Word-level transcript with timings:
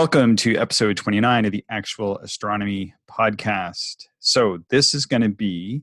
Welcome 0.00 0.36
to 0.36 0.56
episode 0.56 0.96
29 0.96 1.44
of 1.46 1.50
the 1.50 1.64
Actual 1.68 2.18
Astronomy 2.18 2.94
Podcast. 3.10 4.04
So, 4.20 4.58
this 4.70 4.94
is 4.94 5.06
going 5.06 5.22
to 5.22 5.28
be 5.28 5.82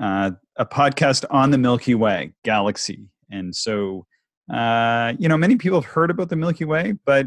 uh, 0.00 0.30
a 0.56 0.64
podcast 0.64 1.26
on 1.28 1.50
the 1.50 1.58
Milky 1.58 1.94
Way 1.94 2.32
galaxy. 2.42 3.10
And 3.30 3.54
so, 3.54 4.06
uh, 4.50 5.12
you 5.18 5.28
know, 5.28 5.36
many 5.36 5.56
people 5.56 5.78
have 5.78 5.90
heard 5.90 6.10
about 6.10 6.30
the 6.30 6.36
Milky 6.36 6.64
Way, 6.64 6.94
but 7.04 7.26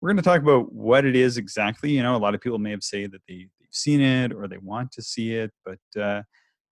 we're 0.00 0.08
going 0.08 0.16
to 0.16 0.22
talk 0.22 0.40
about 0.40 0.72
what 0.72 1.04
it 1.04 1.14
is 1.16 1.36
exactly. 1.36 1.90
You 1.90 2.02
know, 2.02 2.16
a 2.16 2.22
lot 2.22 2.34
of 2.34 2.40
people 2.40 2.58
may 2.58 2.70
have 2.70 2.82
said 2.82 3.12
that 3.12 3.20
they, 3.28 3.40
have 3.40 3.68
seen 3.70 4.00
it 4.00 4.32
or 4.32 4.48
they 4.48 4.56
want 4.56 4.90
to 4.92 5.02
see 5.02 5.34
it, 5.34 5.50
but 5.66 6.00
uh, 6.00 6.22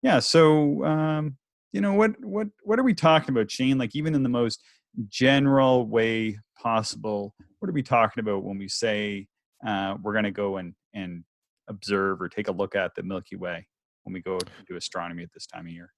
yeah. 0.05 0.21
So, 0.21 0.85
um, 0.85 1.37
you 1.73 1.81
know, 1.81 1.95
what 1.95 2.13
what 2.25 2.47
what 2.63 2.79
are 2.79 2.85
we 2.85 2.95
talking 2.95 3.35
about, 3.35 3.51
Shane? 3.51 3.77
Like, 3.77 3.97
even 3.97 4.15
in 4.15 4.23
the 4.23 4.29
most 4.29 4.63
general 5.09 5.87
way 5.87 6.39
possible, 6.61 7.35
what 7.59 7.69
are 7.69 7.73
we 7.73 7.83
talking 7.83 8.21
about 8.21 8.45
when 8.45 8.59
we 8.59 8.69
say 8.69 9.27
uh, 9.67 9.97
we're 10.03 10.13
going 10.13 10.25
to 10.25 10.31
go 10.31 10.57
and 10.57 10.75
and 10.95 11.25
observe 11.69 12.21
or 12.21 12.29
take 12.29 12.49
a 12.49 12.53
look 12.53 12.75
at 12.75 12.95
the 12.95 13.03
Milky 13.03 13.37
Way 13.37 13.67
when 14.05 14.13
we 14.13 14.21
go 14.21 14.39
do 14.69 14.77
astronomy 14.77 15.23
at 15.23 15.33
this 15.33 15.47
time 15.47 15.67
of 15.67 15.73
year? 15.73 15.93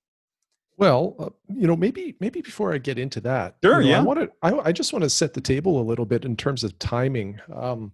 Well, 0.77 1.17
uh, 1.19 1.31
you 1.49 1.67
know, 1.67 1.77
maybe 1.77 2.17
maybe 2.21 2.41
before 2.41 2.73
I 2.73 2.79
get 2.79 2.99
into 2.99 3.21
that, 3.23 3.57
sure, 3.63 3.81
you 3.81 3.91
know, 3.91 3.95
yeah. 3.95 4.01
I 4.01 4.03
want 4.03 4.21
to. 4.21 4.31
I, 4.43 4.69
I, 4.69 4.73
just 4.73 4.93
want 4.93 5.03
to 5.03 5.11
set 5.11 5.35
the 5.35 5.41
table 5.41 5.81
a 5.81 5.85
little 5.85 6.07
bit 6.07 6.25
in 6.25 6.37
terms 6.37 6.65
of 6.65 6.79
timing. 6.79 7.41
Um, 7.55 7.93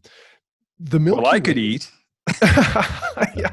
the 0.78 1.00
Milky 1.00 1.22
well, 1.22 1.30
I 1.30 1.34
Way, 1.34 1.40
could 1.40 1.58
eat. 1.58 1.90
yeah. 2.42 3.50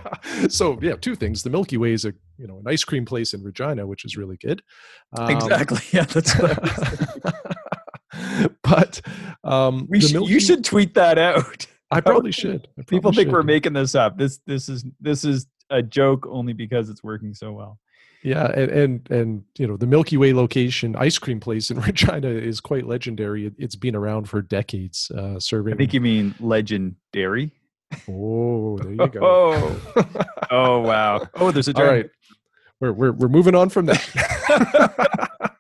So 0.48 0.78
yeah, 0.82 0.96
two 0.96 1.16
things. 1.16 1.42
The 1.44 1.50
Milky 1.50 1.78
Way 1.78 1.94
is 1.94 2.06
a 2.06 2.14
you 2.38 2.48
know 2.48 2.58
an 2.58 2.68
ice 2.68 2.84
cream 2.84 3.06
place 3.06 3.34
in 3.34 3.44
Regina, 3.44 3.86
which 3.86 4.06
is 4.06 4.18
really 4.18 4.38
good. 4.38 4.62
Um, 5.18 5.30
exactly. 5.30 5.80
Yeah, 5.92 6.04
that's 6.04 6.34
what. 6.34 7.36
but 8.64 9.02
um, 9.44 9.88
we 9.90 10.02
sh- 10.02 10.14
Milky- 10.14 10.34
you 10.34 10.40
should 10.40 10.64
tweet 10.64 10.94
that 10.96 11.18
out. 11.18 11.66
I 11.92 12.02
probably 12.02 12.32
should. 12.32 12.68
I 12.78 12.82
probably 12.82 12.98
People 12.98 13.12
think 13.12 13.28
should. 13.28 13.34
we're 13.34 13.44
making 13.44 13.74
this 13.74 13.96
up. 13.96 14.18
This 14.18 14.40
this 14.46 14.68
is 14.70 14.86
this 15.00 15.24
is 15.24 15.48
a 15.70 15.82
joke 15.82 16.28
only 16.30 16.54
because 16.54 16.90
it's 16.90 17.04
working 17.04 17.34
so 17.34 17.52
well. 17.52 17.80
Yeah, 18.24 18.48
and 18.48 18.72
and 18.72 19.12
and 19.12 19.44
you 19.60 19.68
know 19.68 19.78
the 19.78 19.86
Milky 19.86 20.18
Way 20.18 20.34
location 20.34 20.96
ice 20.96 21.20
cream 21.20 21.40
place 21.40 21.70
in 21.70 21.80
Regina 21.80 22.28
is 22.30 22.60
quite 22.60 22.88
legendary. 22.88 23.46
It, 23.46 23.54
has 23.60 23.76
been 23.76 23.96
around 23.96 24.28
for 24.28 24.42
decades, 24.42 25.12
uh, 25.12 25.40
serving. 25.40 25.76
I 25.76 25.78
think 25.78 25.94
you 25.94 26.02
mean 26.02 26.34
legendary. 26.40 27.52
Oh, 28.10 28.80
there 28.80 28.94
you 28.94 29.08
go. 29.08 29.20
oh, 29.22 29.82
oh 30.50 30.80
wow. 30.80 31.28
Oh, 31.36 31.52
there's 31.52 31.68
a 31.68 31.78
All 31.78 31.86
right, 31.86 32.10
we're 32.82 32.92
we're 32.94 33.12
we're 33.12 33.28
moving 33.30 33.56
on 33.56 33.70
from 33.70 33.86
that. 33.88 35.52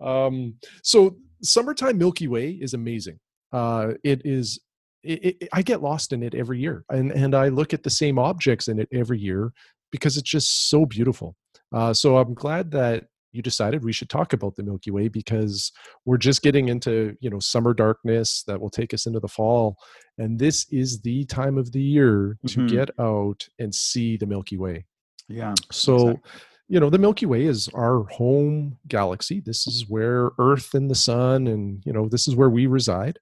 um, 0.00 0.54
so 0.82 1.16
summertime 1.42 1.98
Milky 1.98 2.28
Way 2.28 2.50
is 2.50 2.74
amazing. 2.74 3.18
Uh, 3.52 3.92
it 4.04 4.22
is. 4.24 4.60
It, 5.02 5.24
it, 5.40 5.48
I 5.52 5.62
get 5.62 5.82
lost 5.82 6.12
in 6.12 6.22
it 6.22 6.34
every 6.34 6.60
year, 6.60 6.84
and 6.88 7.10
and 7.12 7.34
I 7.34 7.48
look 7.48 7.74
at 7.74 7.82
the 7.82 7.90
same 7.90 8.18
objects 8.18 8.68
in 8.68 8.78
it 8.78 8.88
every 8.92 9.18
year 9.18 9.52
because 9.90 10.16
it's 10.16 10.30
just 10.30 10.70
so 10.70 10.86
beautiful. 10.86 11.34
Uh, 11.74 11.92
so 11.92 12.18
I'm 12.18 12.34
glad 12.34 12.70
that 12.72 13.04
you 13.32 13.42
decided 13.42 13.82
we 13.82 13.92
should 13.94 14.10
talk 14.10 14.32
about 14.34 14.54
the 14.56 14.62
Milky 14.62 14.90
Way 14.90 15.08
because 15.08 15.72
we're 16.04 16.18
just 16.18 16.42
getting 16.42 16.68
into 16.68 17.16
you 17.20 17.30
know 17.30 17.40
summer 17.40 17.74
darkness 17.74 18.44
that 18.46 18.60
will 18.60 18.70
take 18.70 18.94
us 18.94 19.06
into 19.06 19.18
the 19.20 19.28
fall, 19.28 19.76
and 20.18 20.38
this 20.38 20.66
is 20.70 21.00
the 21.00 21.24
time 21.24 21.58
of 21.58 21.72
the 21.72 21.82
year 21.82 22.38
to 22.46 22.60
Mhm. 22.60 22.68
get 22.68 22.90
out 23.00 23.48
and 23.58 23.74
see 23.74 24.16
the 24.16 24.26
Milky 24.26 24.56
Way. 24.56 24.86
Yeah. 25.32 25.54
So, 25.70 26.10
exactly. 26.10 26.30
you 26.68 26.80
know, 26.80 26.90
the 26.90 26.98
Milky 26.98 27.26
Way 27.26 27.44
is 27.44 27.68
our 27.74 28.04
home 28.04 28.78
galaxy. 28.88 29.40
This 29.40 29.66
is 29.66 29.86
where 29.88 30.30
Earth 30.38 30.74
and 30.74 30.90
the 30.90 30.94
Sun, 30.94 31.46
and 31.46 31.82
you 31.86 31.92
know, 31.92 32.08
this 32.08 32.28
is 32.28 32.36
where 32.36 32.50
we 32.50 32.66
reside. 32.66 33.18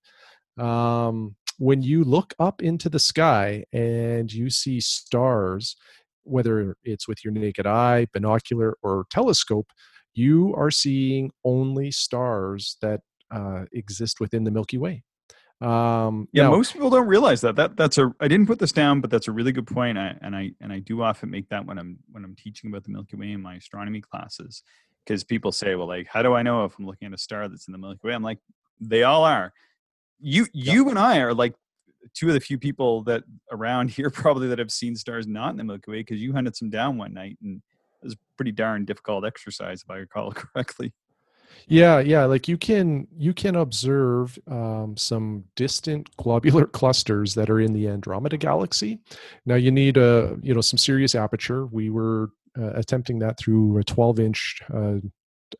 Um, 0.59 1.37
when 1.59 1.83
you 1.83 2.05
look 2.05 2.35
up 2.39 2.63
into 2.63 2.89
the 2.89 2.99
sky 2.99 3.65
and 3.73 4.33
you 4.33 4.49
see 4.51 4.81
stars, 4.81 5.77
whether 6.23 6.77
it's 6.85 7.07
with 7.07 7.25
your 7.25 7.33
naked 7.33 7.67
eye, 7.67 8.07
binocular, 8.13 8.77
or 8.83 9.05
telescope, 9.11 9.71
you 10.15 10.55
are 10.57 10.71
seeing 10.71 11.31
only 11.45 11.91
stars 11.91 12.77
that 12.83 13.01
uh, 13.31 13.65
exist 13.73 14.21
within 14.21 14.45
the 14.45 14.51
Milky 14.51 14.79
Way. 14.79 15.03
Um, 15.61 16.29
Yeah, 16.33 16.45
now- 16.45 16.53
most 16.53 16.73
people 16.73 16.91
don't 16.91 17.07
realize 17.07 17.41
that. 17.43 17.57
That 17.57 17.77
that's 17.77 17.99
a. 17.99 18.15
I 18.21 18.29
didn't 18.29 18.47
put 18.47 18.59
this 18.59 18.73
down, 18.73 19.01
but 19.01 19.11
that's 19.11 19.29
a 19.29 19.33
really 19.33 19.53
good 19.53 19.67
point. 19.67 19.99
I, 19.99 20.17
and 20.23 20.35
I 20.35 20.53
and 20.61 20.73
I 20.73 20.79
do 20.79 21.03
often 21.03 21.31
make 21.31 21.49
that 21.51 21.67
when 21.67 21.79
I'm 21.79 21.99
when 22.11 22.25
I'm 22.25 22.35
teaching 22.35 22.71
about 22.71 22.85
the 22.85 22.91
Milky 22.91 23.17
Way 23.17 23.33
in 23.33 23.43
my 23.43 23.57
astronomy 23.57 24.01
classes, 24.01 24.63
because 25.05 25.23
people 25.23 25.53
say, 25.53 25.75
"Well, 25.75 25.87
like, 25.89 26.07
how 26.07 26.23
do 26.23 26.33
I 26.35 26.43
know 26.43 26.65
if 26.65 26.79
I'm 26.79 26.87
looking 26.87 27.07
at 27.09 27.15
a 27.15 27.19
star 27.19 27.47
that's 27.49 27.69
in 27.69 27.73
the 27.73 27.79
Milky 27.79 28.01
Way?" 28.05 28.15
I'm 28.15 28.23
like, 28.23 28.39
they 28.81 29.03
all 29.03 29.25
are. 29.25 29.53
You 30.21 30.47
you 30.55 30.89
and 30.89 30.99
I 30.99 31.19
are 31.19 31.35
like 31.35 31.55
two 32.15 32.29
of 32.29 32.35
the 32.35 32.41
few 32.41 32.59
people 32.59 33.03
that 33.05 33.25
around 33.53 33.91
here 33.97 34.09
probably 34.11 34.49
that 34.49 34.59
have 34.59 34.71
seen 34.71 34.97
stars 34.97 35.27
not 35.27 35.51
in 35.51 35.57
the 35.57 35.65
Milky 35.65 35.91
Way 35.91 35.99
because 36.01 36.23
you 36.23 36.33
hunted 36.33 36.57
some 36.57 36.71
down 36.71 36.97
one 36.97 37.13
night 37.13 37.37
and 37.43 37.61
it 38.03 38.07
was 38.07 38.17
pretty 38.39 38.53
darn 38.53 38.87
difficult 38.87 39.27
exercise 39.27 39.83
if 39.83 39.91
I 39.91 39.97
recall 39.97 40.33
correctly. 40.33 40.95
Yeah, 41.69 42.01
yeah. 42.01 42.25
Like 42.25 42.49
you 42.49 42.57
can 42.57 43.07
you 43.17 43.33
can 43.33 43.57
observe 43.57 44.39
um, 44.51 44.97
some 44.97 45.45
distant 45.57 46.15
globular 46.17 46.67
clusters 46.81 47.35
that 47.35 47.51
are 47.51 47.61
in 47.61 47.73
the 47.73 47.89
Andromeda 47.89 48.37
galaxy. 48.37 49.01
Now 49.47 49.55
you 49.57 49.71
need 49.71 49.97
a 49.97 50.37
you 50.43 50.55
know 50.55 50.61
some 50.61 50.79
serious 50.79 51.15
aperture. 51.15 51.67
We 51.67 51.91
were 51.91 52.31
uh, 52.59 52.73
attempting 52.75 53.19
that 53.21 53.39
through 53.39 53.79
a 53.79 53.85
12 53.85 54.21
inch 54.21 54.61
uh, 54.73 54.97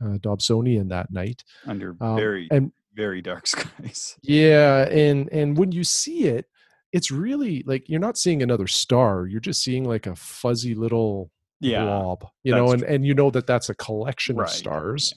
uh, 0.03 0.19
Dobsonian 0.19 0.89
that 0.89 1.11
night. 1.13 1.45
Under 1.67 1.97
Um, 2.01 2.17
very 2.17 2.49
and 2.51 2.73
very 2.95 3.23
dark 3.23 3.47
skies. 3.47 4.17
yeah, 4.23 4.89
and 4.89 5.29
and 5.33 5.57
when 5.57 5.73
you 5.73 5.85
see 5.85 6.25
it, 6.25 6.47
it's 6.93 7.11
really 7.11 7.63
like 7.67 7.89
you're 7.89 8.01
not 8.01 8.19
seeing 8.19 8.43
another 8.43 8.67
star. 8.67 9.27
You're 9.27 9.41
just 9.41 9.63
seeing 9.63 9.85
like 9.85 10.07
a 10.07 10.17
fuzzy 10.17 10.75
little 10.75 11.31
Yeah, 11.61 11.85
blob 11.85 12.27
you 12.43 12.55
know 12.55 12.73
and, 12.73 12.83
and 12.85 13.05
you 13.07 13.15
know 13.15 13.31
that 13.31 13.47
that's 13.47 13.69
a 13.69 13.75
collection 13.75 14.37
Right. 14.37 14.49
of 14.49 14.55
stars 14.55 15.15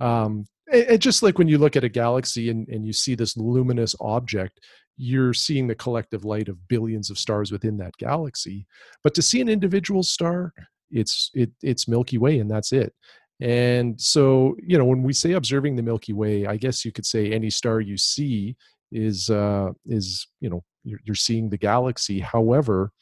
um 0.00 0.46
and, 0.72 0.82
and 0.84 1.02
just 1.02 1.22
like 1.22 1.38
when 1.38 1.48
you 1.48 1.58
look 1.58 1.76
at 1.76 1.84
a 1.84 1.88
galaxy 1.88 2.50
and, 2.50 2.68
and 2.68 2.86
you 2.86 2.92
see 2.92 3.14
this 3.14 3.36
luminous 3.36 3.94
object 4.00 4.60
you're 4.96 5.34
seeing 5.34 5.66
the 5.66 5.74
collective 5.74 6.24
light 6.24 6.48
of 6.48 6.68
billions 6.68 7.10
of 7.10 7.18
stars 7.18 7.50
within 7.50 7.76
that 7.76 7.96
galaxy 7.98 8.66
but 9.02 9.14
to 9.14 9.22
see 9.22 9.40
an 9.40 9.48
individual 9.48 10.02
star 10.02 10.52
it's 10.94 11.30
it 11.34 11.50
it's 11.62 11.88
milky 11.88 12.18
way 12.18 12.38
and 12.38 12.50
that's 12.50 12.72
it. 12.72 12.94
And 13.40 14.00
so 14.00 14.56
you 14.62 14.78
know 14.78 14.84
when 14.84 15.02
we 15.02 15.12
say 15.12 15.32
observing 15.32 15.74
the 15.76 15.82
milky 15.82 16.12
way 16.12 16.46
i 16.46 16.56
guess 16.56 16.84
you 16.84 16.92
could 16.92 17.04
say 17.04 17.32
any 17.32 17.50
star 17.50 17.80
you 17.80 17.96
see 17.96 18.56
is 18.92 19.28
uh 19.28 19.70
is 19.86 20.28
you 20.40 20.48
know 20.48 20.62
you're, 20.84 21.00
you're 21.04 21.16
seeing 21.16 21.50
the 21.50 21.58
galaxy. 21.58 22.20
However 22.20 22.92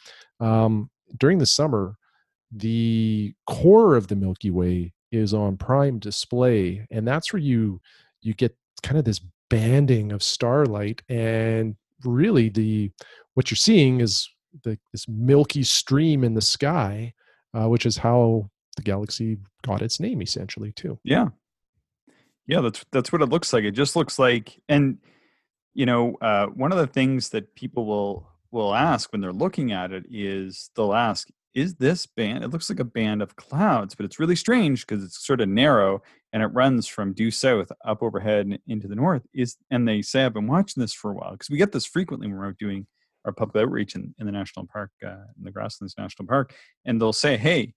um 0.41 0.91
during 1.19 1.39
the 1.39 1.47
summer 1.47 1.97
the 2.51 3.35
core 3.47 3.95
of 3.95 4.09
the 4.09 4.17
milky 4.17 4.51
way 4.51 4.93
is 5.13 5.33
on 5.35 5.57
prime 5.57 5.99
display 5.99 6.87
and 6.91 7.07
that's 7.07 7.33
where 7.33 7.41
you 7.41 7.81
you 8.23 8.35
get 8.35 8.57
kind 8.83 8.99
of 8.99 9.05
this 9.05 9.21
banding 9.51 10.11
of 10.11 10.23
starlight 10.23 11.03
and 11.09 11.77
really 12.05 12.49
the 12.49 12.91
what 13.35 13.51
you're 13.51 13.57
seeing 13.57 14.01
is 14.01 14.29
the, 14.65 14.79
this 14.91 15.07
milky 15.09 15.63
stream 15.63 16.25
in 16.25 16.35
the 16.35 16.41
sky 16.41 17.13
uh, 17.55 17.69
which 17.69 17.87
is 17.87 17.97
how 17.97 18.49
the 18.77 18.83
galaxy 18.83 19.39
got 19.63 19.83
its 19.83 20.01
name 20.01 20.21
essentially 20.23 20.73
too 20.73 20.99
Yeah. 21.05 21.29
Yeah, 22.47 22.61
that's 22.61 22.85
that's 22.91 23.13
what 23.13 23.23
it 23.23 23.29
looks 23.29 23.53
like. 23.53 23.63
It 23.65 23.71
just 23.71 23.95
looks 23.95 24.19
like 24.19 24.61
and 24.69 24.99
you 25.75 25.87
know, 25.87 26.17
uh, 26.21 26.47
one 26.47 26.73
of 26.73 26.79
the 26.79 26.87
things 26.87 27.31
that 27.31 27.55
people 27.55 27.87
will 27.87 28.29
will 28.51 28.75
ask 28.75 29.11
when 29.13 29.21
they're 29.21 29.33
looking 29.33 29.73
at 29.73 29.93
it 29.93 30.05
is 30.11 30.71
they'll 30.77 30.93
ask, 30.93 31.29
is 31.55 31.75
this 31.75 32.07
band 32.07 32.45
it 32.45 32.49
looks 32.49 32.71
like 32.71 32.81
a 32.81 32.85
band 32.85 33.23
of 33.23 33.37
clouds, 33.37 33.95
but 33.95 34.05
it's 34.05 34.19
really 34.19 34.37
strange 34.37 34.87
because 34.87 35.05
it's 35.05 35.25
sort 35.25 35.41
of 35.41 35.49
narrow 35.49 36.03
and 36.33 36.43
it 36.43 36.47
runs 36.47 36.87
from 36.87 37.13
due 37.13 37.31
south 37.31 37.71
up 37.85 38.03
overhead 38.03 38.59
into 38.67 38.89
the 38.89 38.95
north. 38.95 39.23
Is 39.35 39.57
and 39.71 39.87
they 39.87 40.03
say 40.03 40.25
I've 40.25 40.35
been 40.35 40.47
watching 40.47 40.81
this 40.81 40.95
for 40.95 41.11
a 41.11 41.15
while 41.15 41.33
because 41.33 41.51
we 41.51 41.59
get 41.59 41.73
this 41.73 41.87
frequently 41.87 42.27
when 42.27 42.39
we're 42.39 42.53
doing 42.53 42.87
our 43.25 43.33
public 43.33 43.63
outreach 43.63 43.95
in, 43.95 44.15
in 44.19 44.27
the 44.27 44.33
national 44.33 44.67
park, 44.67 44.91
uh, 45.05 45.27
in 45.39 45.45
the 45.45 45.53
Grasslands 45.53 45.95
National 45.97 46.27
Park, 46.27 46.55
and 46.85 47.01
they'll 47.01 47.13
say, 47.13 47.37
"Hey, 47.37 47.75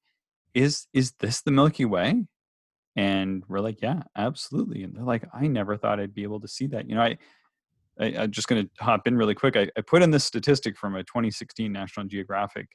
is 0.53 0.87
is 0.93 1.13
this 1.19 1.41
the 1.41 1.51
Milky 1.51 1.85
Way?" 1.85 2.23
And 2.95 3.43
we're 3.47 3.59
like, 3.59 3.81
yeah, 3.81 4.03
absolutely. 4.15 4.83
And 4.83 4.95
they're 4.95 5.03
like, 5.03 5.27
I 5.33 5.47
never 5.47 5.75
thought 5.75 5.99
I'd 5.99 6.13
be 6.13 6.23
able 6.23 6.39
to 6.39 6.47
see 6.47 6.67
that. 6.67 6.87
You 6.87 6.95
know, 6.95 7.01
I, 7.01 7.17
I 7.99 8.05
I'm 8.19 8.31
just 8.31 8.47
going 8.47 8.63
to 8.63 8.83
hop 8.83 9.07
in 9.07 9.17
really 9.17 9.35
quick. 9.35 9.57
I, 9.57 9.69
I 9.77 9.81
put 9.81 10.01
in 10.01 10.11
this 10.11 10.23
statistic 10.23 10.77
from 10.77 10.95
a 10.95 11.03
2016 11.03 11.71
National 11.71 12.05
Geographic, 12.05 12.67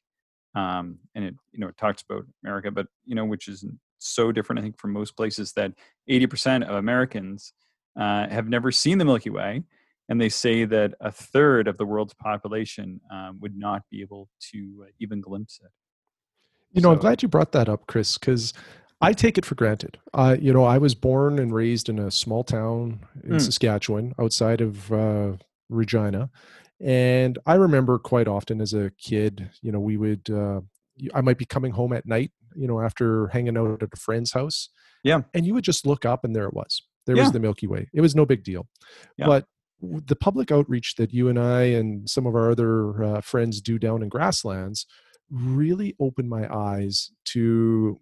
um, 0.54 0.98
and 1.14 1.24
it 1.24 1.34
you 1.52 1.60
know 1.60 1.68
it 1.68 1.76
talks 1.76 2.02
about 2.02 2.26
America, 2.44 2.70
but 2.70 2.86
you 3.04 3.14
know 3.14 3.24
which 3.24 3.48
is 3.48 3.64
so 3.98 4.32
different. 4.32 4.58
I 4.58 4.62
think 4.62 4.78
from 4.78 4.92
most 4.92 5.16
places 5.16 5.52
that 5.52 5.72
80% 6.08 6.66
of 6.66 6.76
Americans 6.76 7.52
uh, 7.98 8.28
have 8.28 8.48
never 8.48 8.72
seen 8.72 8.98
the 8.98 9.04
Milky 9.04 9.30
Way, 9.30 9.62
and 10.08 10.20
they 10.20 10.28
say 10.28 10.64
that 10.64 10.94
a 11.00 11.12
third 11.12 11.68
of 11.68 11.76
the 11.76 11.84
world's 11.84 12.14
population 12.14 13.00
um, 13.12 13.38
would 13.40 13.56
not 13.56 13.82
be 13.90 14.00
able 14.00 14.28
to 14.52 14.84
uh, 14.86 14.90
even 14.98 15.20
glimpse 15.20 15.60
it. 15.62 15.70
You 16.72 16.80
know, 16.80 16.92
I'm 16.92 16.98
glad 16.98 17.22
you 17.22 17.28
brought 17.28 17.52
that 17.52 17.68
up, 17.68 17.86
Chris, 17.88 18.16
because 18.16 18.52
I 19.00 19.12
take 19.12 19.38
it 19.38 19.44
for 19.44 19.54
granted. 19.54 19.98
Uh, 20.14 20.36
you 20.40 20.52
know, 20.52 20.64
I 20.64 20.78
was 20.78 20.94
born 20.94 21.38
and 21.38 21.52
raised 21.54 21.88
in 21.88 21.98
a 21.98 22.10
small 22.10 22.44
town 22.44 23.00
in 23.24 23.32
Mm. 23.32 23.40
Saskatchewan, 23.40 24.14
outside 24.18 24.60
of 24.60 24.92
uh, 24.92 25.32
Regina. 25.68 26.30
And 26.80 27.38
I 27.46 27.54
remember 27.54 27.98
quite 27.98 28.28
often 28.28 28.60
as 28.60 28.72
a 28.72 28.90
kid, 28.98 29.50
you 29.62 29.70
know, 29.70 29.80
we 29.80 29.96
would, 29.96 30.28
uh, 30.30 30.60
I 31.14 31.20
might 31.20 31.38
be 31.38 31.44
coming 31.44 31.72
home 31.72 31.92
at 31.92 32.06
night, 32.06 32.32
you 32.54 32.66
know, 32.66 32.80
after 32.80 33.28
hanging 33.28 33.56
out 33.56 33.82
at 33.82 33.90
a 33.92 33.96
friend's 33.96 34.32
house. 34.32 34.70
Yeah. 35.04 35.22
And 35.34 35.46
you 35.46 35.54
would 35.54 35.64
just 35.64 35.86
look 35.86 36.04
up 36.04 36.24
and 36.24 36.34
there 36.34 36.46
it 36.46 36.54
was. 36.54 36.82
There 37.06 37.16
Yeah. 37.16 37.22
was 37.24 37.32
the 37.32 37.40
Milky 37.40 37.66
Way. 37.66 37.88
It 37.92 38.00
was 38.00 38.14
no 38.14 38.24
big 38.26 38.44
deal. 38.44 38.66
Yeah. 39.16 39.26
But 39.26 39.46
the 39.80 40.16
public 40.16 40.50
outreach 40.52 40.94
that 40.96 41.12
you 41.12 41.28
and 41.28 41.38
I 41.38 41.62
and 41.62 42.08
some 42.08 42.26
of 42.26 42.34
our 42.34 42.50
other 42.50 43.02
uh, 43.02 43.20
friends 43.22 43.60
do 43.60 43.78
down 43.78 44.02
in 44.02 44.08
grasslands 44.08 44.86
really 45.30 45.94
opened 46.00 46.28
my 46.28 46.46
eyes 46.54 47.12
to 47.24 48.00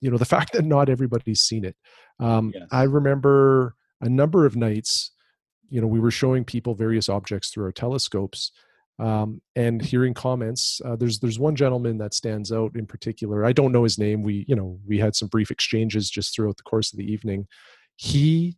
you 0.00 0.10
know 0.10 0.18
the 0.18 0.24
fact 0.36 0.52
that 0.52 0.64
not 0.64 0.88
everybody's 0.90 1.40
seen 1.40 1.64
it 1.64 1.76
um, 2.18 2.52
Yes. 2.54 2.68
i 2.72 2.82
remember 2.82 3.76
a 4.00 4.08
number 4.08 4.44
of 4.44 4.56
nights 4.56 5.12
you 5.68 5.80
know 5.80 5.86
we 5.86 6.00
were 6.00 6.10
showing 6.10 6.44
people 6.44 6.74
various 6.74 7.08
objects 7.08 7.50
through 7.50 7.64
our 7.64 7.72
telescopes 7.72 8.52
um, 8.98 9.42
and 9.54 9.82
hearing 9.82 10.14
comments 10.14 10.80
uh, 10.84 10.96
there's 10.96 11.18
there's 11.18 11.38
one 11.38 11.56
gentleman 11.56 11.98
that 11.98 12.14
stands 12.14 12.52
out 12.52 12.74
in 12.74 12.86
particular 12.86 13.44
i 13.44 13.52
don't 13.52 13.72
know 13.72 13.84
his 13.84 13.98
name 13.98 14.22
we 14.22 14.44
you 14.48 14.56
know 14.56 14.78
we 14.86 14.98
had 14.98 15.14
some 15.14 15.28
brief 15.28 15.50
exchanges 15.50 16.10
just 16.10 16.34
throughout 16.34 16.56
the 16.56 16.62
course 16.62 16.92
of 16.92 16.98
the 16.98 17.10
evening 17.10 17.46
he 17.96 18.56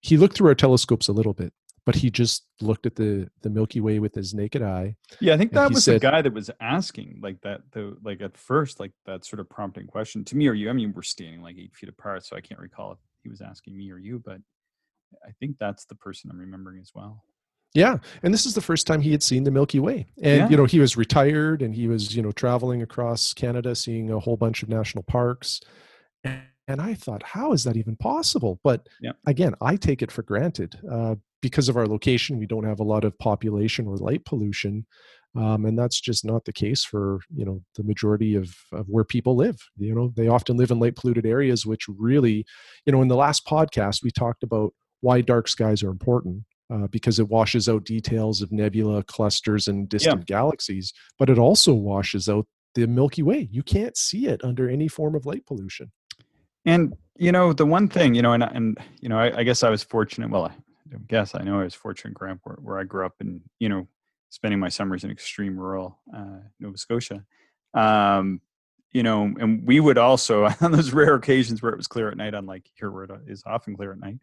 he 0.00 0.16
looked 0.16 0.36
through 0.36 0.48
our 0.48 0.54
telescopes 0.54 1.08
a 1.08 1.12
little 1.12 1.34
bit 1.34 1.52
but 1.86 1.94
he 1.94 2.10
just 2.10 2.44
looked 2.60 2.84
at 2.84 2.96
the 2.96 3.30
the 3.42 3.48
milky 3.48 3.80
way 3.80 3.98
with 3.98 4.14
his 4.14 4.34
naked 4.34 4.60
eye 4.60 4.94
Yeah, 5.20 5.34
I 5.34 5.38
think 5.38 5.52
that 5.52 5.70
was 5.70 5.84
the 5.84 5.98
guy 5.98 6.20
that 6.20 6.34
was 6.34 6.50
asking 6.60 7.20
like 7.22 7.40
that. 7.42 7.62
The 7.70 7.96
like 8.02 8.20
at 8.20 8.36
first, 8.36 8.80
like 8.80 8.92
that 9.06 9.24
sort 9.24 9.40
of 9.40 9.48
prompting 9.48 9.86
question 9.86 10.24
to 10.24 10.36
me 10.36 10.48
or 10.48 10.54
you. 10.54 10.68
I 10.68 10.72
mean, 10.72 10.92
we're 10.94 11.02
standing 11.02 11.40
like 11.40 11.56
eight 11.56 11.74
feet 11.74 11.88
apart, 11.88 12.26
so 12.26 12.36
I 12.36 12.40
can't 12.40 12.60
recall 12.60 12.92
if 12.92 12.98
he 13.22 13.30
was 13.30 13.40
asking 13.40 13.76
me 13.76 13.90
or 13.90 13.98
you, 13.98 14.20
but 14.22 14.40
I 15.26 15.30
think 15.40 15.56
that's 15.58 15.84
the 15.84 15.94
person 15.94 16.30
I'm 16.30 16.38
remembering 16.38 16.80
as 16.80 16.92
well. 16.94 17.22
Yeah, 17.74 17.98
and 18.22 18.32
this 18.32 18.46
is 18.46 18.54
the 18.54 18.62
first 18.62 18.86
time 18.86 19.00
he 19.02 19.10
had 19.12 19.22
seen 19.22 19.44
the 19.44 19.50
Milky 19.50 19.78
Way. 19.78 20.06
And 20.22 20.38
Yeah. 20.38 20.48
you 20.48 20.56
know, 20.56 20.64
he 20.64 20.78
was 20.80 20.96
retired 20.96 21.60
and 21.60 21.74
he 21.74 21.88
was, 21.88 22.16
you 22.16 22.22
know, 22.22 22.32
traveling 22.32 22.80
across 22.82 23.34
Canada 23.34 23.74
seeing 23.74 24.10
a 24.10 24.18
whole 24.18 24.36
bunch 24.36 24.62
of 24.62 24.68
national 24.68 25.04
parks. 25.04 25.60
And, 26.24 26.80
I 26.80 26.94
thought, 26.94 27.22
how 27.22 27.52
is 27.52 27.62
that 27.64 27.76
even 27.76 27.94
possible? 27.96 28.58
But 28.64 28.88
Yeah. 29.00 29.12
again, 29.26 29.54
I 29.60 29.76
take 29.76 30.02
it 30.02 30.10
for 30.10 30.22
granted. 30.22 30.76
Uh, 30.90 31.16
because 31.42 31.68
of 31.68 31.76
our 31.76 31.86
location, 31.86 32.38
we 32.38 32.46
don't 32.46 32.64
have 32.64 32.80
a 32.80 32.84
lot 32.84 33.04
of 33.04 33.16
population 33.18 33.86
or 33.86 33.96
light 33.98 34.24
pollution. 34.24 34.86
Um, 35.36 35.66
and 35.66 35.78
that's 35.78 36.00
just 36.00 36.24
not 36.24 36.44
the 36.46 36.52
case 36.52 36.82
for 36.82 37.20
you 37.34 37.44
know 37.44 37.62
the 37.76 37.84
majority 37.84 38.34
of, 38.36 38.56
of 38.72 38.88
where 38.88 39.04
people 39.04 39.36
live 39.36 39.58
you 39.76 39.94
know 39.94 40.10
they 40.16 40.28
often 40.28 40.56
live 40.56 40.70
in 40.70 40.78
light 40.80 40.96
polluted 40.96 41.26
areas 41.26 41.66
which 41.66 41.86
really 41.88 42.46
you 42.86 42.92
know 42.92 43.02
in 43.02 43.08
the 43.08 43.16
last 43.16 43.44
podcast 43.46 44.02
we 44.02 44.10
talked 44.10 44.42
about 44.42 44.72
why 45.00 45.20
dark 45.20 45.48
skies 45.48 45.82
are 45.82 45.90
important 45.90 46.44
uh, 46.72 46.86
because 46.88 47.18
it 47.18 47.28
washes 47.28 47.68
out 47.68 47.84
details 47.84 48.42
of 48.42 48.52
nebula 48.52 49.02
clusters 49.04 49.68
and 49.68 49.88
distant 49.88 50.26
galaxies, 50.26 50.92
but 51.18 51.30
it 51.30 51.38
also 51.38 51.72
washes 51.72 52.28
out 52.28 52.46
the 52.74 52.86
Milky 52.86 53.22
Way. 53.22 53.48
You 53.50 53.62
can't 53.62 53.96
see 53.96 54.26
it 54.26 54.42
under 54.44 54.68
any 54.68 54.88
form 54.88 55.14
of 55.14 55.26
light 55.26 55.46
pollution. 55.46 55.92
And 56.64 56.94
you 57.16 57.32
know, 57.32 57.52
the 57.52 57.64
one 57.66 57.88
thing, 57.88 58.14
you 58.14 58.22
know, 58.22 58.32
and 58.32 58.42
and 58.42 58.78
you 59.00 59.08
know, 59.08 59.18
I, 59.18 59.38
I 59.38 59.42
guess 59.44 59.62
I 59.62 59.70
was 59.70 59.82
fortunate. 59.82 60.30
Well, 60.30 60.46
I 60.46 60.52
guess 61.08 61.34
I 61.34 61.42
know 61.42 61.60
I 61.60 61.64
was 61.64 61.74
fortunate, 61.74 62.14
Grant, 62.14 62.40
where, 62.42 62.56
where 62.56 62.78
I 62.78 62.84
grew 62.84 63.06
up, 63.06 63.14
and 63.20 63.40
you 63.58 63.68
know, 63.68 63.86
spending 64.30 64.58
my 64.58 64.68
summers 64.68 65.04
in 65.04 65.10
extreme 65.10 65.58
rural 65.58 65.98
uh, 66.14 66.40
Nova 66.60 66.76
Scotia. 66.76 67.24
Um, 67.74 68.40
you 68.92 69.02
know, 69.02 69.32
and 69.38 69.66
we 69.66 69.80
would 69.80 69.98
also 69.98 70.44
on 70.60 70.72
those 70.72 70.92
rare 70.92 71.14
occasions 71.14 71.62
where 71.62 71.72
it 71.72 71.76
was 71.76 71.86
clear 71.86 72.08
at 72.08 72.16
night, 72.16 72.34
unlike 72.34 72.68
here 72.74 72.90
where 72.90 73.04
it 73.04 73.10
is 73.26 73.42
often 73.46 73.76
clear 73.76 73.92
at 73.92 73.98
night, 73.98 74.18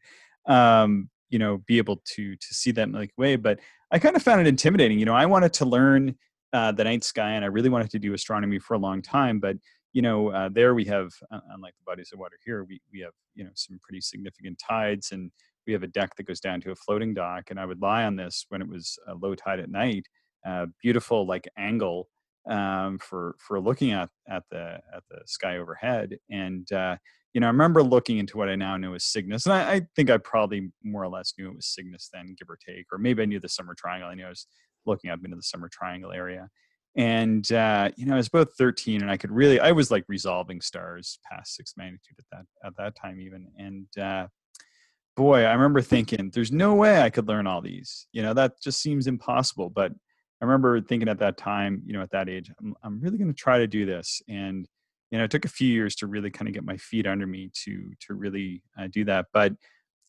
um, 0.48 1.10
you 1.30 1.39
know, 1.39 1.60
be 1.65 1.77
able 1.77 2.01
to 2.15 2.36
to 2.36 2.54
see 2.54 2.71
that 2.71 2.89
Milky 2.89 3.13
Way. 3.18 3.36
But 3.36 3.60
I 3.92 4.00
kind 4.00 4.15
of 4.15 4.24
found 4.24 4.42
it 4.42 4.48
intimidating. 4.48 5.00
You 5.00 5.06
know, 5.06 5.15
I 5.15 5.25
wanted 5.25 5.54
to 5.54 5.65
learn 5.65 6.15
uh, 6.54 6.71
the 6.71 6.83
night 6.83 7.04
sky, 7.04 7.31
and 7.31 7.44
I 7.44 7.48
really 7.48 7.69
wanted 7.69 7.92
to 7.92 8.00
do 8.00 8.13
astronomy 8.13 8.60
for 8.60 8.75
a 8.75 8.80
long 8.80 9.01
time, 9.01 9.39
but 9.39 9.57
you 9.94 10.01
know, 10.01 10.30
uh, 10.30 10.50
there 10.51 10.74
we 10.74 10.86
have, 10.86 11.12
uh, 11.31 11.39
unlike 11.54 11.75
the 11.77 11.83
bodies 11.86 12.10
of 12.12 12.19
water 12.19 12.38
here, 12.44 12.63
we, 12.63 12.81
we 12.92 13.00
have, 13.00 13.13
you 13.36 13.44
know, 13.44 13.51
some 13.54 13.80
pretty 13.83 14.01
significant 14.01 14.60
tides 14.60 15.12
and 15.12 15.31
we 15.65 15.74
have 15.74 15.83
a 15.83 15.88
deck 15.88 16.15
that 16.18 16.24
goes 16.24 16.39
down 16.39 16.60
to 16.62 16.71
a 16.71 16.75
floating 16.75 17.13
dock. 17.13 17.51
And 17.51 17.60
I 17.60 17.65
would 17.65 17.80
lie 17.80 18.04
on 18.04 18.15
this 18.15 18.45
when 18.50 18.62
it 18.62 18.68
was 18.68 18.98
uh, 19.07 19.13
low 19.21 19.36
tide 19.36 19.60
at 19.60 19.69
night, 19.69 20.07
uh, 20.45 20.65
beautiful 20.81 21.25
like 21.25 21.48
angle 21.57 22.10
um, 22.50 23.00
for, 23.00 23.36
for 23.40 23.60
looking 23.60 23.92
at, 23.92 24.10
at 24.30 24.44
the, 24.51 24.80
at 24.95 25.04
the 25.10 25.19
sky 25.25 25.57
overhead. 25.57 26.18
And, 26.30 26.72
uh, 26.72 26.98
you 27.34 27.42
know, 27.42 27.48
I 27.48 27.51
remember 27.51 27.81
looking 27.81 28.19
into 28.19 28.38
what 28.38 28.50
I 28.50 28.56
now 28.56 28.78
know 28.78 28.94
as 28.94 29.06
Cygnus. 29.06 29.45
And 29.45 29.54
I, 29.54 29.74
I 29.74 29.81
think 29.95 30.10
I 30.10 30.18
probably 30.18 30.72
more 30.84 31.04
or 31.04 31.10
less 31.10 31.34
knew 31.38 31.50
it 31.50 31.56
was 31.56 31.68
Cygnus 31.68 32.10
then, 32.13 32.36
give 32.38 32.50
or 32.50 32.57
take, 32.57 32.86
or 32.92 32.98
maybe 32.98 33.24
I 33.24 33.25
knew 33.25 33.40
the 33.40 33.50
summer 33.50 33.74
triangle. 33.75 34.10
I 34.10 34.16
knew 34.16 34.25
I 34.25 34.30
was 34.30 34.48
looking 34.86 35.10
up 35.10 35.19
into 35.24 35.36
the 35.36 35.44
summer 35.44 35.69
triangle 35.69 36.12
area 36.12 36.50
and 36.95 37.51
uh, 37.51 37.90
you 37.95 38.06
know 38.06 38.13
i 38.13 38.18
was 38.18 38.28
about 38.28 38.51
13 38.54 39.01
and 39.01 39.10
i 39.10 39.18
could 39.18 39.31
really 39.31 39.60
i 39.60 39.72
was 39.72 39.89
like 39.89 40.06
resolving 40.07 40.62
stars 40.62 41.19
past 41.30 41.56
six 41.56 41.74
magnitude 41.75 42.18
at 42.19 42.25
that 42.31 42.46
at 42.68 42.74
that 42.78 42.96
time 42.96 43.19
even 43.19 43.48
and 43.57 43.88
uh, 43.98 44.28
boy 45.16 45.44
i 45.44 45.54
remember 45.54 45.81
thinking 45.81 46.30
there's 46.34 46.51
no 46.51 46.75
way 46.75 47.01
i 47.01 47.10
could 47.10 47.28
learn 47.28 47.48
all 47.48 47.62
these 47.62 48.07
you 48.12 48.22
know 48.22 48.34
that 48.34 48.54
just 48.62 48.81
seems 48.81 49.07
impossible 49.07 49.69
but 49.69 49.92
i 50.44 50.45
remember 50.45 50.81
thinking 50.81 51.07
at 51.07 51.19
that 51.19 51.38
time 51.38 51.81
you 51.86 51.94
know 51.94 52.01
at 52.01 52.12
that 52.12 52.28
age 52.30 52.51
i'm, 52.60 52.75
I'm 52.84 53.00
really 53.00 53.18
going 53.18 53.34
to 53.34 53.34
try 53.34 53.57
to 53.57 53.68
do 53.68 53.86
this 53.86 54.22
and 54.28 54.68
you 55.10 55.18
know 55.18 55.24
it 55.24 55.31
took 55.31 55.45
a 55.45 55.50
few 55.50 55.68
years 55.68 55.95
to 55.95 56.07
really 56.07 56.30
kind 56.30 56.48
of 56.48 56.54
get 56.54 56.66
my 56.66 56.78
feet 56.78 57.07
under 57.07 57.25
me 57.25 57.50
to 57.63 57.92
to 58.07 58.13
really 58.13 58.62
uh, 58.78 58.88
do 58.92 59.06
that 59.06 59.28
but 59.34 59.54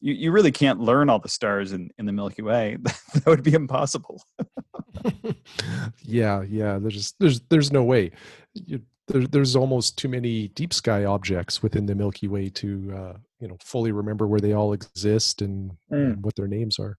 you, 0.01 0.13
you 0.13 0.33
really 0.33 0.53
can't 0.53 0.81
learn 0.81 1.09
all 1.09 1.19
the 1.21 1.29
stars 1.29 1.73
in, 1.73 1.89
in 1.99 2.05
the 2.05 2.13
milky 2.13 2.43
way 2.43 2.77
that 3.15 3.27
would 3.27 3.43
be 3.43 3.55
impossible 3.55 4.21
yeah, 6.03 6.43
yeah. 6.43 6.79
There's 6.79 7.15
there's 7.21 7.41
there's 7.49 7.73
no 7.73 7.83
way. 7.83 8.11
You, 8.55 8.81
there, 9.09 9.27
there's 9.27 9.57
almost 9.57 9.99
too 9.99 10.09
many 10.09 10.49
deep 10.49 10.73
sky 10.73 11.05
objects 11.05 11.63
within 11.63 11.87
the 11.87 11.95
Milky 11.95 12.29
Way 12.29 12.49
to 12.51 12.95
uh, 12.97 13.13
you 13.41 13.49
know 13.49 13.57
fully 13.63 13.93
remember 13.93 14.27
where 14.27 14.41
they 14.41 14.53
all 14.53 14.73
exist 14.73 15.43
and, 15.43 15.73
Mm. 15.93 16.15
and 16.15 16.25
what 16.25 16.35
their 16.37 16.49
names 16.49 16.79
are. 16.79 16.97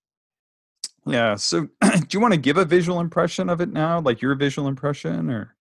Yeah. 1.06 1.36
So, 1.36 1.68
do 1.82 2.08
you 2.12 2.20
want 2.20 2.34
to 2.34 2.40
give 2.40 2.58
a 2.58 2.66
visual 2.66 3.00
impression 3.00 3.50
of 3.50 3.62
it 3.62 3.72
now, 3.72 4.00
like 4.00 4.22
your 4.22 4.36
visual 4.36 4.68
impression, 4.68 5.30
or? 5.30 5.56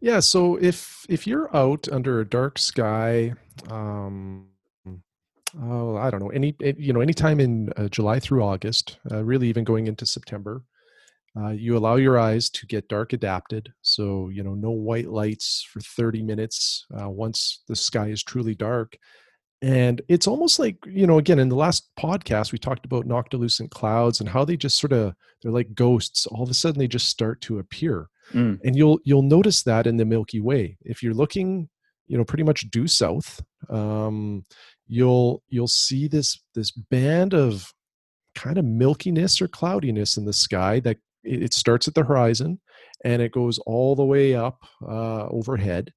Yeah. 0.00 0.20
So 0.20 0.56
if 0.56 1.04
if 1.08 1.26
you're 1.26 1.54
out 1.56 1.88
under 1.90 2.20
a 2.20 2.28
dark 2.28 2.58
sky, 2.58 3.34
um, 3.68 4.46
oh, 5.62 5.96
I 5.96 6.10
don't 6.10 6.20
know, 6.20 6.30
any 6.30 6.54
eh, 6.62 6.74
you 6.78 6.92
know, 6.92 7.00
anytime 7.00 7.40
in 7.40 7.70
uh, 7.76 7.88
July 7.88 8.20
through 8.20 8.42
August, 8.42 8.98
uh, 9.10 9.24
really 9.24 9.48
even 9.48 9.64
going 9.64 9.86
into 9.86 10.06
September, 10.06 10.62
uh, 11.36 11.50
you 11.50 11.76
allow 11.76 11.96
your 11.96 12.18
eyes 12.18 12.50
to 12.50 12.66
get 12.66 12.88
dark 12.88 13.12
adapted. 13.12 13.72
So 13.82 14.28
you 14.28 14.42
know, 14.42 14.54
no 14.54 14.70
white 14.70 15.08
lights 15.08 15.66
for 15.70 15.80
30 15.80 16.22
minutes 16.22 16.86
uh, 17.00 17.08
once 17.10 17.62
the 17.68 17.76
sky 17.76 18.08
is 18.08 18.22
truly 18.22 18.54
dark. 18.54 18.96
And 19.62 20.00
it's 20.08 20.26
almost 20.26 20.58
like, 20.58 20.76
you 20.86 21.06
know, 21.06 21.18
again, 21.18 21.38
in 21.38 21.50
the 21.50 21.56
last 21.56 21.90
podcast, 21.98 22.50
we 22.50 22.58
talked 22.58 22.86
about 22.86 23.06
noctilucent 23.06 23.70
clouds 23.70 24.18
and 24.20 24.28
how 24.28 24.44
they 24.44 24.56
just 24.56 24.78
sort 24.78 24.92
of, 24.92 25.14
they're 25.42 25.52
like 25.52 25.74
ghosts. 25.74 26.26
All 26.26 26.42
of 26.42 26.48
a 26.50 26.54
sudden, 26.54 26.78
they 26.78 26.88
just 26.88 27.08
start 27.08 27.40
to 27.42 27.58
appear 27.58 28.08
Mm. 28.32 28.60
and 28.62 28.76
you'll 28.76 29.00
you'll 29.02 29.22
notice 29.22 29.64
that 29.64 29.88
in 29.88 29.96
the 29.96 30.04
milky 30.04 30.40
way 30.40 30.76
if 30.82 31.02
you're 31.02 31.12
looking 31.14 31.68
you 32.06 32.16
know 32.16 32.22
pretty 32.24 32.44
much 32.44 32.70
due 32.70 32.86
south 32.86 33.40
um 33.70 34.44
you'll 34.86 35.42
you'll 35.48 35.66
see 35.66 36.06
this 36.06 36.40
this 36.54 36.70
band 36.70 37.34
of 37.34 37.72
kind 38.36 38.56
of 38.56 38.64
milkiness 38.64 39.42
or 39.42 39.48
cloudiness 39.48 40.16
in 40.16 40.26
the 40.26 40.32
sky 40.32 40.78
that 40.78 40.98
it 41.24 41.42
it 41.42 41.52
starts 41.52 41.88
at 41.88 41.94
the 41.96 42.04
horizon 42.04 42.60
and 43.04 43.20
it 43.20 43.32
goes 43.32 43.58
all 43.66 43.96
the 43.96 44.04
way 44.04 44.36
up 44.36 44.60
uh, 44.88 45.26
overhead 45.26 45.92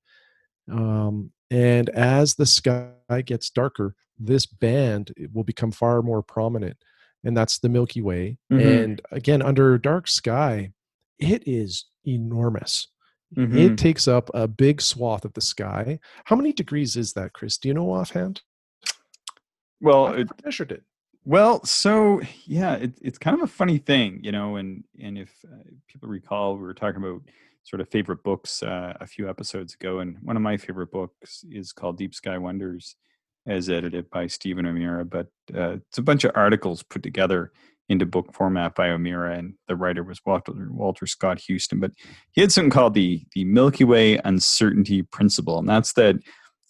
um, 0.72 1.32
and 1.54 1.90
as 1.90 2.36
the 2.36 2.46
sky 2.46 2.92
gets 3.26 3.50
darker 3.50 3.96
this 4.20 4.46
band 4.46 5.12
will 5.34 5.44
become 5.44 5.72
far 5.72 6.02
more 6.02 6.22
prominent 6.22 6.78
and 7.24 7.36
that's 7.38 7.60
the 7.60 7.70
milky 7.70 8.02
way. 8.02 8.38
Mhm. 8.52 8.84
and 8.84 9.02
again 9.12 9.42
under 9.42 9.74
a 9.74 9.82
dark 9.82 10.08
sky 10.08 10.72
it 11.20 11.44
is 11.48 11.86
enormous. 12.06 12.88
Mhm. 13.36 13.72
it 13.72 13.78
takes 13.78 14.08
up 14.08 14.30
a 14.34 14.48
big 14.48 14.82
swath 14.82 15.26
of 15.26 15.34
the 15.34 15.42
sky. 15.42 16.00
How 16.26 16.36
many 16.36 16.54
degrees 16.54 16.96
is 16.98 17.14
that 17.14 17.34
chris? 17.34 17.58
Do 17.58 17.68
you 17.68 17.74
know 17.74 17.92
offhand? 17.92 18.42
Well, 19.82 20.08
i 20.08 20.18
it, 20.18 20.28
measured 20.44 20.72
it 20.72 20.84
well, 21.26 21.64
so 21.64 22.22
yeah, 22.46 22.76
it, 22.76 22.98
it's 23.02 23.18
kind 23.18 23.36
of 23.38 23.44
a 23.44 23.48
funny 23.52 23.78
thing, 23.78 24.20
you 24.24 24.32
know, 24.32 24.58
and 24.58 24.84
and 25.00 25.18
if 25.18 25.32
uh, 25.46 25.64
people 25.88 26.10
recall, 26.10 26.58
we 26.58 26.64
were 26.64 26.74
talking 26.74 27.02
about 27.02 27.22
sort 27.64 27.82
of 27.82 27.90
favorite 27.90 28.24
books 28.24 28.62
uh, 28.62 28.94
a 29.00 29.08
few 29.08 29.30
episodes 29.30 29.74
ago, 29.74 30.00
and 30.00 30.18
one 30.22 30.36
of 30.36 30.42
my 30.42 30.58
favorite 30.58 30.92
books 30.92 31.44
is 31.50 31.72
called 31.72 31.98
Deep 31.98 32.14
Sky 32.14 32.38
Wonders, 32.38 32.96
as 33.48 33.70
edited 33.70 34.10
by 34.10 34.28
Stephen 34.28 34.66
O'Meara. 34.66 35.06
But 35.06 35.28
uh, 35.56 35.78
it's 35.90 35.98
a 35.98 36.04
bunch 36.04 36.24
of 36.24 36.32
articles 36.36 36.84
put 36.84 37.04
together 37.04 37.52
into 37.90 38.06
book 38.06 38.34
format 38.34 38.76
by 38.76 38.90
O'Meara, 38.90 39.38
and 39.38 39.56
the 39.68 39.76
writer 39.76 40.04
was 40.04 40.20
Walter, 40.26 40.54
Walter 40.72 41.06
Scott 41.06 41.40
Houston. 41.48 41.80
But 41.80 41.92
he 42.32 42.42
had 42.42 42.52
something 42.52 42.70
called 42.70 42.94
the 42.94 43.24
the 43.34 43.46
Milky 43.46 43.84
Way 43.84 44.20
uncertainty 44.24 45.02
principle, 45.02 45.60
and 45.60 45.68
that's 45.68 45.94
that 45.94 46.16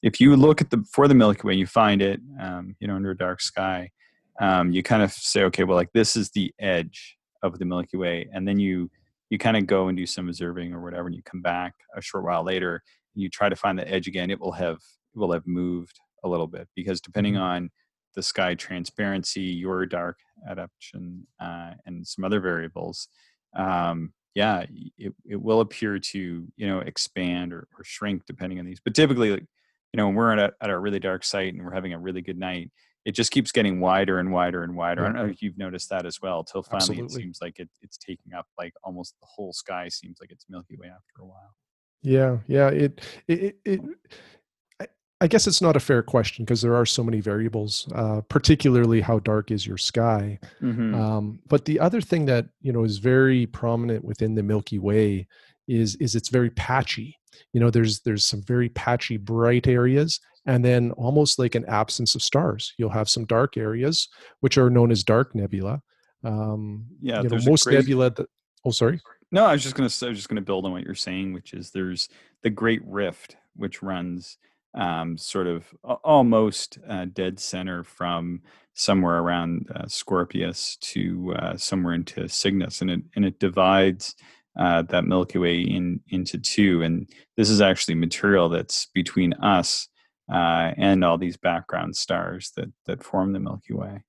if 0.01 0.19
you 0.19 0.35
look 0.35 0.62
at 0.62 0.69
the 0.69 0.83
for 0.91 1.07
the 1.07 1.15
Milky 1.15 1.47
Way, 1.47 1.55
you 1.55 1.67
find 1.67 2.01
it, 2.01 2.19
um, 2.39 2.75
you 2.79 2.88
know, 2.88 2.95
under 2.95 3.12
a 3.12 3.17
dark 3.17 3.41
sky. 3.41 3.89
Um, 4.41 4.71
you 4.71 4.81
kind 4.81 5.03
of 5.03 5.12
say, 5.12 5.43
okay, 5.43 5.63
well, 5.63 5.77
like 5.77 5.93
this 5.93 6.15
is 6.15 6.31
the 6.31 6.51
edge 6.59 7.17
of 7.43 7.59
the 7.59 7.65
Milky 7.65 7.97
Way, 7.97 8.27
and 8.33 8.47
then 8.47 8.59
you 8.59 8.89
you 9.34 9.40
kind 9.40 9.58
of 9.58 9.66
go 9.66 9.88
and 9.88 9.98
do 9.98 10.06
some 10.06 10.30
observing 10.30 10.74
or 10.74 10.84
whatever, 10.84 11.08
and 11.08 11.16
you 11.16 11.24
come 11.24 11.42
back 11.42 11.74
a 11.98 12.02
short 12.04 12.24
while 12.24 12.44
later, 12.44 12.84
and 13.16 13.24
you 13.24 13.30
try 13.30 13.50
to 13.50 13.56
find 13.56 13.80
the 13.80 13.92
edge 13.92 14.08
again. 14.08 14.30
It 14.30 14.40
will 14.40 14.52
have 14.52 14.75
it 14.75 15.18
will 15.18 15.32
have 15.32 15.48
moved 15.48 16.00
a 16.24 16.30
little 16.30 16.46
bit 16.46 16.68
because 16.75 17.02
depending 17.02 17.34
Mm-hmm. 17.34 17.42
on 17.42 17.70
the 18.13 18.22
sky 18.22 18.54
transparency, 18.54 19.42
your 19.42 19.88
dark 19.88 20.20
adaptation, 20.48 21.25
uh, 21.40 21.72
and 21.88 22.06
some 22.06 22.24
other 22.24 22.40
variables, 22.40 23.08
um, 23.56 24.13
yeah, 24.36 24.66
it, 25.00 25.13
it 25.28 25.42
will 25.42 25.62
appear 25.62 25.98
to 25.98 26.48
you 26.56 26.68
know 26.68 26.82
expand 26.82 27.54
or, 27.54 27.68
or 27.75 27.84
shrink 27.84 28.22
depending 28.28 28.60
on 28.60 28.66
these. 28.66 28.82
But 28.86 28.94
typically, 28.94 29.32
like 29.32 29.46
you 29.94 29.98
know, 29.98 30.06
when 30.06 30.16
we're 30.16 30.34
at 30.34 30.52
a, 30.52 30.54
at 30.62 30.70
a 30.70 30.78
really 30.78 31.00
dark 31.00 31.24
site 31.24 31.56
and 31.56 31.66
we're 31.66 31.74
having 31.74 31.94
a 31.94 32.00
really 32.00 32.22
good 32.22 32.38
night, 32.38 32.70
it 33.05 33.12
just 33.13 33.31
keeps 33.31 33.51
getting 33.51 33.79
wider 33.79 34.19
and 34.19 34.31
wider 34.31 34.63
and 34.63 34.75
wider. 34.75 35.03
I 35.03 35.05
don't 35.05 35.15
know 35.15 35.25
if 35.25 35.41
you've 35.41 35.57
noticed 35.57 35.89
that 35.89 36.05
as 36.05 36.22
well. 36.22 36.43
Till 36.43 36.63
finally, 36.63 37.01
Absolutely. 37.01 37.05
it 37.05 37.12
seems 37.12 37.39
like 37.41 37.60
it, 37.60 37.69
it's 37.81 37.98
taking 37.98 38.33
up 38.33 38.48
like 38.57 38.74
almost 38.83 39.15
the 39.19 39.27
whole 39.27 39.51
sky. 39.51 39.89
Seems 39.89 40.17
like 40.22 40.31
it's 40.31 40.45
Milky 40.50 40.77
Way 40.77 40.88
after 40.88 41.22
a 41.22 41.25
while. 41.25 41.55
Yeah, 42.01 42.38
yeah. 42.48 42.69
It, 42.69 43.01
it, 43.27 43.39
it, 43.41 43.55
it 43.65 43.81
I, 44.79 44.88
I 45.22 45.27
guess 45.27 45.48
it's 45.48 45.62
not 45.62 45.75
a 45.75 45.81
fair 45.81 46.01
question 46.01 46.45
because 46.45 46.62
there 46.62 46.75
are 46.75 46.86
so 46.86 47.03
many 47.03 47.19
variables, 47.19 47.89
uh, 47.93 48.22
particularly 48.29 49.01
how 49.01 49.19
dark 49.19 49.51
is 49.51 49.67
your 49.67 49.77
sky. 49.77 50.39
Mm-hmm. 50.62 50.95
Um, 50.95 51.39
but 51.48 51.65
the 51.65 51.79
other 51.79 52.01
thing 52.01 52.25
that 52.25 52.45
you 52.62 52.72
know 52.72 52.83
is 52.83 53.00
very 53.00 53.48
prominent 53.48 54.05
within 54.05 54.36
the 54.36 54.43
Milky 54.43 54.79
Way 54.79 55.27
is 55.67 55.95
is 55.98 56.15
it's 56.15 56.29
very 56.29 56.51
patchy. 56.51 57.17
You 57.51 57.60
know, 57.60 57.69
there's 57.69 58.01
there's 58.01 58.25
some 58.25 58.41
very 58.43 58.69
patchy 58.69 59.17
bright 59.17 59.67
areas, 59.67 60.19
and 60.45 60.63
then 60.63 60.91
almost 60.91 61.39
like 61.39 61.55
an 61.55 61.65
absence 61.65 62.15
of 62.15 62.21
stars. 62.21 62.73
You'll 62.77 62.89
have 62.89 63.09
some 63.09 63.25
dark 63.25 63.57
areas, 63.57 64.09
which 64.41 64.57
are 64.57 64.69
known 64.69 64.91
as 64.91 65.03
dark 65.03 65.35
nebula. 65.35 65.81
Um, 66.23 66.85
Yeah, 67.01 67.21
you 67.21 67.29
know, 67.29 67.39
most 67.45 67.65
great- 67.65 67.75
nebula. 67.79 68.09
That, 68.12 68.27
oh, 68.65 68.71
sorry. 68.71 69.01
No, 69.31 69.45
I 69.45 69.53
was 69.53 69.63
just 69.63 69.75
gonna 69.75 69.89
I 70.03 70.09
was 70.09 70.17
just 70.17 70.29
gonna 70.29 70.41
build 70.41 70.65
on 70.65 70.71
what 70.73 70.83
you're 70.83 70.93
saying, 70.93 71.33
which 71.33 71.53
is 71.53 71.71
there's 71.71 72.07
the 72.43 72.51
Great 72.51 72.81
Rift, 72.85 73.35
which 73.55 73.81
runs 73.81 74.38
um, 74.75 75.17
sort 75.17 75.47
of 75.47 75.65
almost 76.03 76.77
uh, 76.88 77.05
dead 77.05 77.39
center 77.39 77.83
from 77.83 78.41
somewhere 78.75 79.19
around 79.19 79.67
uh, 79.75 79.88
Scorpius 79.88 80.77
to 80.81 81.33
uh, 81.35 81.57
somewhere 81.57 81.93
into 81.93 82.27
Cygnus, 82.29 82.81
and 82.81 82.91
it 82.91 83.01
and 83.15 83.25
it 83.25 83.39
divides 83.39 84.15
uh, 84.59 84.83
that 84.83 85.05
Milky 85.05 85.39
Way 85.39 85.62
in 85.62 86.00
into 86.09 86.38
two. 86.38 86.83
And 86.83 87.09
this 87.35 87.50
is 87.50 87.59
actually 87.62 87.95
material 87.95 88.50
that's 88.50 88.88
between 88.93 89.33
us 89.33 89.88
uh, 90.32 90.72
and 90.77 91.03
all 91.03 91.18
these 91.18 91.38
background 91.38 91.96
stars 91.96 92.51
that 92.56 92.72
that 92.86 93.03
form 93.03 93.34
the 93.34 93.39
Milky 93.39 93.74
Way. 93.74 94.03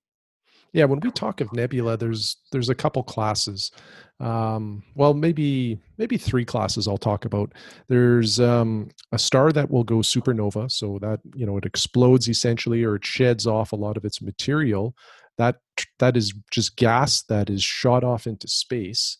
Yeah, 0.75 0.83
when 0.83 0.99
we 0.99 1.09
talk 1.11 1.39
of 1.39 1.53
nebula, 1.53 1.95
there's 1.95 2.35
there's 2.51 2.67
a 2.67 2.75
couple 2.75 3.01
classes. 3.01 3.71
Um, 4.19 4.83
well, 4.93 5.13
maybe 5.13 5.79
maybe 5.97 6.17
three 6.17 6.43
classes 6.43 6.85
I'll 6.85 6.97
talk 6.97 7.23
about. 7.23 7.53
There's 7.87 8.41
um, 8.41 8.89
a 9.13 9.17
star 9.17 9.53
that 9.53 9.71
will 9.71 9.85
go 9.85 9.99
supernova, 9.99 10.69
so 10.69 10.99
that 11.01 11.21
you 11.33 11.45
know 11.45 11.55
it 11.55 11.65
explodes 11.65 12.27
essentially, 12.27 12.83
or 12.83 12.95
it 12.95 13.05
sheds 13.05 13.47
off 13.47 13.71
a 13.71 13.77
lot 13.77 13.95
of 13.95 14.03
its 14.03 14.21
material. 14.21 14.95
That 15.37 15.59
that 15.99 16.17
is 16.17 16.33
just 16.51 16.75
gas 16.75 17.23
that 17.23 17.49
is 17.49 17.63
shot 17.63 18.03
off 18.03 18.27
into 18.27 18.49
space, 18.49 19.17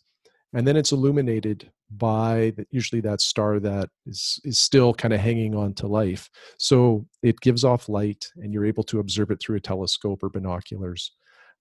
and 0.54 0.68
then 0.68 0.78
it's 0.78 0.92
illuminated 0.92 1.72
by 1.92 2.54
the, 2.58 2.66
usually 2.72 3.02
that 3.02 3.22
star 3.22 3.60
that 3.60 3.90
is 4.06 4.40
is 4.44 4.60
still 4.60 4.94
kind 4.94 5.14
of 5.14 5.20
hanging 5.20 5.56
on 5.56 5.74
to 5.75 5.88
life. 5.88 6.30
So 6.58 7.06
it 7.24 7.40
gives 7.42 7.64
off 7.64 7.90
light, 7.90 8.25
and 8.38 8.54
you're 8.54 8.66
able 8.66 8.84
to 8.86 9.00
observe 9.00 9.32
it 9.32 9.40
through 9.40 9.58
a 9.58 9.62
telescope 9.62 10.24
or 10.24 10.30
binoculars. 10.30 11.12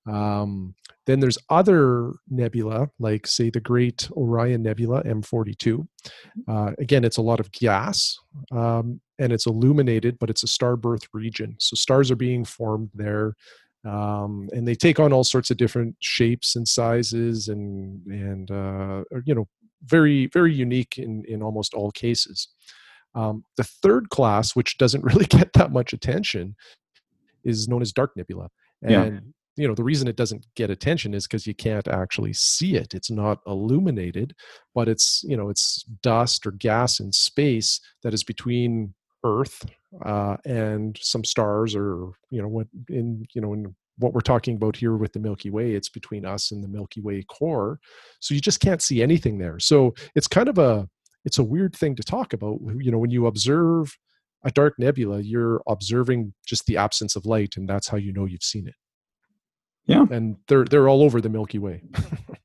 Um, 0.07 0.75
then 1.07 1.21
there's 1.21 1.39
other 1.51 2.13
nebula, 2.29 2.89
like 2.99 3.27
say 3.27 3.51
the 3.51 3.61
Great 3.61 4.09
Orion 4.13 4.63
Nebula 4.63 5.03
M42. 5.05 5.87
Uh, 6.49 6.73
again, 6.79 7.05
it's 7.05 7.17
a 7.17 7.23
lot 7.23 7.41
of 7.41 7.51
gas 7.53 8.19
um, 8.53 9.01
and 9.19 9.33
it's 9.33 9.47
illuminated, 9.47 10.19
but 10.19 10.31
it's 10.31 10.43
a 10.43 10.49
star 10.49 10.77
birth 10.77 11.07
region. 11.13 11.57
So 11.59 11.75
stars 11.75 12.11
are 12.11 12.17
being 12.17 12.45
formed 12.45 12.91
there, 12.95 13.35
um, 13.85 14.49
and 14.53 14.67
they 14.67 14.75
take 14.75 14.99
on 14.99 15.13
all 15.13 15.25
sorts 15.25 15.51
of 15.51 15.57
different 15.57 15.97
shapes 16.01 16.57
and 16.57 16.67
sizes, 16.67 17.49
and 17.49 18.05
and 18.07 18.51
uh, 18.51 19.05
are, 19.13 19.23
you 19.25 19.35
know 19.35 19.47
very 19.85 20.27
very 20.29 20.53
unique 20.55 20.99
in 20.99 21.25
in 21.27 21.43
almost 21.43 21.75
all 21.75 21.91
cases. 21.91 22.49
Um, 23.15 23.45
the 23.57 23.65
third 23.65 24.09
class, 24.11 24.57
which 24.57 24.79
doesn't 24.79 25.05
really 25.11 25.27
get 25.27 25.53
that 25.55 25.73
much 25.73 25.93
attention, 25.93 26.57
is 27.45 27.69
known 27.69 27.83
as 27.83 27.93
dark 27.93 28.17
nebula. 28.17 28.49
And 28.83 29.15
Yeah. 29.15 29.21
you 29.63 29.69
know 29.69 29.75
the 29.75 29.85
reason 29.85 30.09
it 30.09 30.17
doesn't 30.17 30.47
get 30.57 30.71
attention 30.71 31.15
is 31.15 31.27
because 31.27 31.47
you 31.47 31.55
can't 31.55 31.87
actually 31.89 32.33
see 32.33 32.77
it. 32.77 32.95
It's 32.95 33.11
not 33.11 33.41
illuminated, 33.47 34.35
but 34.75 34.89
it's 34.89 35.23
you 35.29 35.37
know 35.37 35.49
it's 35.51 35.83
dust 36.03 36.47
or 36.47 36.53
gas 36.53 37.01
in 37.01 37.13
space 37.13 37.81
that 38.03 38.15
is 38.15 38.25
between 38.25 38.95
Earth 39.25 39.65
uh, 40.05 40.37
and 40.45 40.99
some 41.01 41.25
stars, 41.25 41.75
or 41.75 42.13
you 42.31 42.41
know 42.43 42.49
what 42.49 42.67
in 42.89 43.27
you 43.35 43.41
know 43.41 43.53
in 43.53 43.75
what 43.99 44.13
we're 44.13 44.21
talking 44.21 44.57
about 44.57 44.77
here 44.77 44.97
with 44.97 45.13
the 45.13 45.21
Milky 45.21 45.51
Way. 45.51 45.73
It's 45.73 45.89
between 45.89 46.25
us 46.25 46.51
and 46.51 46.63
the 46.63 46.69
Milky 46.69 47.01
Way 47.01 47.23
core, 47.23 47.79
so 48.21 48.35
you 48.35 48.41
just 48.41 48.61
can't 48.61 48.83
see 48.83 49.03
anything 49.03 49.39
there. 49.39 49.59
So 49.59 49.95
it's 50.15 50.29
kind 50.29 50.49
of 50.49 50.59
a 50.59 50.89
it's 51.25 51.39
a 51.39 51.45
weird 51.45 51.75
thing 51.75 51.97
to 51.97 52.03
talk 52.03 52.33
about. 52.33 52.59
You 52.79 52.91
know 52.91 52.99
when 52.99 53.11
you 53.11 53.27
observe 53.27 53.97
a 54.45 54.51
dark 54.51 54.75
nebula, 54.79 55.21
you're 55.21 55.63
observing 55.67 56.35
just 56.47 56.67
the 56.67 56.77
absence 56.77 57.17
of 57.17 57.27
light, 57.27 57.55
and 57.57 57.69
that's 57.69 57.89
how 57.89 57.97
you 57.97 58.13
know 58.13 58.27
you've 58.27 58.43
seen 58.43 58.69
it. 58.69 58.75
Yeah. 59.87 60.07
and 60.11 60.37
they're 60.49 60.65
they're 60.65 60.89
all 60.89 61.03
over 61.03 61.21
the 61.21 61.29
Milky 61.29 61.59
Way. 61.59 61.83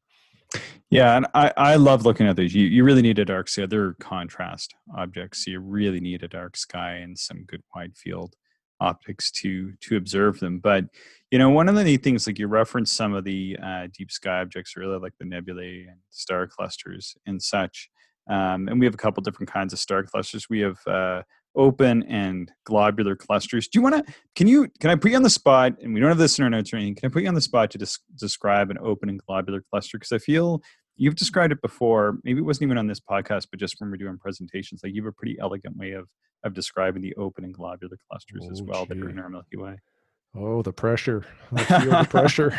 Yeah, 0.89 1.17
and 1.17 1.27
I, 1.35 1.53
I 1.55 1.75
love 1.75 2.05
looking 2.05 2.27
at 2.27 2.35
these. 2.35 2.55
You 2.55 2.65
you 2.65 2.83
really 2.83 3.03
need 3.03 3.19
a 3.19 3.25
dark 3.25 3.47
sky. 3.47 3.65
They're 3.67 3.93
contrast 3.95 4.73
objects. 4.97 5.45
So 5.45 5.51
you 5.51 5.59
really 5.59 5.99
need 5.99 6.23
a 6.23 6.27
dark 6.27 6.57
sky 6.57 6.93
and 6.93 7.17
some 7.17 7.43
good 7.43 7.61
wide 7.75 7.95
field 7.95 8.35
optics 8.79 9.29
to 9.31 9.73
to 9.81 9.97
observe 9.97 10.39
them. 10.39 10.59
But 10.59 10.85
you 11.29 11.37
know, 11.37 11.49
one 11.51 11.69
of 11.69 11.75
the 11.75 11.83
neat 11.83 12.03
things, 12.03 12.25
like 12.25 12.39
you 12.39 12.47
referenced 12.47 12.95
some 12.95 13.13
of 13.13 13.23
the 13.23 13.57
uh, 13.63 13.87
deep 13.95 14.11
sky 14.11 14.39
objects 14.39 14.73
earlier, 14.77 14.99
like 14.99 15.13
the 15.19 15.25
nebulae 15.25 15.85
and 15.87 15.99
star 16.09 16.47
clusters 16.47 17.15
and 17.27 17.41
such. 17.41 17.89
Um, 18.27 18.67
and 18.67 18.79
we 18.79 18.85
have 18.85 18.93
a 18.95 18.97
couple 18.97 19.21
different 19.21 19.51
kinds 19.51 19.73
of 19.73 19.79
star 19.79 20.03
clusters. 20.03 20.49
We 20.49 20.59
have 20.61 20.77
uh, 20.87 21.21
open 21.55 22.03
and 22.03 22.51
globular 22.63 23.15
clusters. 23.15 23.67
Do 23.67 23.79
you 23.79 23.83
want 23.83 24.05
to? 24.07 24.13
Can 24.35 24.47
you? 24.47 24.67
Can 24.79 24.89
I 24.89 24.95
put 24.95 25.11
you 25.11 25.17
on 25.17 25.23
the 25.23 25.29
spot? 25.29 25.73
And 25.81 25.93
we 25.93 25.99
don't 25.99 26.09
have 26.09 26.17
this 26.17 26.37
in 26.37 26.43
our 26.43 26.49
notes 26.49 26.71
or 26.73 26.77
anything. 26.77 26.95
Can 26.95 27.09
I 27.09 27.13
put 27.13 27.23
you 27.23 27.27
on 27.27 27.35
the 27.35 27.41
spot 27.41 27.71
to 27.71 27.77
des- 27.77 27.97
describe 28.15 28.69
an 28.71 28.77
open 28.79 29.09
and 29.09 29.19
globular 29.27 29.63
cluster? 29.69 29.97
Because 29.97 30.11
I 30.11 30.19
feel 30.19 30.61
you've 30.99 31.15
described 31.15 31.51
it 31.51 31.61
before. 31.61 32.17
Maybe 32.23 32.39
it 32.39 32.43
wasn't 32.45 32.63
even 32.63 32.77
on 32.77 32.87
this 32.87 32.99
podcast, 32.99 33.47
but 33.49 33.59
just 33.59 33.75
when 33.79 33.89
we're 33.89 33.97
doing 33.97 34.17
presentations, 34.17 34.81
like 34.83 34.93
you 34.93 35.01
have 35.03 35.09
a 35.09 35.13
pretty 35.13 35.37
elegant 35.39 35.77
way 35.77 35.91
of 35.93 36.07
of 36.43 36.53
describing 36.53 37.01
the 37.01 37.13
open 37.15 37.43
and 37.43 37.53
globular 37.53 37.97
clusters 38.09 38.47
as 38.49 38.61
Oh, 38.61 38.65
well 38.65 38.85
that 38.85 38.97
are 38.97 39.09
in 39.09 39.19
our 39.19 39.29
Milky 39.29 39.57
Way. 39.57 39.77
Oh, 40.35 40.61
the 40.61 40.71
pressure! 40.71 41.25
I 41.53 41.63
feel 41.63 41.89
the 41.89 42.07
pressure. 42.09 42.53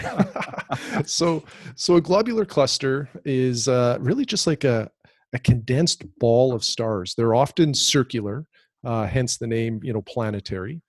so, 1.07 1.45
so 1.77 1.97
a 1.97 2.01
globular 2.01 2.45
cluster 2.45 3.09
is 3.25 3.69
uh, 3.69 3.97
really 4.01 4.25
just 4.25 4.47
like 4.47 4.65
a 4.65 4.91
a 5.33 5.39
condensed 5.39 6.05
ball 6.19 6.53
of 6.53 6.65
stars. 6.65 7.15
They're 7.15 7.37
often 7.37 7.73
circular, 7.73 8.47
uh, 8.85 9.07
hence 9.07 9.39
the 9.39 9.47
name, 9.47 9.81
you 9.83 9.93
know, 9.93 10.03
planetary, 10.03 10.83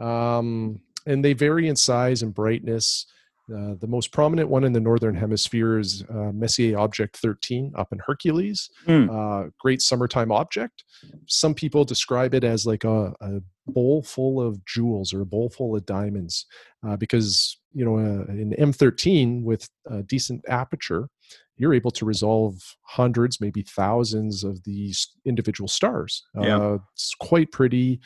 um, 0.00 0.80
and 1.06 1.24
they 1.24 1.32
vary 1.32 1.68
in 1.68 1.76
size 1.76 2.22
and 2.22 2.34
brightness. 2.34 3.06
Uh, 3.52 3.74
the 3.78 3.86
most 3.86 4.10
prominent 4.10 4.48
one 4.48 4.64
in 4.64 4.72
the 4.72 4.80
northern 4.80 5.14
hemisphere 5.14 5.78
is 5.78 6.02
uh, 6.08 6.32
Messier 6.32 6.78
Object 6.78 7.16
13 7.18 7.72
up 7.76 7.92
in 7.92 7.98
Hercules. 7.98 8.70
Hmm. 8.86 9.10
Uh, 9.10 9.44
great 9.60 9.82
summertime 9.82 10.32
object. 10.32 10.84
Some 11.26 11.54
people 11.54 11.84
describe 11.84 12.34
it 12.34 12.42
as 12.42 12.64
like 12.64 12.84
a, 12.84 13.12
a 13.20 13.40
bowl 13.66 14.02
full 14.02 14.40
of 14.40 14.64
jewels 14.64 15.12
or 15.12 15.20
a 15.20 15.26
bowl 15.26 15.50
full 15.50 15.76
of 15.76 15.84
diamonds 15.84 16.46
uh, 16.86 16.96
because 16.96 17.58
you 17.74 17.84
know 17.84 17.96
uh, 17.96 18.24
an 18.28 18.54
M13 18.58 19.42
with 19.42 19.68
a 19.90 20.02
decent 20.02 20.42
aperture, 20.48 21.08
you're 21.56 21.74
able 21.74 21.90
to 21.90 22.06
resolve 22.06 22.56
hundreds, 22.82 23.40
maybe 23.40 23.62
thousands 23.62 24.42
of 24.42 24.64
these 24.64 25.06
individual 25.26 25.68
stars. 25.68 26.24
Yeah. 26.34 26.58
Uh, 26.58 26.78
it's 26.94 27.14
quite 27.20 27.52
pretty. 27.52 28.00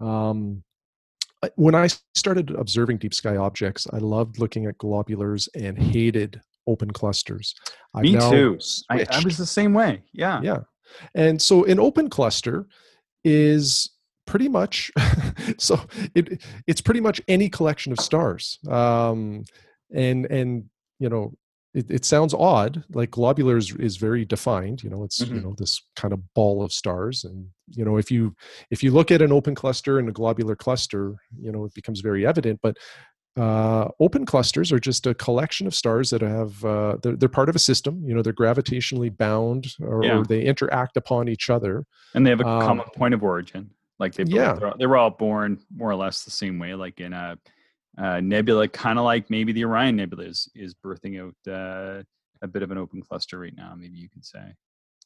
Um, 0.00 0.64
when 1.56 1.74
I 1.74 1.88
started 2.14 2.50
observing 2.50 2.98
deep 2.98 3.14
sky 3.14 3.36
objects, 3.36 3.86
I 3.92 3.98
loved 3.98 4.38
looking 4.38 4.66
at 4.66 4.78
globulars 4.78 5.48
and 5.54 5.78
hated 5.78 6.40
open 6.66 6.92
clusters. 6.92 7.54
I've 7.94 8.02
Me 8.02 8.18
too. 8.18 8.58
I, 8.88 9.04
I 9.10 9.20
was 9.24 9.36
the 9.36 9.46
same 9.46 9.74
way. 9.74 10.02
Yeah. 10.12 10.40
yeah 10.42 10.58
and 11.14 11.40
so 11.40 11.64
an 11.64 11.80
open 11.80 12.10
cluster 12.10 12.66
is 13.24 13.90
pretty 14.26 14.48
much 14.48 14.90
so 15.58 15.80
it 16.14 16.42
it's 16.66 16.80
pretty 16.80 17.00
much 17.00 17.20
any 17.28 17.48
collection 17.48 17.92
of 17.92 18.00
stars 18.00 18.58
um 18.68 19.44
and 19.94 20.26
and 20.26 20.64
you 20.98 21.08
know 21.08 21.32
it, 21.74 21.90
it 21.90 22.04
sounds 22.04 22.34
odd 22.34 22.84
like 22.92 23.10
globular 23.10 23.56
is, 23.56 23.74
is 23.76 23.96
very 23.96 24.24
defined 24.24 24.82
you 24.82 24.90
know 24.90 25.04
it's 25.04 25.20
you 25.20 25.26
Mhm. 25.26 25.42
know 25.44 25.54
this 25.56 25.80
kind 25.96 26.12
of 26.12 26.20
ball 26.34 26.62
of 26.62 26.72
stars 26.72 27.24
and 27.24 27.46
you 27.68 27.84
know 27.84 27.96
if 27.96 28.10
you 28.10 28.34
if 28.70 28.82
you 28.82 28.90
look 28.90 29.10
at 29.10 29.22
an 29.22 29.32
open 29.32 29.54
cluster 29.54 29.98
and 29.98 30.08
a 30.08 30.12
globular 30.12 30.56
cluster 30.56 31.14
you 31.40 31.50
know 31.50 31.64
it 31.64 31.74
becomes 31.74 32.00
very 32.00 32.26
evident 32.26 32.60
but 32.62 32.76
uh, 33.34 33.88
open 33.98 34.26
clusters 34.26 34.70
are 34.72 34.78
just 34.78 35.06
a 35.06 35.14
collection 35.14 35.66
of 35.66 35.74
stars 35.74 36.10
that 36.10 36.20
have 36.20 36.62
uh, 36.66 36.98
they're, 37.02 37.16
they're, 37.16 37.30
part 37.30 37.48
of 37.48 37.56
a 37.56 37.58
system. 37.58 38.02
You 38.04 38.14
know, 38.14 38.20
they're 38.20 38.34
gravitationally 38.34 39.16
bound, 39.16 39.68
or, 39.80 40.04
yeah. 40.04 40.18
or 40.18 40.24
they 40.24 40.42
interact 40.42 40.98
upon 40.98 41.30
each 41.30 41.48
other, 41.48 41.86
and 42.14 42.26
they 42.26 42.30
have 42.30 42.42
a 42.42 42.46
um, 42.46 42.60
common 42.60 42.84
point 42.94 43.14
of 43.14 43.22
origin. 43.22 43.70
Like 43.98 44.12
they, 44.14 44.24
yeah, 44.24 44.52
they're, 44.52 44.74
they 44.78 44.84
were 44.84 44.98
all 44.98 45.08
born 45.08 45.60
more 45.74 45.90
or 45.90 45.94
less 45.94 46.24
the 46.24 46.30
same 46.30 46.58
way. 46.58 46.74
Like 46.74 47.00
in 47.00 47.14
a, 47.14 47.38
a 47.96 48.20
nebula, 48.20 48.68
kind 48.68 48.98
of 48.98 49.04
like 49.04 49.28
maybe 49.30 49.52
the 49.52 49.64
Orion 49.64 49.96
Nebula 49.96 50.24
is 50.24 50.48
is 50.54 50.74
birthing 50.74 51.20
out 51.20 51.52
uh, 51.52 52.02
a 52.42 52.48
bit 52.48 52.62
of 52.62 52.70
an 52.70 52.78
open 52.78 53.02
cluster 53.02 53.38
right 53.38 53.54
now. 53.56 53.74
Maybe 53.76 53.98
you 53.98 54.08
could 54.08 54.24
say. 54.24 54.54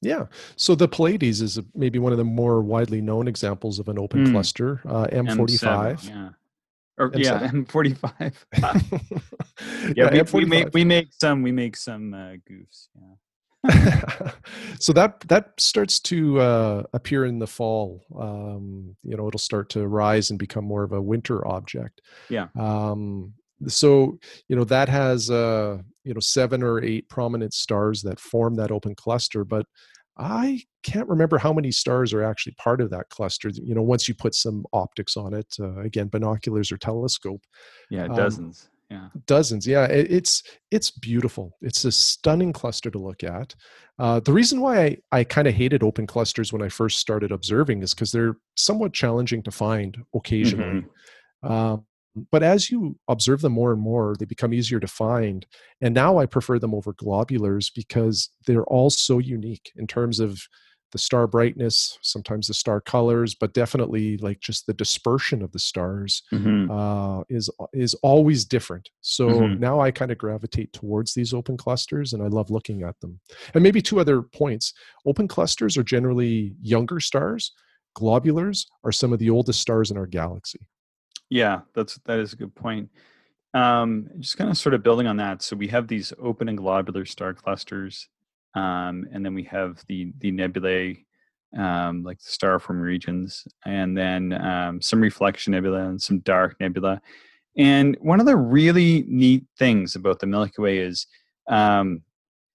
Yeah. 0.02 0.26
So 0.57 0.75
the 0.75 0.88
Pleiades 0.88 1.40
is 1.40 1.59
maybe 1.75 1.99
one 1.99 2.12
of 2.12 2.19
the 2.19 2.25
more 2.25 2.61
widely 2.61 3.00
known 3.00 3.28
examples 3.28 3.78
of 3.78 3.88
an 3.88 3.99
open 3.99 4.26
mm. 4.26 4.33
cluster. 4.33 4.81
Uh, 4.85 5.07
M45. 5.07 5.59
M7, 5.59 6.09
yeah. 6.09 6.28
Or 6.99 7.11
M7. 7.11 7.25
yeah, 7.25 7.49
M45. 7.49 8.35
yeah, 8.59 8.81
yeah 9.97 10.11
we, 10.11 10.19
M45. 10.21 10.33
we, 10.33 10.45
make 10.45 10.75
we 10.75 10.85
make 10.85 11.09
some 11.12 11.43
we 11.43 11.52
make 11.52 11.76
some 11.76 12.14
uh, 12.14 12.37
goofs. 12.50 12.88
Yeah. 12.95 13.14
so 14.78 14.92
that 14.92 15.20
that 15.28 15.52
starts 15.58 16.00
to 16.00 16.40
uh, 16.40 16.82
appear 16.92 17.25
in 17.25 17.38
the 17.38 17.46
fall. 17.46 18.04
Um, 18.18 18.96
you 19.02 19.16
know, 19.16 19.28
it'll 19.28 19.38
start 19.38 19.70
to 19.70 19.87
rise 19.87 20.30
and 20.30 20.38
become 20.38 20.64
more 20.64 20.82
of 20.82 20.92
a 20.92 21.02
winter 21.02 21.46
object. 21.46 22.00
Yeah. 22.28 22.49
Um, 22.58 23.35
so 23.68 24.18
you 24.49 24.56
know 24.56 24.64
that 24.64 24.88
has 24.88 25.30
uh, 25.30 25.78
you 26.04 26.14
know 26.14 26.20
seven 26.20 26.62
or 26.62 26.82
eight 26.82 27.08
prominent 27.08 27.54
stars 27.54 28.02
that 28.02 28.20
form 28.20 28.54
that 28.56 28.70
open 28.70 28.94
cluster, 28.94 29.44
but 29.44 29.66
I 30.18 30.62
can't 30.82 31.08
remember 31.08 31.37
how 31.37 31.52
many 31.52 31.70
stars 31.70 32.12
are 32.14 32.23
actually 32.23 32.52
part 32.52 32.80
of 32.80 32.90
that 32.90 33.08
cluster. 33.11 33.50
You 33.52 33.75
know, 33.75 33.82
once 33.82 34.08
you 34.08 34.14
put 34.14 34.35
some 34.35 34.64
optics 34.73 35.16
on 35.16 35.35
it, 35.35 35.54
uh, 35.61 35.80
again, 35.80 36.08
binoculars 36.08 36.73
or 36.73 36.78
telescope. 36.78 37.42
Yeah, 37.90 38.04
um, 38.04 38.16
dozens. 38.16 38.64
Um, 38.64 38.75
yeah, 38.90 39.09
dozens. 39.26 39.66
Yeah, 39.66 39.85
it, 39.87 40.11
it's 40.11 40.43
it's 40.71 40.90
beautiful. 40.90 41.57
It's 41.61 41.85
a 41.85 41.93
stunning 41.93 42.52
cluster 42.52 42.90
to 42.90 42.99
look 42.99 43.25
at. 43.25 43.55
Uh, 43.99 44.21
the 44.21 44.33
reason 44.33 44.61
why 44.61 44.85
I, 44.85 44.97
I 45.12 45.25
kind 45.25 45.49
of 45.49 45.55
hated 45.55 45.83
open 45.83 46.07
clusters 46.07 46.52
when 46.52 46.62
I 46.62 46.69
first 46.69 46.99
started 46.99 47.33
observing 47.33 47.83
is 47.83 47.95
because 47.95 48.12
they're 48.12 48.37
somewhat 48.55 48.93
challenging 48.93 49.43
to 49.43 49.50
find 49.50 49.97
occasionally. 50.14 50.83
Mm-hmm. 51.45 51.52
Um, 51.52 51.87
but 52.31 52.43
as 52.43 52.71
you 52.71 52.97
observe 53.09 53.40
them 53.43 53.52
more 53.52 53.73
and 53.73 53.81
more, 53.81 54.14
they 54.19 54.25
become 54.25 54.55
easier 54.55 54.81
to 54.81 54.87
find. 54.87 55.45
And 55.81 55.95
now 55.95 56.19
I 56.19 56.26
prefer 56.26 56.59
them 56.59 56.75
over 56.75 56.95
globulars 56.95 57.71
because 57.75 58.31
they're 58.47 58.64
all 58.64 58.90
so 58.90 59.19
unique 59.19 59.73
in 59.76 59.87
terms 59.87 60.21
of 60.21 60.40
the 60.93 60.99
star 60.99 61.26
brightness, 61.26 61.99
sometimes 62.02 62.47
the 62.47 62.55
star 62.55 62.81
colors, 62.81 63.35
but 63.35 63.55
definitely 63.55 64.16
like 64.19 64.40
just 64.40 64.66
the 64.66 64.75
dispersion 64.75 65.43
of 65.43 65.52
the 65.52 65.59
stars 65.59 66.23
mm-hmm. 66.33 66.71
uh, 66.71 67.23
is 67.28 67.50
is 67.73 67.95
always 68.02 68.45
different. 68.45 68.88
So 69.00 69.28
mm-hmm. 69.28 69.61
now 69.61 69.81
I 69.81 69.90
kind 69.90 70.11
of 70.11 70.19
gravitate 70.19 70.73
towards 70.73 71.14
these 71.14 71.35
open 71.35 71.57
clusters, 71.57 72.12
and 72.12 72.23
I 72.23 72.28
love 72.28 72.50
looking 72.50 72.83
at 72.83 72.99
them. 73.00 73.21
And 73.55 73.62
maybe 73.62 73.83
two 73.83 74.00
other 74.00 74.23
points: 74.23 74.73
open 75.05 75.28
clusters 75.28 75.76
are 75.76 75.83
generally 75.83 76.55
younger 76.62 77.00
stars. 77.00 77.52
Globulars 77.97 78.66
are 78.85 78.93
some 78.93 79.12
of 79.12 79.19
the 79.19 79.31
oldest 79.31 79.61
stars 79.61 79.90
in 79.90 79.97
our 79.97 80.07
galaxy. 80.07 80.61
Yeah, 81.31 81.61
that's 81.75 81.99
that 82.05 82.21
is 82.21 82.33
a 82.33 82.37
good 82.37 82.55
point. 82.55 82.90
Um, 83.55 84.09
just 84.21 84.37
kind 84.37 84.50
of 84.50 84.59
sort 84.59 84.75
of 84.75 84.83
building 84.83 85.07
on 85.07 85.16
that. 85.16 85.43
So 85.43 85.57
we 85.57 85.69
have 85.69 85.88
these 85.88 86.12
open 86.21 86.49
and 86.49 86.59
globular 86.59 87.07
star 87.07 87.33
clusters, 87.33 88.09
um, 88.56 89.06
and 89.12 89.25
then 89.25 89.34
we 89.34 89.44
have 89.44 89.84
the 89.86 90.12
the 90.18 90.30
nebulae, 90.30 91.04
um, 91.56 92.02
like 92.02 92.18
the 92.18 92.30
starform 92.30 92.80
regions, 92.80 93.47
and 93.66 93.97
then 93.97 94.32
um, 94.32 94.80
some 94.80 95.00
reflection 95.00 95.52
nebula 95.52 95.88
and 95.88 96.00
some 96.00 96.21
dark 96.21 96.56
nebula. 96.58 97.00
And 97.58 97.97
one 98.00 98.19
of 98.19 98.26
the 98.26 98.36
really 98.36 99.04
neat 99.06 99.45
things 99.58 99.95
about 99.95 100.21
the 100.21 100.26
Milky 100.26 100.60
Way 100.60 100.78
is, 100.78 101.06
um, 101.49 102.02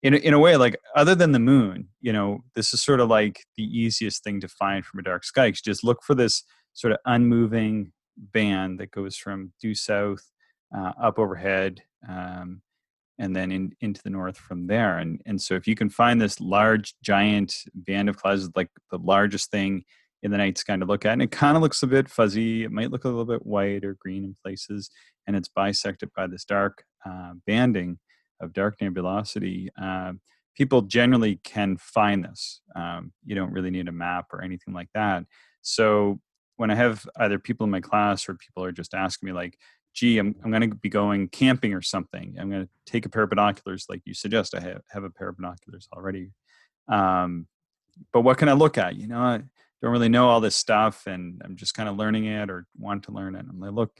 in 0.01 0.15
in 0.15 0.33
a 0.33 0.39
way, 0.39 0.57
like 0.57 0.75
other 0.95 1.13
than 1.13 1.33
the 1.33 1.39
moon, 1.39 1.87
you 2.01 2.11
know, 2.11 2.43
this 2.55 2.73
is 2.73 2.81
sort 2.81 2.99
of 2.99 3.07
like 3.07 3.45
the 3.55 3.63
easiest 3.63 4.23
thing 4.23 4.41
to 4.41 4.47
find 4.47 4.83
from 4.83 4.99
a 4.99 5.03
dark 5.03 5.23
sky. 5.23 5.51
just 5.51 5.83
look 5.83 6.03
for 6.03 6.15
this 6.15 6.43
sort 6.73 6.93
of 6.93 6.99
unmoving 7.05 7.91
band 8.17 8.79
that 8.79 8.91
goes 8.91 9.17
from 9.17 9.53
due 9.61 9.75
south 9.75 10.31
uh, 10.75 10.91
up 11.01 11.19
overhead 11.19 11.81
um, 12.09 12.61
and 13.21 13.35
then 13.35 13.51
in, 13.51 13.71
into 13.81 14.01
the 14.03 14.09
north 14.09 14.35
from 14.35 14.65
there. 14.65 14.97
And, 14.97 15.21
and 15.27 15.39
so 15.39 15.53
if 15.53 15.67
you 15.67 15.75
can 15.75 15.91
find 15.91 16.19
this 16.19 16.41
large, 16.41 16.95
giant 17.03 17.53
band 17.75 18.09
of 18.09 18.17
clouds, 18.17 18.49
like 18.55 18.69
the 18.89 18.97
largest 18.97 19.51
thing 19.51 19.83
in 20.23 20.31
the 20.31 20.37
night 20.37 20.57
sky 20.57 20.75
to 20.75 20.85
look 20.85 21.05
at, 21.05 21.13
and 21.13 21.21
it 21.21 21.29
kind 21.29 21.55
of 21.55 21.61
looks 21.61 21.83
a 21.83 21.87
bit 21.87 22.09
fuzzy. 22.09 22.63
It 22.63 22.71
might 22.71 22.89
look 22.89 23.05
a 23.05 23.07
little 23.07 23.25
bit 23.25 23.45
white 23.45 23.85
or 23.85 23.95
green 23.99 24.23
in 24.23 24.35
places, 24.43 24.89
and 25.27 25.35
it's 25.35 25.49
bisected 25.49 26.09
by 26.15 26.25
this 26.25 26.45
dark 26.45 26.83
uh, 27.05 27.33
banding 27.45 27.99
of 28.41 28.53
dark 28.53 28.79
nebulosity. 28.79 29.69
Uh, 29.79 30.13
people 30.57 30.81
generally 30.81 31.39
can 31.43 31.77
find 31.77 32.25
this. 32.25 32.61
Um, 32.75 33.13
you 33.23 33.35
don't 33.35 33.53
really 33.53 33.69
need 33.69 33.87
a 33.87 33.91
map 33.91 34.25
or 34.33 34.41
anything 34.41 34.73
like 34.73 34.89
that. 34.95 35.25
So 35.61 36.19
when 36.57 36.71
I 36.71 36.75
have 36.75 37.05
either 37.17 37.37
people 37.37 37.65
in 37.65 37.71
my 37.71 37.81
class 37.81 38.27
or 38.27 38.33
people 38.33 38.63
are 38.63 38.71
just 38.71 38.95
asking 38.95 39.27
me 39.27 39.33
like, 39.33 39.59
gee, 39.93 40.17
I'm, 40.17 40.35
I'm 40.43 40.51
going 40.51 40.69
to 40.69 40.75
be 40.75 40.89
going 40.89 41.27
camping 41.27 41.73
or 41.73 41.81
something. 41.81 42.35
I'm 42.39 42.49
going 42.49 42.63
to 42.63 42.69
take 42.85 43.05
a 43.05 43.09
pair 43.09 43.23
of 43.23 43.29
binoculars 43.29 43.85
like 43.89 44.01
you 44.05 44.13
suggest. 44.13 44.55
I 44.55 44.61
have, 44.61 44.81
have 44.89 45.03
a 45.03 45.09
pair 45.09 45.29
of 45.29 45.37
binoculars 45.37 45.87
already. 45.93 46.31
Um, 46.87 47.47
but 48.13 48.21
what 48.21 48.37
can 48.37 48.49
I 48.49 48.53
look 48.53 48.77
at? 48.77 48.95
You 48.95 49.07
know, 49.07 49.19
I 49.19 49.41
don't 49.81 49.91
really 49.91 50.09
know 50.09 50.29
all 50.29 50.41
this 50.41 50.55
stuff 50.55 51.07
and 51.07 51.41
I'm 51.43 51.55
just 51.55 51.73
kind 51.73 51.89
of 51.89 51.97
learning 51.97 52.25
it 52.25 52.49
or 52.49 52.65
want 52.77 53.03
to 53.03 53.11
learn 53.11 53.35
it. 53.35 53.45
I'm 53.49 53.59
like, 53.59 53.71
look, 53.71 53.91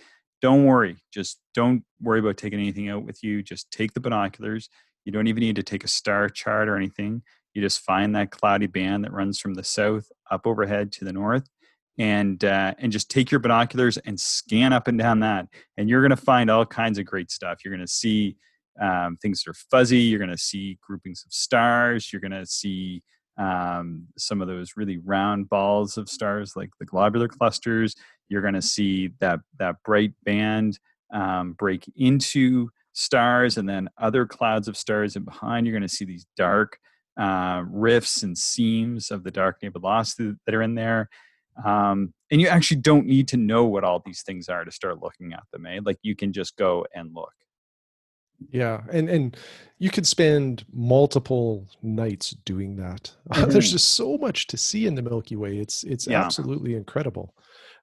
don't 0.41 0.65
worry. 0.65 0.97
Just 1.13 1.39
don't 1.53 1.83
worry 2.01 2.19
about 2.19 2.37
taking 2.37 2.59
anything 2.59 2.89
out 2.89 3.03
with 3.03 3.23
you. 3.23 3.43
Just 3.43 3.69
take 3.71 3.93
the 3.93 3.99
binoculars. 3.99 4.69
You 5.05 5.11
don't 5.11 5.27
even 5.27 5.41
need 5.41 5.55
to 5.57 5.63
take 5.63 5.83
a 5.83 5.89
star 5.89 6.29
chart 6.29 6.67
or 6.67 6.77
anything. 6.77 7.21
You 7.53 7.61
just 7.61 7.81
find 7.81 8.15
that 8.15 8.31
cloudy 8.31 8.67
band 8.67 9.03
that 9.03 9.11
runs 9.11 9.39
from 9.39 9.55
the 9.55 9.63
south 9.63 10.07
up 10.29 10.47
overhead 10.47 10.91
to 10.93 11.05
the 11.05 11.13
north 11.13 11.47
and 11.97 12.43
uh, 12.43 12.73
and 12.77 12.91
just 12.91 13.09
take 13.09 13.31
your 13.31 13.39
binoculars 13.39 13.97
and 13.97 14.19
scan 14.19 14.73
up 14.73 14.87
and 14.87 14.97
down 14.97 15.19
that, 15.19 15.47
and 15.77 15.89
you're 15.89 16.01
going 16.01 16.11
to 16.11 16.15
find 16.15 16.49
all 16.49 16.65
kinds 16.65 16.97
of 16.97 17.05
great 17.05 17.31
stuff. 17.31 17.59
You're 17.63 17.73
going 17.73 17.85
to 17.85 17.91
see 17.91 18.37
um, 18.81 19.17
things 19.21 19.43
that 19.43 19.51
are 19.51 19.55
fuzzy. 19.69 19.99
You're 19.99 20.19
going 20.19 20.31
to 20.31 20.37
see 20.37 20.77
groupings 20.81 21.23
of 21.25 21.33
stars. 21.33 22.11
You're 22.11 22.21
going 22.21 22.31
to 22.31 22.45
see 22.45 23.03
um, 23.37 24.07
some 24.17 24.41
of 24.41 24.47
those 24.47 24.73
really 24.77 24.97
round 24.97 25.49
balls 25.49 25.97
of 25.97 26.09
stars, 26.09 26.53
like 26.55 26.69
the 26.79 26.85
globular 26.85 27.27
clusters. 27.27 27.95
You're 28.29 28.41
going 28.41 28.53
to 28.53 28.61
see 28.61 29.09
that 29.19 29.39
that 29.59 29.75
bright 29.83 30.13
band 30.23 30.79
um, 31.13 31.53
break 31.53 31.91
into 31.97 32.69
stars, 32.93 33.57
and 33.57 33.67
then 33.67 33.89
other 33.97 34.25
clouds 34.25 34.67
of 34.67 34.77
stars. 34.77 35.15
And 35.15 35.25
behind, 35.25 35.65
you're 35.65 35.77
going 35.77 35.87
to 35.87 35.93
see 35.93 36.05
these 36.05 36.25
dark 36.37 36.77
uh, 37.19 37.63
rifts 37.67 38.23
and 38.23 38.37
seams 38.37 39.11
of 39.11 39.23
the 39.23 39.31
dark 39.31 39.57
nebulosity 39.61 40.35
that 40.45 40.55
are 40.55 40.61
in 40.61 40.75
there 40.75 41.09
um, 41.65 42.13
and 42.31 42.39
you 42.39 42.47
actually 42.47 42.79
don't 42.79 43.05
need 43.05 43.27
to 43.27 43.37
know 43.37 43.65
what 43.65 43.83
all 43.83 44.01
these 44.05 44.23
things 44.23 44.49
are 44.49 44.63
to 44.63 44.71
start 44.71 45.01
looking 45.01 45.33
at 45.33 45.43
them 45.51 45.65
eh? 45.65 45.79
like 45.83 45.97
you 46.01 46.15
can 46.15 46.33
just 46.33 46.57
go 46.57 46.85
and 46.95 47.13
look 47.13 47.33
yeah 48.49 48.81
and 48.91 49.09
and 49.09 49.37
you 49.77 49.89
could 49.89 50.07
spend 50.07 50.65
multiple 50.73 51.67
nights 51.81 52.31
doing 52.45 52.75
that 52.75 53.11
mm-hmm. 53.31 53.49
there's 53.51 53.71
just 53.71 53.93
so 53.93 54.17
much 54.17 54.47
to 54.47 54.57
see 54.57 54.87
in 54.87 54.95
the 54.95 55.01
milky 55.01 55.35
way 55.35 55.57
it's 55.57 55.83
it's 55.83 56.07
yeah. 56.07 56.23
absolutely 56.23 56.75
incredible 56.75 57.33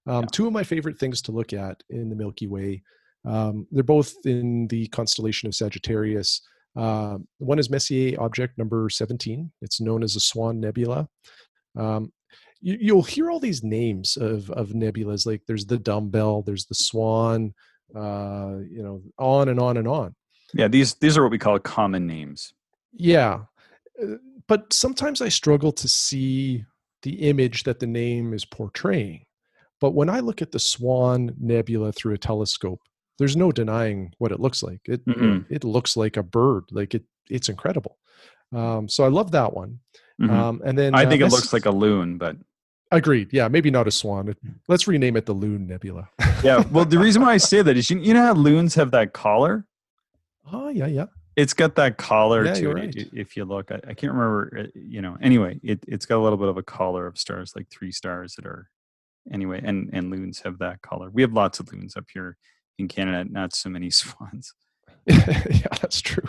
um, 0.07 0.23
yeah. 0.23 0.29
two 0.33 0.47
of 0.47 0.53
my 0.53 0.65
favorite 0.65 0.99
things 0.99 1.23
to 1.23 1.33
look 1.33 1.53
at 1.53 1.83
in 1.91 2.09
the 2.09 2.17
milky 2.17 2.47
way 2.47 2.83
um, 3.25 3.67
they're 3.71 3.83
both 3.83 4.15
in 4.25 4.67
the 4.69 4.87
constellation 4.89 5.47
of 5.47 5.55
sagittarius 5.55 6.41
uh, 6.77 7.19
one 7.39 7.59
is 7.59 7.71
messier 7.71 8.21
object 8.21 8.59
number 8.59 8.89
17 8.89 9.51
it's 9.63 9.81
known 9.81 10.03
as 10.03 10.15
the 10.15 10.21
swan 10.21 10.61
nebula 10.61 11.09
um, 11.79 12.11
you, 12.61 12.95
will 12.95 13.03
hear 13.03 13.31
all 13.31 13.41
these 13.41 13.63
names 13.63 14.17
of 14.17 14.51
of 14.51 14.71
nebulas 14.71 15.27
like 15.27 15.43
there's 15.47 15.67
the 15.67 15.79
dumbbell 15.79 16.43
there's 16.43 16.67
the 16.67 16.75
swan 16.75 17.55
uh 17.95 18.57
you 18.71 18.83
know 18.83 19.03
on 19.19 19.49
and 19.49 19.61
on 19.61 19.77
and 19.77 19.89
on. 19.89 20.15
Yeah 20.55 20.69
these 20.69 20.95
these 20.95 21.17
are 21.17 21.23
what 21.23 21.31
we 21.31 21.39
call 21.39 21.59
common 21.59 22.07
names. 22.07 22.53
Yeah 22.93 23.41
uh, 24.03 24.17
but 24.47 24.73
sometimes 24.73 25.21
i 25.21 25.29
struggle 25.29 25.73
to 25.73 25.89
see 25.89 26.65
the 27.03 27.29
image 27.29 27.63
that 27.65 27.79
the 27.79 27.87
name 27.87 28.35
is 28.35 28.45
portraying. 28.45 29.25
But 29.81 29.93
when 29.93 30.11
i 30.11 30.21
look 30.21 30.43
at 30.43 30.53
the 30.53 30.59
swan 30.59 31.35
nebula 31.39 31.93
through 31.93 32.15
a 32.15 32.19
telescope 32.19 32.81
there's 33.19 33.37
no 33.37 33.51
denying 33.51 34.13
what 34.19 34.31
it 34.31 34.39
looks 34.41 34.63
like. 34.63 34.81
It 34.85 35.05
mm 35.07 35.45
it 35.51 35.65
looks 35.65 35.97
like 35.97 36.17
a 36.17 36.23
bird 36.23 36.65
like 36.71 36.95
it 36.95 37.05
it's 37.31 37.49
incredible. 37.49 37.99
Um 38.53 38.89
so 38.89 39.05
i 39.05 39.09
love 39.09 39.31
that 39.33 39.55
one. 39.55 39.81
Mm-hmm. 40.21 40.35
Um, 40.35 40.63
and 40.65 40.77
then 40.77 40.95
I 40.95 41.07
think 41.07 41.23
uh, 41.23 41.27
it 41.27 41.33
looks 41.33 41.53
like 41.53 41.67
a 41.67 41.71
loon, 41.71 42.19
but 42.19 42.37
agreed. 42.91 43.29
Yeah, 43.33 43.49
maybe 43.49 43.71
not 43.71 43.87
a 43.87 43.91
swan. 43.91 44.35
Let's 44.69 44.87
rename 44.87 45.17
it 45.17 45.27
the 45.27 45.33
Loon 45.33 45.67
Nebula. 45.67 46.09
yeah. 46.43 46.65
Well, 46.71 46.85
the 46.85 46.99
reason 46.99 47.23
why 47.23 47.33
I 47.33 47.37
say 47.37 47.63
that 47.63 47.77
is 47.77 47.91
you, 47.91 47.99
you 47.99 48.15
know 48.15 48.23
how 48.23 48.33
loons 48.33 48.75
have 48.75 48.91
that 48.93 49.13
collar. 49.13 49.67
Oh 50.53 50.69
yeah, 50.69 50.87
yeah. 50.87 51.07
It's 51.37 51.55
got 51.55 51.77
that 51.77 51.99
collar 51.99 52.45
yeah, 52.45 52.55
to 52.55 52.71
it. 52.71 52.75
Right. 52.75 53.09
If 53.13 53.37
you 53.37 53.45
look, 53.45 53.71
I, 53.71 53.77
I, 53.77 53.95
can't 53.95 54.13
remember. 54.13 54.59
Uh, 54.59 54.67
you 54.75 55.01
know. 55.01 55.17
Anyway, 55.21 55.61
it 55.63 55.85
it's 55.87 56.07
got 56.07 56.17
a 56.17 56.23
little 56.23 56.39
bit 56.39 56.49
of 56.49 56.57
a 56.57 56.63
collar 56.63 57.07
of 57.07 57.17
stars, 57.19 57.53
like 57.55 57.69
three 57.71 57.93
stars 57.93 58.35
that 58.35 58.47
are. 58.47 58.69
Anyway, 59.33 59.61
and 59.63 59.91
and 59.93 60.11
loons 60.11 60.41
have 60.41 60.59
that 60.59 60.83
collar. 60.83 61.11
We 61.11 61.23
have 61.23 61.33
lots 61.33 61.61
of 61.61 61.73
loons 61.73 61.97
up 61.97 62.07
here 62.13 62.37
in 62.79 62.89
Canada, 62.89 63.31
not 63.31 63.55
so 63.55 63.69
many 63.69 63.91
swans. 63.91 64.55
yeah, 65.07 65.67
that's 65.81 66.01
true. 66.01 66.29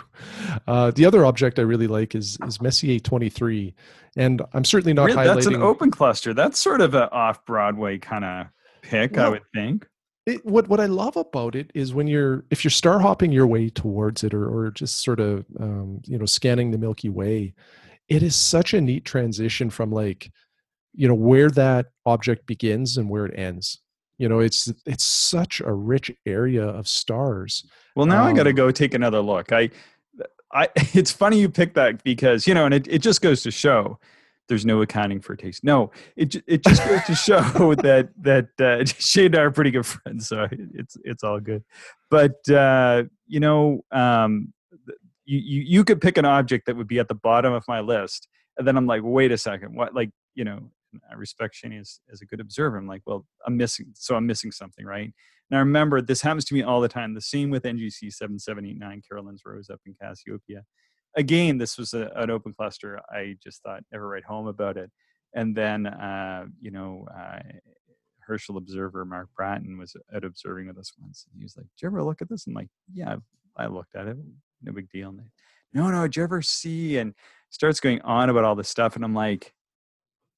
Uh, 0.66 0.90
the 0.90 1.04
other 1.06 1.24
object 1.24 1.58
I 1.58 1.62
really 1.62 1.86
like 1.86 2.14
is 2.14 2.38
is 2.46 2.60
Messier 2.60 2.98
23, 2.98 3.74
and 4.16 4.42
I'm 4.54 4.64
certainly 4.64 4.94
not 4.94 5.06
Really? 5.06 5.18
highlighting. 5.18 5.34
That's 5.34 5.46
an 5.46 5.62
open 5.62 5.90
cluster. 5.90 6.32
That's 6.34 6.58
sort 6.58 6.80
of 6.80 6.94
an 6.94 7.08
off 7.12 7.44
Broadway 7.44 7.98
kind 7.98 8.24
of 8.24 8.46
pick, 8.82 9.18
I 9.18 9.28
would 9.28 9.42
think. 9.54 9.86
it, 10.26 10.44
what 10.46 10.68
what 10.68 10.80
I 10.80 10.86
love 10.86 11.16
about 11.16 11.54
it 11.54 11.70
is 11.74 11.92
when 11.94 12.06
you're 12.06 12.44
if 12.50 12.64
you're 12.64 12.70
star 12.70 12.98
hopping 13.00 13.32
your 13.32 13.46
way 13.46 13.68
towards 13.70 14.24
it 14.24 14.32
or 14.34 14.48
or 14.48 14.70
just 14.70 15.00
sort 15.00 15.20
of 15.20 15.44
um, 15.58 16.00
you 16.06 16.18
know 16.18 16.26
scanning 16.26 16.70
the 16.70 16.78
Milky 16.78 17.08
Way, 17.10 17.54
it 18.08 18.22
is 18.22 18.34
such 18.36 18.72
a 18.74 18.80
neat 18.80 19.04
transition 19.04 19.68
from 19.70 19.90
like 19.92 20.30
you 20.94 21.06
know 21.06 21.14
where 21.14 21.50
that 21.50 21.86
object 22.06 22.46
begins 22.46 22.96
and 22.96 23.08
where 23.10 23.26
it 23.26 23.38
ends. 23.38 23.78
You 24.20 24.28
know, 24.28 24.40
it's 24.40 24.70
it's 24.84 25.02
such 25.02 25.62
a 25.62 25.72
rich 25.72 26.12
area 26.26 26.66
of 26.66 26.86
stars. 26.86 27.64
Well, 27.96 28.04
now 28.04 28.24
I 28.24 28.34
got 28.34 28.42
to 28.42 28.50
Um, 28.50 28.56
go 28.56 28.70
take 28.70 28.92
another 28.92 29.20
look. 29.20 29.50
I, 29.50 29.70
I, 30.52 30.68
it's 30.92 31.10
funny 31.10 31.40
you 31.40 31.48
picked 31.48 31.74
that 31.76 32.04
because 32.04 32.46
you 32.46 32.52
know, 32.52 32.66
and 32.66 32.74
it, 32.74 32.86
it 32.86 32.98
just 32.98 33.22
goes 33.22 33.42
to 33.44 33.50
show 33.50 33.98
there's 34.46 34.66
no 34.66 34.82
accounting 34.82 35.22
for 35.22 35.36
taste. 35.36 35.64
No, 35.64 35.90
it 36.16 36.36
it 36.46 36.62
just 36.62 36.84
goes 36.84 37.02
to 37.04 37.14
show 37.14 37.40
that 37.76 38.10
that 38.20 38.48
uh, 38.60 38.84
Shay 38.98 39.24
and 39.24 39.36
I 39.36 39.40
are 39.40 39.50
pretty 39.50 39.70
good 39.70 39.86
friends, 39.86 40.28
so 40.28 40.48
it's 40.74 40.98
it's 41.02 41.24
all 41.24 41.40
good. 41.40 41.64
But 42.10 42.46
uh, 42.50 43.04
you 43.26 43.40
know, 43.40 43.86
um, 43.90 44.52
you, 45.24 45.38
you 45.38 45.60
you 45.62 45.84
could 45.84 46.02
pick 46.02 46.18
an 46.18 46.26
object 46.26 46.66
that 46.66 46.76
would 46.76 46.88
be 46.88 46.98
at 46.98 47.08
the 47.08 47.14
bottom 47.14 47.54
of 47.54 47.64
my 47.66 47.80
list, 47.80 48.28
and 48.58 48.68
then 48.68 48.76
I'm 48.76 48.86
like, 48.86 49.00
wait 49.02 49.32
a 49.32 49.38
second, 49.38 49.74
what? 49.74 49.94
Like, 49.94 50.10
you 50.34 50.44
know, 50.44 50.70
I 51.10 51.14
respect 51.14 51.54
Shane 51.54 51.72
as 51.72 52.00
as 52.12 52.20
a 52.20 52.26
good 52.26 52.40
observer. 52.40 52.76
I'm 52.76 52.86
like, 52.86 53.02
well, 53.06 53.26
I'm 53.46 53.56
missing, 53.56 53.86
so 53.94 54.14
I'm 54.16 54.26
missing 54.26 54.52
something, 54.52 54.84
right? 54.84 55.12
And 55.50 55.56
I 55.56 55.60
remember 55.60 56.00
this 56.00 56.22
happens 56.22 56.44
to 56.46 56.54
me 56.54 56.62
all 56.62 56.80
the 56.80 56.88
time. 56.88 57.14
The 57.14 57.20
same 57.20 57.50
with 57.50 57.64
NGC 57.64 58.12
7789 58.12 59.02
Caroline's 59.08 59.42
Rose 59.44 59.68
up 59.70 59.80
in 59.86 59.94
Cassiopeia. 60.00 60.62
Again, 61.16 61.58
this 61.58 61.76
was 61.76 61.92
a, 61.92 62.10
an 62.14 62.30
open 62.30 62.54
cluster. 62.56 63.00
I 63.10 63.36
just 63.42 63.62
thought 63.62 63.82
never 63.90 64.08
write 64.08 64.24
home 64.24 64.46
about 64.46 64.76
it. 64.76 64.90
And 65.34 65.56
then, 65.56 65.86
uh, 65.86 66.44
you 66.60 66.70
know, 66.70 67.06
uh, 67.16 67.40
Herschel 68.20 68.56
observer 68.56 69.04
Mark 69.04 69.28
Bratton 69.36 69.76
was 69.76 69.94
out 70.14 70.24
observing 70.24 70.68
with 70.68 70.78
us 70.78 70.92
once. 71.00 71.26
And 71.30 71.38
he 71.38 71.44
was 71.44 71.56
like, 71.56 71.66
Did 71.66 71.82
you 71.82 71.88
ever 71.88 72.02
look 72.02 72.22
at 72.22 72.28
this? 72.28 72.46
I'm 72.46 72.54
like, 72.54 72.68
Yeah, 72.92 73.16
I 73.56 73.66
looked 73.66 73.96
at 73.96 74.06
it. 74.06 74.16
No 74.62 74.72
big 74.72 74.88
deal. 74.90 75.08
And 75.10 75.18
they, 75.18 75.24
no, 75.72 75.90
no, 75.90 76.02
did 76.02 76.16
you 76.16 76.22
ever 76.22 76.42
see? 76.42 76.98
And 76.98 77.14
starts 77.50 77.80
going 77.80 78.00
on 78.02 78.30
about 78.30 78.44
all 78.44 78.54
this 78.54 78.68
stuff. 78.68 78.96
And 78.96 79.04
I'm 79.04 79.14
like, 79.14 79.52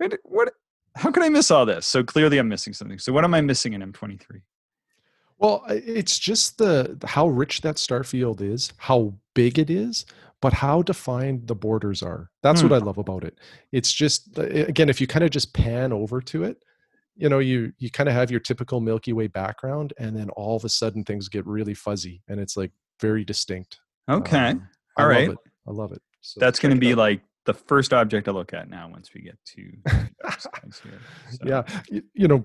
Wait, 0.02 0.18
what? 0.24 0.52
How 0.96 1.10
can 1.10 1.22
I 1.22 1.28
miss 1.28 1.50
all 1.50 1.64
this? 1.64 1.86
So 1.86 2.02
clearly 2.02 2.38
I'm 2.38 2.48
missing 2.48 2.72
something. 2.72 2.98
So 2.98 3.12
what 3.12 3.24
am 3.24 3.34
I 3.34 3.40
missing 3.40 3.72
in 3.72 3.80
M23? 3.92 4.42
Well, 5.38 5.64
it's 5.68 6.18
just 6.18 6.58
the 6.58 6.98
how 7.04 7.28
rich 7.28 7.62
that 7.62 7.78
star 7.78 8.04
field 8.04 8.40
is, 8.42 8.72
how 8.76 9.14
big 9.34 9.58
it 9.58 9.70
is, 9.70 10.04
but 10.40 10.52
how 10.52 10.82
defined 10.82 11.46
the 11.46 11.54
borders 11.54 12.02
are. 12.02 12.30
That's 12.42 12.60
Hmm. 12.60 12.68
what 12.68 12.82
I 12.82 12.84
love 12.84 12.98
about 12.98 13.24
it. 13.24 13.38
It's 13.70 13.92
just 13.92 14.38
again, 14.38 14.88
if 14.88 15.00
you 15.00 15.06
kind 15.06 15.24
of 15.24 15.30
just 15.30 15.54
pan 15.54 15.92
over 15.92 16.20
to 16.20 16.44
it, 16.44 16.62
you 17.16 17.28
know, 17.28 17.38
you 17.38 17.72
you 17.78 17.90
kind 17.90 18.08
of 18.08 18.14
have 18.14 18.30
your 18.30 18.40
typical 18.40 18.80
Milky 18.80 19.12
Way 19.12 19.28
background, 19.28 19.92
and 19.98 20.16
then 20.16 20.30
all 20.30 20.56
of 20.56 20.64
a 20.64 20.68
sudden 20.68 21.04
things 21.04 21.28
get 21.28 21.46
really 21.46 21.74
fuzzy, 21.74 22.22
and 22.28 22.38
it's 22.40 22.56
like 22.56 22.72
very 23.00 23.24
distinct. 23.24 23.78
Okay. 24.08 24.50
Um, 24.50 24.68
I 24.96 25.02
all 25.02 25.08
love 25.08 25.16
right. 25.16 25.30
it. 25.30 25.38
I 25.66 25.70
love 25.70 25.92
it. 25.92 26.02
So 26.20 26.38
That's 26.40 26.58
going 26.58 26.74
to 26.74 26.80
be 26.80 26.94
like 26.94 27.22
the 27.44 27.54
first 27.54 27.92
object 27.92 28.28
I 28.28 28.32
look 28.32 28.52
at 28.54 28.68
now 28.70 28.88
once 28.88 29.12
we 29.14 29.20
get 29.22 29.38
to 29.44 29.62
here. 30.82 31.00
So, 31.30 31.44
yeah 31.44 31.62
y- 31.90 32.02
you 32.14 32.28
know 32.28 32.44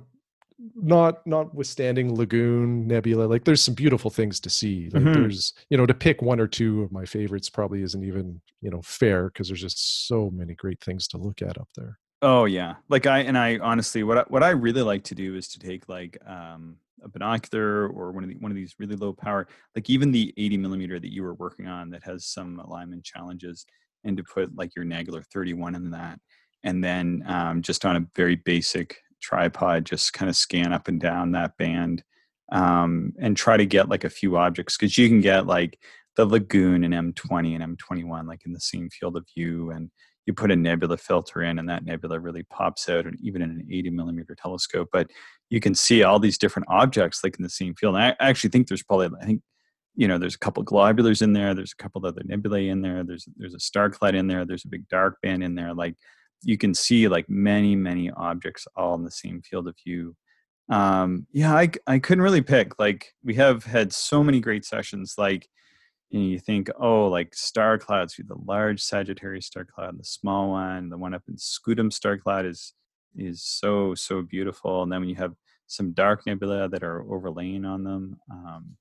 not 0.75 1.25
notwithstanding 1.27 2.15
lagoon 2.15 2.87
nebula 2.87 3.25
like 3.25 3.43
there's 3.45 3.63
some 3.63 3.75
beautiful 3.75 4.09
things 4.09 4.39
to 4.39 4.49
see 4.49 4.89
like 4.91 5.03
Mhm. 5.03 5.13
there's 5.13 5.53
you 5.69 5.77
know 5.77 5.85
to 5.85 5.93
pick 5.93 6.21
one 6.23 6.39
or 6.39 6.47
two 6.47 6.81
of 6.81 6.91
my 6.91 7.05
favorites 7.05 7.47
probably 7.49 7.83
isn't 7.83 8.03
even 8.03 8.41
you 8.61 8.71
know 8.71 8.81
fair 8.81 9.25
because 9.29 9.47
there's 9.49 9.61
just 9.61 10.07
so 10.07 10.31
many 10.31 10.55
great 10.55 10.81
things 10.83 11.07
to 11.09 11.17
look 11.17 11.41
at 11.41 11.57
up 11.59 11.69
there 11.75 11.99
Oh 12.23 12.45
yeah. 12.45 12.77
Like 12.89 13.05
I 13.05 13.19
and 13.19 13.37
I 13.37 13.59
honestly 13.59 14.01
what 14.01 14.17
I, 14.17 14.23
what 14.29 14.41
I 14.41 14.49
really 14.49 14.81
like 14.81 15.03
to 15.03 15.13
do 15.13 15.35
is 15.35 15.47
to 15.49 15.59
take 15.59 15.87
like 15.87 16.17
um 16.25 16.77
a 17.03 17.07
binocular 17.07 17.87
or 17.89 18.11
one 18.11 18.23
of 18.23 18.29
the, 18.31 18.35
one 18.37 18.49
of 18.51 18.55
these 18.55 18.73
really 18.79 18.95
low 18.95 19.13
power 19.13 19.47
like 19.75 19.87
even 19.87 20.11
the 20.11 20.33
80 20.35 20.57
millimeter 20.57 20.99
that 20.99 21.13
you 21.13 21.21
were 21.21 21.35
working 21.35 21.67
on 21.67 21.91
that 21.91 22.03
has 22.03 22.25
some 22.25 22.59
alignment 22.59 23.03
challenges 23.03 23.67
and 24.07 24.17
to 24.17 24.23
put 24.23 24.55
like 24.55 24.75
your 24.75 24.85
Nagler 24.85 25.23
31 25.33 25.75
in 25.75 25.91
that 25.91 26.19
and 26.63 26.83
then 26.83 27.23
um, 27.27 27.61
just 27.61 27.85
on 27.85 27.95
a 27.95 28.05
very 28.15 28.35
basic 28.35 28.97
tripod 29.21 29.85
just 29.85 30.13
kind 30.13 30.29
of 30.29 30.35
scan 30.35 30.73
up 30.73 30.87
and 30.87 30.99
down 30.99 31.31
that 31.31 31.57
band 31.57 32.03
um, 32.51 33.13
and 33.19 33.35
try 33.35 33.57
to 33.57 33.65
get 33.65 33.89
like 33.89 34.03
a 34.03 34.09
few 34.09 34.37
objects 34.37 34.77
because 34.77 34.97
you 34.97 35.07
can 35.07 35.21
get 35.21 35.45
like 35.47 35.79
the 36.15 36.25
lagoon 36.25 36.83
and 36.83 36.93
M20 37.15 37.59
and 37.61 37.77
M21 37.77 38.27
like 38.27 38.41
in 38.45 38.53
the 38.53 38.59
same 38.59 38.89
field 38.89 39.17
of 39.17 39.25
view 39.35 39.71
and 39.71 39.89
you 40.25 40.33
put 40.33 40.51
a 40.51 40.55
nebula 40.55 40.97
filter 40.97 41.41
in 41.41 41.57
and 41.57 41.69
that 41.69 41.85
nebula 41.85 42.19
really 42.19 42.43
pops 42.43 42.89
out 42.89 43.05
and 43.05 43.17
even 43.21 43.41
in 43.41 43.49
an 43.49 43.67
80 43.71 43.91
millimeter 43.91 44.35
telescope 44.35 44.89
but 44.91 45.09
you 45.49 45.59
can 45.59 45.73
see 45.73 46.03
all 46.03 46.19
these 46.19 46.37
different 46.37 46.67
objects 46.69 47.23
like 47.23 47.37
in 47.37 47.43
the 47.43 47.49
same 47.49 47.73
field 47.75 47.95
and 47.95 48.03
I 48.03 48.15
actually 48.19 48.49
think 48.49 48.67
there's 48.67 48.83
probably 48.83 49.09
i 49.21 49.25
think 49.25 49.41
you 49.97 50.07
know 50.07 50.17
there's 50.17 50.35
a 50.35 50.39
couple 50.39 50.63
globulars 50.63 51.21
in 51.21 51.33
there 51.33 51.53
there's 51.53 51.73
a 51.77 51.83
couple 51.83 52.05
other 52.05 52.21
nebulae 52.23 52.69
in 52.69 52.81
there 52.81 53.03
there's 53.03 53.27
there's 53.35 53.55
a 53.55 53.59
star 53.59 53.89
cloud 53.89 54.15
in 54.15 54.27
there 54.27 54.45
there's 54.45 54.63
a 54.63 54.69
big 54.69 54.87
dark 54.87 55.17
band 55.21 55.43
in 55.43 55.55
there 55.55 55.73
like 55.73 55.95
you 56.43 56.57
can 56.57 56.73
see 56.73 57.07
like 57.07 57.27
many 57.27 57.75
many 57.75 58.09
objects 58.11 58.67
all 58.75 58.95
in 58.95 59.03
the 59.03 59.11
same 59.11 59.41
field 59.41 59.67
of 59.67 59.75
view 59.85 60.15
um 60.69 61.25
yeah 61.33 61.53
I 61.53 61.69
I 61.87 61.99
couldn't 61.99 62.21
really 62.21 62.41
pick 62.41 62.79
like 62.79 63.13
we 63.23 63.35
have 63.35 63.63
had 63.63 63.91
so 63.91 64.23
many 64.23 64.39
great 64.39 64.63
sessions 64.63 65.15
like 65.17 65.49
you, 66.09 66.19
know, 66.19 66.25
you 66.25 66.39
think, 66.39 66.69
oh, 66.79 67.07
like 67.07 67.35
star 67.35 67.77
clouds, 67.77 68.15
the 68.15 68.35
large 68.45 68.81
Sagittarius 68.81 69.47
star 69.47 69.65
cloud, 69.65 69.99
the 69.99 70.05
small 70.05 70.51
one, 70.51 70.89
the 70.89 70.97
one 70.97 71.13
up 71.13 71.23
in 71.27 71.35
Scutum 71.35 71.91
star 71.91 72.17
cloud 72.17 72.45
is 72.45 72.73
is 73.15 73.43
so 73.43 73.95
so 73.95 74.21
beautiful. 74.21 74.83
And 74.83 74.91
then 74.91 75.01
when 75.01 75.09
you 75.09 75.15
have 75.15 75.33
some 75.67 75.91
dark 75.91 76.25
nebula 76.25 76.69
that 76.69 76.83
are 76.83 77.01
overlaying 77.11 77.65
on 77.65 77.83
them, 77.83 78.17
um, 78.31 78.77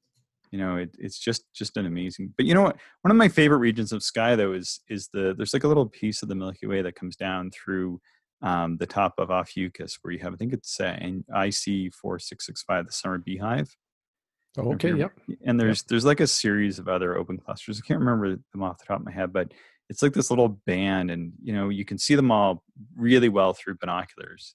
you 0.56 0.62
know, 0.62 0.76
it, 0.76 0.96
it's 0.98 1.18
just 1.18 1.44
just 1.54 1.76
an 1.76 1.84
amazing. 1.84 2.32
But 2.34 2.46
you 2.46 2.54
know 2.54 2.62
what? 2.62 2.76
One 3.02 3.10
of 3.10 3.16
my 3.18 3.28
favorite 3.28 3.58
regions 3.58 3.92
of 3.92 4.02
sky 4.02 4.36
though 4.36 4.52
is 4.52 4.80
is 4.88 5.10
the 5.12 5.34
there's 5.36 5.52
like 5.52 5.64
a 5.64 5.68
little 5.68 5.86
piece 5.86 6.22
of 6.22 6.30
the 6.30 6.34
Milky 6.34 6.66
Way 6.66 6.80
that 6.80 6.94
comes 6.94 7.14
down 7.14 7.50
through 7.50 8.00
um, 8.40 8.78
the 8.78 8.86
top 8.86 9.12
of 9.18 9.30
Ophiuchus, 9.30 9.98
where 10.00 10.12
you 10.12 10.20
have 10.20 10.32
I 10.32 10.36
think 10.36 10.54
it's 10.54 10.80
uh, 10.80 10.96
IC 10.98 11.92
four 11.92 12.18
six 12.18 12.46
six 12.46 12.62
five, 12.62 12.86
the 12.86 12.92
summer 12.92 13.18
beehive 13.18 13.76
oh, 14.56 14.72
okay 14.72 14.94
yep 14.94 15.12
And 15.44 15.60
there's 15.60 15.82
there's 15.82 16.06
like 16.06 16.20
a 16.20 16.26
series 16.26 16.78
of 16.78 16.88
other 16.88 17.18
open 17.18 17.36
clusters. 17.36 17.78
I 17.78 17.86
can't 17.86 18.00
remember 18.00 18.38
them 18.52 18.62
off 18.62 18.78
the 18.78 18.86
top 18.86 19.00
of 19.00 19.04
my 19.04 19.12
head, 19.12 19.34
but 19.34 19.52
it's 19.90 20.02
like 20.02 20.14
this 20.14 20.30
little 20.30 20.48
band, 20.66 21.10
and 21.10 21.32
you 21.42 21.52
know 21.52 21.68
you 21.68 21.84
can 21.84 21.98
see 21.98 22.14
them 22.14 22.30
all 22.30 22.64
really 22.96 23.28
well 23.28 23.52
through 23.52 23.76
binoculars. 23.78 24.54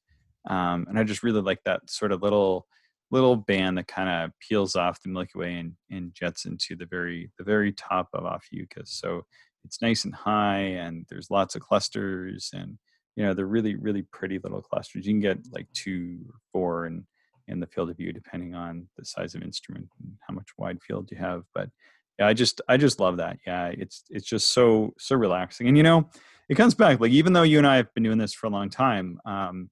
Um, 0.50 0.88
and 0.90 0.98
I 0.98 1.04
just 1.04 1.22
really 1.22 1.42
like 1.42 1.60
that 1.66 1.88
sort 1.92 2.12
of 2.12 2.24
little 2.24 2.66
little 3.12 3.36
band 3.36 3.78
that 3.78 3.88
kind 3.88 4.10
of 4.10 4.32
peels 4.40 4.76
off 4.76 5.02
the 5.02 5.10
Milky 5.10 5.32
Way 5.36 5.56
and, 5.56 5.74
and 5.90 6.14
jets 6.14 6.46
into 6.46 6.76
the 6.76 6.86
very 6.86 7.32
the 7.38 7.44
very 7.44 7.72
top 7.74 8.10
of 8.14 8.26
Ophiuchus. 8.26 8.92
So 8.92 9.26
it's 9.64 9.82
nice 9.82 10.06
and 10.06 10.16
high, 10.16 10.60
and 10.60 11.06
there's 11.10 11.30
lots 11.30 11.56
of 11.56 11.62
clusters, 11.62 12.50
and 12.54 12.78
you 13.16 13.26
know 13.26 13.34
they're 13.34 13.46
really 13.46 13.76
really 13.76 14.04
pretty 14.12 14.40
little 14.40 14.62
clusters. 14.62 15.06
You 15.06 15.14
can 15.14 15.20
get 15.20 15.40
like 15.52 15.68
two 15.74 16.20
or 16.28 16.36
four, 16.52 16.86
and 16.86 17.04
in 17.48 17.60
the 17.60 17.68
field 17.68 17.90
of 17.90 17.98
view 17.98 18.12
depending 18.12 18.56
on 18.56 18.88
the 18.98 19.06
size 19.06 19.36
of 19.36 19.44
instrument 19.44 19.88
and 20.00 20.14
how 20.28 20.34
much 20.34 20.48
wide 20.58 20.82
field 20.82 21.10
you 21.12 21.18
have 21.18 21.44
but 21.54 21.70
yeah 22.18 22.28
i 22.28 22.34
just 22.34 22.62
i 22.68 22.78
just 22.78 23.00
love 23.00 23.18
that 23.18 23.38
yeah 23.46 23.68
it's 23.78 24.04
it's 24.10 24.28
just 24.28 24.54
so 24.54 24.94
so 24.98 25.16
relaxing 25.16 25.68
and 25.68 25.78
you 25.78 25.84
know 25.84 26.10
it 26.50 26.56
comes 26.56 26.74
back 26.74 27.00
like 27.00 27.12
even 27.12 27.34
though 27.34 27.44
you 27.44 27.58
and 27.58 27.68
i 27.68 27.76
have 27.76 27.94
been 27.94 28.04
doing 28.04 28.18
this 28.18 28.34
for 28.34 28.48
a 28.48 28.50
long 28.50 28.70
time 28.70 29.20
um 29.26 29.70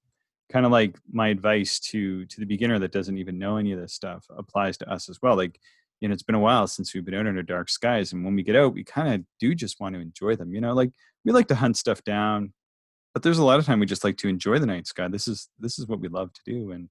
kind 0.51 0.65
of 0.65 0.71
like 0.71 0.97
my 1.11 1.29
advice 1.29 1.79
to 1.79 2.25
to 2.25 2.39
the 2.39 2.45
beginner 2.45 2.79
that 2.79 2.91
doesn't 2.91 3.17
even 3.17 3.37
know 3.37 3.57
any 3.57 3.71
of 3.71 3.79
this 3.79 3.93
stuff 3.93 4.25
applies 4.37 4.77
to 4.77 4.89
us 4.91 5.09
as 5.09 5.19
well 5.21 5.35
like 5.35 5.59
you 6.01 6.07
know 6.07 6.13
it's 6.13 6.23
been 6.23 6.35
a 6.35 6.39
while 6.39 6.67
since 6.67 6.93
we've 6.93 7.05
been 7.05 7.13
out 7.13 7.27
under 7.27 7.43
dark 7.43 7.69
skies 7.69 8.13
and 8.13 8.23
when 8.23 8.35
we 8.35 8.43
get 8.43 8.55
out 8.55 8.73
we 8.73 8.83
kind 8.83 9.13
of 9.13 9.21
do 9.39 9.53
just 9.53 9.79
want 9.79 9.95
to 9.95 10.01
enjoy 10.01 10.35
them 10.35 10.53
you 10.53 10.61
know 10.61 10.73
like 10.73 10.91
we 11.25 11.31
like 11.31 11.47
to 11.47 11.55
hunt 11.55 11.77
stuff 11.77 12.03
down 12.03 12.53
but 13.13 13.23
there's 13.23 13.39
a 13.39 13.43
lot 13.43 13.59
of 13.59 13.65
time 13.65 13.79
we 13.79 13.85
just 13.85 14.03
like 14.03 14.17
to 14.17 14.27
enjoy 14.27 14.59
the 14.59 14.65
night 14.65 14.87
sky 14.87 15.07
this 15.07 15.27
is 15.27 15.49
this 15.59 15.77
is 15.77 15.87
what 15.87 15.99
we 15.99 16.07
love 16.07 16.31
to 16.33 16.41
do 16.45 16.71
and 16.71 16.89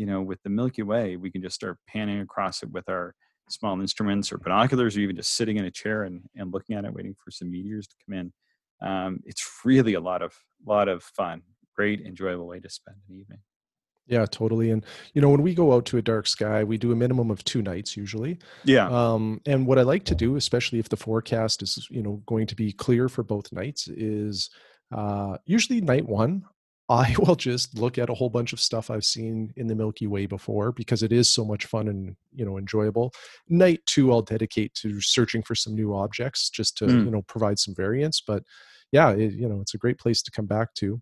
you 0.00 0.06
know, 0.06 0.22
with 0.22 0.42
the 0.42 0.48
Milky 0.48 0.82
Way, 0.82 1.16
we 1.16 1.30
can 1.30 1.42
just 1.42 1.54
start 1.54 1.76
panning 1.86 2.22
across 2.22 2.62
it 2.62 2.70
with 2.70 2.88
our 2.88 3.14
small 3.50 3.78
instruments 3.82 4.32
or 4.32 4.38
binoculars, 4.38 4.96
or 4.96 5.00
even 5.00 5.14
just 5.14 5.34
sitting 5.34 5.58
in 5.58 5.66
a 5.66 5.70
chair 5.70 6.04
and, 6.04 6.22
and 6.34 6.54
looking 6.54 6.74
at 6.74 6.86
it, 6.86 6.94
waiting 6.94 7.14
for 7.22 7.30
some 7.30 7.50
meteors 7.50 7.86
to 7.86 7.96
come 8.06 8.18
in. 8.18 8.32
Um, 8.80 9.20
it's 9.26 9.46
really 9.62 9.92
a 9.92 10.00
lot 10.00 10.22
of 10.22 10.34
lot 10.66 10.88
of 10.88 11.02
fun. 11.02 11.42
Great, 11.80 12.02
enjoyable 12.06 12.46
way 12.46 12.60
to 12.60 12.68
spend 12.68 12.98
an 13.08 13.14
evening. 13.14 13.38
yeah 14.06 14.26
totally 14.26 14.70
and 14.70 14.84
you 15.14 15.22
know 15.22 15.30
when 15.30 15.42
we 15.42 15.54
go 15.54 15.72
out 15.72 15.86
to 15.86 15.96
a 15.96 16.02
dark 16.02 16.26
sky 16.26 16.62
we 16.62 16.76
do 16.76 16.92
a 16.92 16.96
minimum 16.96 17.30
of 17.30 17.42
two 17.44 17.62
nights 17.62 17.96
usually 17.96 18.38
Yeah, 18.64 18.88
um, 18.88 19.40
and 19.46 19.66
what 19.66 19.78
i 19.78 19.82
like 19.82 20.04
to 20.04 20.14
do 20.14 20.36
especially 20.36 20.78
if 20.78 20.88
the 20.90 20.96
forecast 20.96 21.62
is 21.62 21.86
you 21.90 22.02
know 22.02 22.22
going 22.26 22.46
to 22.48 22.56
be 22.56 22.72
clear 22.72 23.08
for 23.08 23.22
both 23.22 23.52
nights 23.52 23.88
is 23.88 24.50
uh, 24.92 25.38
usually 25.46 25.80
night 25.80 26.06
one 26.06 26.44
I 26.90 27.14
will 27.20 27.36
just 27.36 27.78
look 27.78 27.98
at 27.98 28.10
a 28.10 28.14
whole 28.14 28.30
bunch 28.30 28.52
of 28.52 28.58
stuff 28.58 28.90
I've 28.90 29.04
seen 29.04 29.52
in 29.54 29.68
the 29.68 29.76
Milky 29.76 30.08
Way 30.08 30.26
before 30.26 30.72
because 30.72 31.04
it 31.04 31.12
is 31.12 31.28
so 31.28 31.44
much 31.44 31.66
fun 31.66 31.86
and 31.86 32.16
you 32.34 32.44
know 32.44 32.58
enjoyable. 32.58 33.12
Night 33.48 33.80
two, 33.86 34.10
I'll 34.10 34.22
dedicate 34.22 34.74
to 34.82 35.00
searching 35.00 35.40
for 35.40 35.54
some 35.54 35.76
new 35.76 35.94
objects 35.94 36.50
just 36.50 36.76
to 36.78 36.86
mm. 36.86 37.04
you 37.04 37.12
know 37.12 37.22
provide 37.22 37.60
some 37.60 37.76
variance. 37.76 38.20
But 38.20 38.42
yeah, 38.90 39.10
it, 39.10 39.34
you 39.34 39.48
know 39.48 39.60
it's 39.60 39.74
a 39.74 39.78
great 39.78 39.98
place 39.98 40.20
to 40.22 40.32
come 40.32 40.46
back 40.46 40.74
to. 40.80 41.00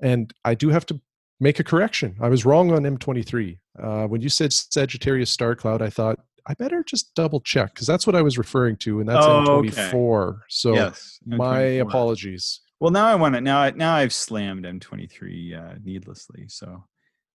And 0.00 0.32
I 0.44 0.54
do 0.54 0.70
have 0.70 0.86
to 0.86 1.00
make 1.40 1.60
a 1.60 1.64
correction. 1.64 2.16
I 2.20 2.28
was 2.28 2.44
wrong 2.44 2.72
on 2.72 2.82
M23. 2.82 3.58
Uh, 3.78 4.06
when 4.06 4.20
you 4.20 4.28
said 4.28 4.52
Sagittarius 4.52 5.30
star 5.30 5.54
cloud, 5.54 5.82
I 5.82 5.90
thought 5.90 6.20
I 6.46 6.54
better 6.54 6.84
just 6.84 7.14
double 7.14 7.40
check 7.40 7.74
because 7.74 7.86
that's 7.86 8.06
what 8.06 8.14
I 8.14 8.22
was 8.22 8.36
referring 8.36 8.76
to, 8.78 9.00
and 9.00 9.08
that's 9.08 9.24
oh, 9.24 9.44
M24. 9.46 10.28
Okay. 10.28 10.38
So 10.48 10.74
yes, 10.74 11.18
M24. 11.28 11.36
my 11.36 11.60
apologies. 11.60 12.60
Well, 12.80 12.90
now 12.90 13.06
I 13.06 13.14
want 13.14 13.34
to. 13.34 13.40
Now, 13.40 13.60
I, 13.60 13.70
now 13.70 13.94
I've 13.94 14.12
slammed 14.12 14.64
M23 14.64 15.58
uh, 15.58 15.78
needlessly. 15.82 16.44
So 16.48 16.84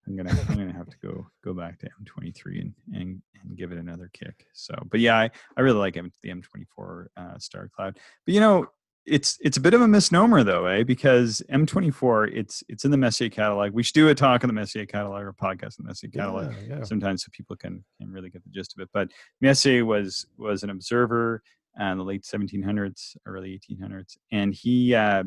I'm 0.08 0.16
gonna 0.16 0.32
I'm 0.50 0.58
gonna 0.58 0.74
have 0.74 0.90
to 0.90 0.98
go 1.02 1.28
go 1.44 1.54
back 1.54 1.80
to 1.80 1.90
M23 2.04 2.62
and 2.62 2.74
and, 2.94 3.22
and 3.42 3.58
give 3.58 3.72
it 3.72 3.78
another 3.78 4.10
kick. 4.14 4.46
So, 4.54 4.76
but 4.90 5.00
yeah, 5.00 5.18
I, 5.18 5.32
I 5.58 5.62
really 5.62 5.80
like 5.80 5.98
M, 5.98 6.12
the 6.22 6.30
M24 6.30 7.06
uh, 7.18 7.38
Star 7.38 7.70
Cloud. 7.76 7.98
But 8.26 8.34
you 8.34 8.40
know, 8.40 8.68
it's 9.10 9.38
it's 9.42 9.58
a 9.58 9.62
bit 9.62 9.74
of 9.74 9.82
a 9.82 9.88
misnomer 9.88 10.44
though, 10.44 10.66
eh? 10.66 10.84
Because 10.84 11.42
M24, 11.52 12.32
it's 12.34 12.64
it's 12.70 12.86
in 12.86 12.92
the 12.92 12.98
Messier 12.98 13.30
catalog. 13.30 13.74
We 13.74 13.84
should 13.84 13.94
do 13.94 14.10
a 14.10 14.16
talk 14.16 14.44
on 14.44 14.48
the 14.48 14.54
Messier 14.54 14.86
catalog 14.86 15.24
or 15.24 15.34
podcast 15.34 15.80
on 15.80 15.84
the 15.84 15.88
Messier 15.88 16.10
catalog 16.10 16.54
yeah, 16.54 16.78
yeah. 16.78 16.84
sometimes 16.84 17.24
so 17.24 17.30
people 17.32 17.56
can 17.56 17.84
can 18.00 18.12
really 18.12 18.30
get 18.30 18.44
the 18.44 18.50
gist 18.50 18.74
of 18.78 18.82
it. 18.82 18.90
But 18.94 19.10
Messier 19.42 19.86
was 19.86 20.28
was 20.38 20.64
an 20.64 20.70
observer 20.70 21.42
in 21.80 21.98
the 21.98 22.04
late 22.04 22.24
1700s, 22.24 23.16
early 23.26 23.60
1800s, 23.72 24.18
and 24.32 24.54
he 24.54 24.96
uh, 24.96 25.24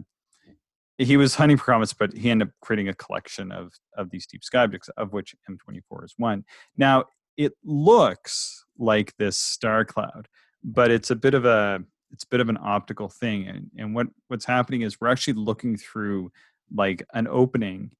he 0.99 1.16
was 1.16 1.35
hunting 1.35 1.57
for 1.57 1.64
comets, 1.64 1.92
but 1.92 2.16
he 2.16 2.31
ended 2.31 2.49
up 2.49 2.55
creating 2.61 2.88
a 2.88 2.95
collection 2.95 3.53
of 3.53 3.73
of 3.97 4.11
these 4.11 4.27
deep 4.27 4.45
sky 4.45 4.62
objects, 4.62 4.88
of 4.97 5.12
which 5.12 5.35
M24 5.51 6.05
is 6.05 6.14
one. 6.16 6.45
Now 6.77 7.05
it 7.37 7.53
looks 7.64 8.64
like 8.79 9.16
this 9.16 9.37
star 9.37 9.85
cloud, 9.85 10.29
but 10.62 10.90
it's 10.90 11.11
a 11.11 11.16
bit 11.16 11.35
of 11.35 11.45
a 11.45 11.83
it's 12.12 12.25
a 12.25 12.29
bit 12.29 12.40
of 12.40 12.48
an 12.48 12.59
optical 12.61 13.09
thing, 13.09 13.48
and 13.48 13.70
and 13.77 13.94
what 13.94 14.09
what's 14.29 14.44
happening 14.44 14.83
is 14.83 15.01
we're 15.01 15.09
actually 15.09 15.35
looking 15.35 15.77
through 15.77 16.31
like 16.75 17.05
an 17.14 17.27
opening 17.29 17.90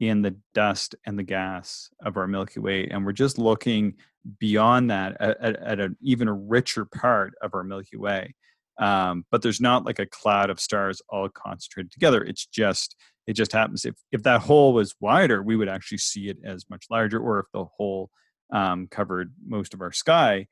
in 0.00 0.22
the 0.22 0.34
dust 0.54 0.94
and 1.06 1.18
the 1.18 1.22
gas 1.22 1.90
of 2.04 2.16
our 2.16 2.26
Milky 2.26 2.60
Way, 2.60 2.88
and 2.88 3.04
we're 3.04 3.12
just 3.12 3.38
looking 3.38 3.94
beyond 4.38 4.90
that 4.90 5.16
at, 5.20 5.40
at, 5.40 5.56
at 5.56 5.80
an 5.80 5.96
even 6.02 6.48
richer 6.48 6.84
part 6.84 7.34
of 7.42 7.54
our 7.54 7.64
Milky 7.64 7.96
Way 7.96 8.34
um, 8.80 9.26
but 9.30 9.42
there's 9.42 9.60
not 9.60 9.84
like 9.84 9.98
a 9.98 10.06
cloud 10.06 10.50
of 10.50 10.58
stars 10.58 11.02
all 11.08 11.28
concentrated 11.28 11.92
together. 11.92 12.24
It's 12.24 12.46
just 12.46 12.96
it 13.26 13.34
just 13.34 13.52
happens. 13.52 13.84
If 13.84 13.94
if 14.10 14.22
that 14.24 14.40
hole 14.40 14.72
was 14.72 14.96
wider 15.00 15.42
we 15.42 15.54
would 15.54 15.68
actually 15.68 15.98
see 15.98 16.28
it 16.28 16.38
as 16.44 16.64
much 16.68 16.86
larger 16.90 17.20
or 17.20 17.38
if 17.40 17.46
the 17.52 17.66
hole 17.76 18.10
um, 18.52 18.88
covered 18.90 19.32
most 19.46 19.74
of 19.74 19.80
our 19.80 19.92
sky 19.92 20.46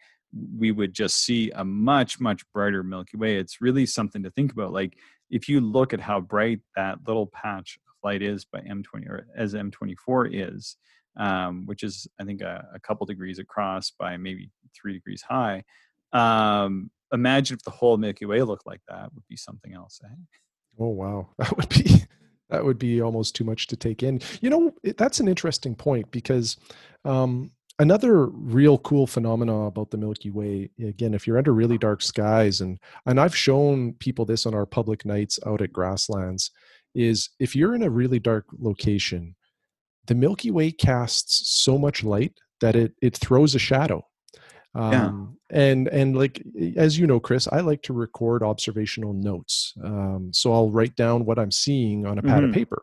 we 0.56 0.70
would 0.70 0.92
just 0.92 1.24
see 1.24 1.50
a 1.52 1.64
much 1.64 2.20
much 2.20 2.42
brighter 2.52 2.82
milky 2.82 3.16
way 3.16 3.36
it's 3.36 3.60
really 3.60 3.86
something 3.86 4.22
to 4.22 4.30
think 4.30 4.52
about 4.52 4.72
like 4.72 4.96
if 5.30 5.48
you 5.48 5.60
look 5.60 5.92
at 5.92 6.00
how 6.00 6.20
bright 6.20 6.60
that 6.76 6.98
little 7.06 7.26
patch 7.26 7.78
of 7.88 7.94
light 8.04 8.22
is 8.22 8.44
by 8.44 8.60
m20 8.60 9.08
or 9.08 9.26
as 9.36 9.54
m24 9.54 10.28
is 10.32 10.76
um, 11.16 11.66
which 11.66 11.82
is 11.82 12.06
i 12.20 12.24
think 12.24 12.42
a, 12.42 12.66
a 12.74 12.80
couple 12.80 13.06
degrees 13.06 13.38
across 13.38 13.90
by 13.90 14.16
maybe 14.16 14.50
three 14.74 14.92
degrees 14.92 15.22
high 15.22 15.62
um, 16.12 16.90
imagine 17.12 17.56
if 17.56 17.62
the 17.62 17.70
whole 17.70 17.96
Milky 17.96 18.26
Way 18.26 18.42
looked 18.42 18.66
like 18.66 18.80
that 18.88 19.12
would 19.14 19.26
be 19.28 19.36
something 19.36 19.74
else. 19.74 20.00
Eh? 20.04 20.14
Oh 20.78 20.88
wow, 20.88 21.28
that 21.38 21.56
would 21.56 21.68
be 21.68 22.02
that 22.50 22.64
would 22.64 22.78
be 22.78 23.02
almost 23.02 23.34
too 23.34 23.44
much 23.44 23.66
to 23.68 23.76
take 23.76 24.02
in. 24.02 24.20
You 24.40 24.50
know, 24.50 24.74
it, 24.82 24.96
that's 24.96 25.20
an 25.20 25.28
interesting 25.28 25.74
point 25.74 26.10
because 26.10 26.56
um, 27.04 27.50
another 27.78 28.26
real 28.26 28.78
cool 28.78 29.06
phenomena 29.06 29.66
about 29.66 29.90
the 29.90 29.96
Milky 29.96 30.30
Way. 30.30 30.70
Again, 30.82 31.14
if 31.14 31.26
you're 31.26 31.38
under 31.38 31.52
really 31.52 31.78
dark 31.78 32.02
skies, 32.02 32.60
and 32.60 32.78
and 33.06 33.20
I've 33.20 33.36
shown 33.36 33.94
people 33.94 34.24
this 34.24 34.46
on 34.46 34.54
our 34.54 34.66
public 34.66 35.04
nights 35.04 35.38
out 35.46 35.62
at 35.62 35.72
grasslands, 35.72 36.50
is 36.94 37.30
if 37.38 37.54
you're 37.54 37.74
in 37.74 37.82
a 37.82 37.90
really 37.90 38.18
dark 38.18 38.46
location, 38.58 39.34
the 40.06 40.14
Milky 40.14 40.50
Way 40.50 40.70
casts 40.70 41.50
so 41.50 41.78
much 41.78 42.04
light 42.04 42.34
that 42.60 42.76
it 42.76 42.92
it 43.00 43.16
throws 43.16 43.54
a 43.54 43.58
shadow 43.58 44.04
um, 44.74 45.36
yeah. 45.50 45.58
and 45.58 45.88
and 45.88 46.16
like 46.16 46.42
as 46.76 46.98
you 46.98 47.06
know 47.06 47.20
chris 47.20 47.48
i 47.52 47.60
like 47.60 47.82
to 47.82 47.92
record 47.92 48.42
observational 48.42 49.12
notes 49.12 49.74
um, 49.84 50.30
so 50.32 50.52
i'll 50.52 50.70
write 50.70 50.94
down 50.96 51.24
what 51.24 51.38
i'm 51.38 51.50
seeing 51.50 52.06
on 52.06 52.18
a 52.18 52.22
pad 52.22 52.38
mm-hmm. 52.38 52.50
of 52.50 52.54
paper 52.54 52.82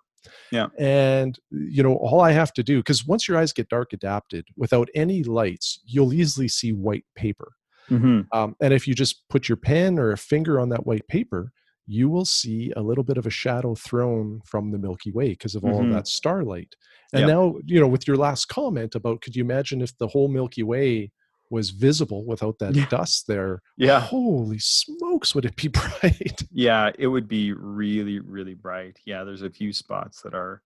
yeah 0.52 0.68
and 0.78 1.40
you 1.52 1.84
know 1.84 1.96
all 1.96 2.22
i 2.22 2.32
have 2.32 2.54
to 2.54 2.64
do 2.64 2.80
because 2.80 3.06
once 3.06 3.28
your 3.28 3.38
eyes 3.38 3.54
get 3.54 3.70
dark 3.70 3.94
adapted 3.94 4.48
without 4.58 4.90
any 4.96 5.24
lights 5.24 5.80
you'll 5.86 6.14
easily 6.14 6.48
see 6.48 6.72
white 6.72 7.06
paper 7.16 7.54
mm-hmm. 7.90 8.22
um, 8.32 8.56
and 8.62 8.74
if 8.74 8.88
you 8.88 8.94
just 8.94 9.28
put 9.30 9.50
your 9.50 9.58
pen 9.58 10.00
or 10.00 10.12
a 10.12 10.18
finger 10.18 10.60
on 10.60 10.70
that 10.70 10.86
white 10.86 11.08
paper 11.08 11.52
you 11.88 12.10
will 12.10 12.26
see 12.26 12.72
a 12.76 12.82
little 12.82 13.04
bit 13.04 13.18
of 13.18 13.26
a 13.26 13.32
shadow 13.32 13.76
thrown 13.76 14.42
from 14.44 14.72
the 14.72 14.78
Milky 14.78 15.12
Way 15.12 15.30
because 15.30 15.56
of 15.56 15.64
all 15.64 15.82
mm-hmm. 15.82 15.90
of 15.90 15.94
that 15.94 16.08
starlight. 16.08 16.76
And 17.14 17.22
yep. 17.22 17.30
now, 17.30 17.56
you 17.66 17.80
know, 17.80 17.88
with 17.88 18.08
your 18.08 18.18
last 18.18 18.46
comment 18.46 18.96
about 18.96 19.22
could 19.22 19.36
you 19.36 19.44
imagine 19.44 19.82
if 19.82 19.96
the 19.98 20.08
whole 20.08 20.28
Milky 20.28 20.64
Way 20.64 21.12
was 21.49 21.69
visible 21.69 22.25
without 22.25 22.60
that 22.60 22.75
yeah. 22.75 22.86
dust 22.88 23.25
there. 23.27 23.62
Yeah. 23.77 23.99
Holy 23.99 24.60
smokes, 24.60 25.36
would 25.36 25.45
it 25.45 25.55
be 25.55 25.67
bright? 26.01 26.43
Yeah, 26.51 26.91
it 26.97 27.08
would 27.08 27.27
be 27.27 27.53
really, 27.53 28.19
really 28.19 28.53
bright. 28.53 28.97
Yeah, 29.05 29.23
there's 29.23 29.43
a 29.43 29.49
few 29.49 29.73
spots 29.73 30.21
that 30.21 30.34
are 30.34 30.62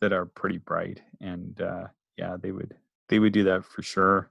that 0.00 0.12
are 0.12 0.26
pretty 0.26 0.58
bright. 0.58 1.00
And 1.20 1.60
uh 1.60 1.86
yeah, 2.16 2.36
they 2.40 2.52
would 2.52 2.74
they 3.08 3.18
would 3.18 3.32
do 3.32 3.44
that 3.44 3.64
for 3.64 3.82
sure. 3.82 4.30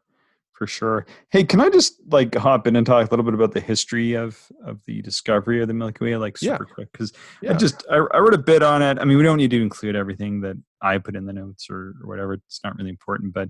For 0.54 0.68
sure. 0.68 1.08
Hey, 1.32 1.44
can 1.44 1.60
I 1.60 1.70
just 1.70 1.96
like 2.10 2.36
hop 2.36 2.68
in 2.68 2.76
and 2.76 2.86
talk 2.86 3.08
a 3.08 3.10
little 3.10 3.26
bit 3.26 3.34
about 3.34 3.54
the 3.54 3.60
history 3.60 4.14
of 4.14 4.40
of 4.64 4.80
the 4.86 5.02
discovery 5.02 5.62
of 5.62 5.68
the 5.68 5.74
Milky 5.74 6.06
Way, 6.06 6.18
like 6.18 6.38
super 6.38 6.68
yeah. 6.70 6.74
quick? 6.74 6.92
Because 6.92 7.12
yeah. 7.42 7.52
I 7.52 7.54
just 7.56 7.84
I, 7.90 7.96
I 7.96 8.20
wrote 8.20 8.36
a 8.36 8.40
bit 8.40 8.62
on 8.62 8.84
it. 8.84 9.00
I 9.00 9.06
mean, 9.06 9.18
we 9.18 9.24
don't 9.24 9.38
need 9.38 9.50
to 9.50 9.62
include 9.62 9.96
everything 9.96 10.42
that 10.42 10.58
I 10.80 11.00
put 11.00 11.16
in 11.16 11.26
the 11.26 11.34
notes 11.34 11.68
or, 11.72 11.96
or 12.02 12.08
whatever. 12.08 12.34
It's 12.34 12.60
not 12.64 12.78
really 12.78 12.92
important, 12.92 13.34
but 13.34 13.50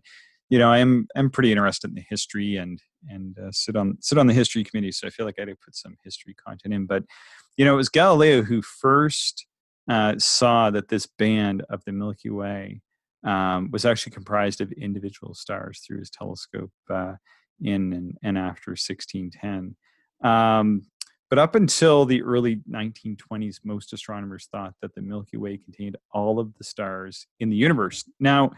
you 0.54 0.60
know, 0.60 0.70
I'm 0.70 1.08
I'm 1.16 1.32
pretty 1.32 1.52
interested 1.52 1.90
in 1.90 1.96
the 1.96 2.06
history 2.08 2.58
and 2.58 2.80
and 3.10 3.36
uh, 3.40 3.52
sit 3.52 3.76
on 3.76 3.98
sit 4.02 4.20
on 4.20 4.28
the 4.28 4.36
history 4.36 4.64
committee, 4.64 4.92
so 4.92 5.08
I 5.08 5.10
feel 5.10 5.26
like 5.26 5.40
I 5.40 5.46
did 5.46 5.60
put 5.60 5.76
some 5.76 5.96
history 6.04 6.36
content 6.36 6.76
in. 6.76 6.86
But 6.86 7.06
you 7.58 7.66
know, 7.66 7.74
it 7.74 7.78
was 7.78 7.90
Galileo 7.90 8.44
who 8.44 8.62
first 8.62 9.48
uh, 9.90 10.14
saw 10.20 10.70
that 10.70 10.90
this 10.90 11.08
band 11.08 11.64
of 11.72 11.84
the 11.86 11.92
Milky 11.92 12.30
Way 12.30 12.84
um, 13.24 13.72
was 13.72 13.84
actually 13.84 14.12
comprised 14.12 14.62
of 14.62 14.72
individual 14.74 15.34
stars 15.34 15.80
through 15.80 15.98
his 15.98 16.12
telescope 16.12 16.72
uh, 16.88 17.14
in 17.60 17.92
and, 17.92 18.18
and, 18.22 18.38
after 18.38 18.74
1610. 18.74 19.76
Um, 20.24 20.84
but 21.32 21.40
up 21.40 21.56
until 21.56 22.06
the 22.06 22.22
early 22.22 22.58
1920s, 22.70 23.58
most 23.64 23.92
astronomers 23.92 24.50
thought 24.52 24.76
that 24.84 24.94
the 24.94 25.02
Milky 25.02 25.38
Way 25.38 25.58
contained 25.58 25.98
all 26.12 26.40
of 26.40 26.54
the 26.60 26.64
stars 26.64 27.26
in 27.40 27.50
the 27.50 27.56
universe. 27.56 28.08
Now, 28.20 28.52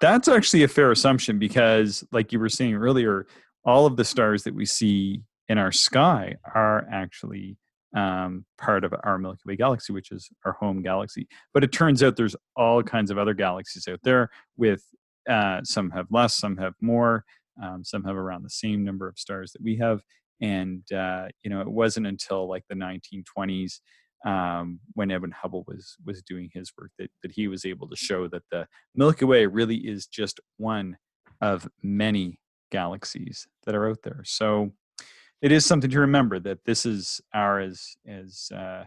that's 0.00 0.28
actually 0.28 0.62
a 0.62 0.68
fair 0.68 0.90
assumption 0.90 1.38
because, 1.38 2.04
like 2.12 2.32
you 2.32 2.38
were 2.38 2.48
saying 2.48 2.74
earlier, 2.74 3.26
all 3.64 3.86
of 3.86 3.96
the 3.96 4.04
stars 4.04 4.44
that 4.44 4.54
we 4.54 4.64
see 4.64 5.22
in 5.48 5.58
our 5.58 5.72
sky 5.72 6.36
are 6.54 6.86
actually 6.90 7.56
um, 7.96 8.44
part 8.58 8.84
of 8.84 8.94
our 9.02 9.18
Milky 9.18 9.40
Way 9.46 9.56
galaxy, 9.56 9.92
which 9.92 10.12
is 10.12 10.28
our 10.44 10.52
home 10.52 10.82
galaxy. 10.82 11.26
But 11.54 11.64
it 11.64 11.72
turns 11.72 12.02
out 12.02 12.16
there's 12.16 12.36
all 12.56 12.82
kinds 12.82 13.10
of 13.10 13.18
other 13.18 13.34
galaxies 13.34 13.88
out 13.88 14.00
there 14.02 14.30
with 14.56 14.82
uh, 15.28 15.60
some 15.64 15.90
have 15.90 16.06
less, 16.10 16.36
some 16.36 16.56
have 16.58 16.74
more, 16.80 17.24
um, 17.62 17.84
some 17.84 18.04
have 18.04 18.16
around 18.16 18.42
the 18.42 18.50
same 18.50 18.84
number 18.84 19.08
of 19.08 19.18
stars 19.18 19.52
that 19.52 19.62
we 19.62 19.76
have. 19.76 20.02
And 20.40 20.90
uh, 20.92 21.28
you 21.42 21.50
know, 21.50 21.60
it 21.60 21.68
wasn't 21.68 22.06
until 22.06 22.48
like 22.48 22.64
the 22.68 22.74
1920s 22.76 23.80
um, 24.24 24.80
when 24.94 25.10
Edwin 25.10 25.30
Hubble 25.30 25.64
was 25.66 25.96
was 26.04 26.22
doing 26.22 26.50
his 26.52 26.72
work 26.78 26.90
that 26.98 27.10
that 27.22 27.32
he 27.32 27.48
was 27.48 27.64
able 27.64 27.88
to 27.88 27.96
show 27.96 28.28
that 28.28 28.42
the 28.50 28.66
Milky 28.94 29.24
Way 29.24 29.46
really 29.46 29.76
is 29.76 30.06
just 30.06 30.40
one 30.56 30.96
of 31.40 31.68
many 31.82 32.40
galaxies 32.70 33.46
that 33.64 33.74
are 33.74 33.88
out 33.88 33.98
there. 34.02 34.22
So 34.24 34.72
it 35.40 35.52
is 35.52 35.64
something 35.64 35.90
to 35.90 36.00
remember 36.00 36.40
that 36.40 36.64
this 36.64 36.84
is 36.84 37.20
our 37.34 37.60
as 37.60 37.96
as 38.06 38.50
uh, 38.54 38.84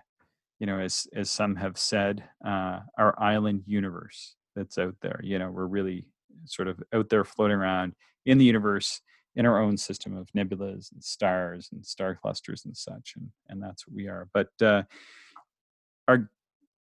you 0.59 0.67
know 0.67 0.79
as 0.79 1.07
as 1.15 1.29
some 1.29 1.55
have 1.55 1.77
said 1.77 2.23
uh, 2.45 2.79
our 2.97 3.15
island 3.21 3.63
universe 3.65 4.35
that's 4.55 4.77
out 4.77 4.95
there. 5.01 5.19
You 5.23 5.39
know 5.39 5.49
we're 5.49 5.65
really 5.65 6.05
sort 6.45 6.67
of 6.67 6.81
out 6.93 7.09
there 7.09 7.23
floating 7.23 7.57
around 7.57 7.93
in 8.25 8.37
the 8.37 8.45
universe 8.45 9.01
in 9.35 9.45
our 9.45 9.61
own 9.61 9.77
system 9.77 10.17
of 10.17 10.27
nebulas 10.35 10.91
and 10.91 11.03
stars 11.03 11.69
and 11.71 11.85
star 11.85 12.15
clusters 12.15 12.65
and 12.65 12.75
such 12.75 13.13
and 13.15 13.29
and 13.49 13.61
that's 13.61 13.87
what 13.87 13.95
we 13.95 14.07
are 14.07 14.27
but 14.33 14.49
uh, 14.61 14.83
our 16.11 16.29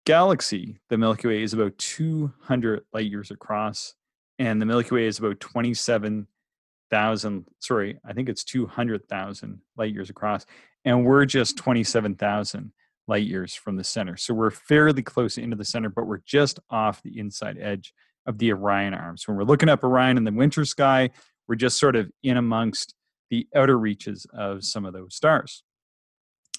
galaxy 0.06 0.80
the 0.88 0.98
milky 0.98 1.28
way 1.28 1.42
is 1.42 1.52
about 1.52 1.76
200 1.78 2.82
light 2.92 3.06
years 3.06 3.30
across 3.30 3.94
and 4.38 4.60
the 4.60 4.66
milky 4.66 4.94
way 4.94 5.06
is 5.06 5.18
about 5.18 5.40
27,000 5.40 7.46
sorry 7.58 7.98
i 8.04 8.12
think 8.12 8.28
it's 8.28 8.44
200,000 8.44 9.60
light 9.76 9.92
years 9.92 10.10
across 10.10 10.46
and 10.84 11.04
we're 11.04 11.26
just 11.26 11.56
27,000 11.56 12.72
light 13.10 13.26
years 13.26 13.54
from 13.54 13.76
the 13.76 13.84
center. 13.84 14.16
So 14.16 14.32
we're 14.32 14.50
fairly 14.50 15.02
close 15.02 15.36
into 15.36 15.56
the 15.56 15.64
center, 15.64 15.90
but 15.90 16.06
we're 16.06 16.22
just 16.24 16.60
off 16.70 17.02
the 17.02 17.18
inside 17.18 17.58
edge 17.60 17.92
of 18.26 18.38
the 18.38 18.52
Orion 18.52 18.94
arms. 18.94 19.26
When 19.26 19.36
we're 19.36 19.44
looking 19.44 19.68
up 19.68 19.84
Orion 19.84 20.16
in 20.16 20.24
the 20.24 20.32
winter 20.32 20.64
sky, 20.64 21.10
we're 21.48 21.56
just 21.56 21.78
sort 21.78 21.96
of 21.96 22.10
in 22.22 22.36
amongst 22.36 22.94
the 23.30 23.46
outer 23.54 23.78
reaches 23.78 24.26
of 24.32 24.64
some 24.64 24.86
of 24.86 24.92
those 24.92 25.14
stars. 25.14 25.64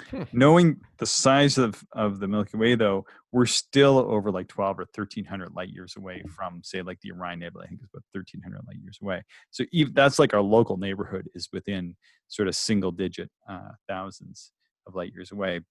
Hmm. 0.10 0.24
Knowing 0.34 0.82
the 0.98 1.06
size 1.06 1.58
of, 1.58 1.84
of 1.94 2.20
the 2.20 2.28
Milky 2.28 2.58
Way, 2.58 2.76
though, 2.76 3.06
we're 3.32 3.46
still 3.46 3.98
over 4.00 4.32
like 4.32 4.48
12 4.48 4.80
or 4.80 4.88
1300 4.96 5.54
light 5.56 5.70
years 5.70 5.96
away 5.96 6.24
from, 6.36 6.62
say, 6.64 6.82
like 6.82 7.00
the 7.02 7.12
Orion 7.12 7.40
Nebula. 7.40 7.66
I 7.66 7.68
think 7.68 7.82
is 7.82 7.90
about 7.94 8.04
1300 8.14 8.62
light 8.68 8.78
years 8.82 9.00
away. 9.02 9.24
So 9.52 9.64
even, 9.72 9.94
that's 9.94 10.20
like 10.20 10.34
our 10.34 10.42
local 10.42 10.78
neighborhood 10.78 11.30
is 11.36 11.50
within 11.54 11.96
sort 12.28 12.48
of 12.48 12.56
single 12.56 12.92
digit 12.92 13.30
uh, 13.50 13.72
thousands 13.88 14.52
of 14.88 14.96
light 14.96 15.14
years 15.14 15.32
away. 15.32 15.62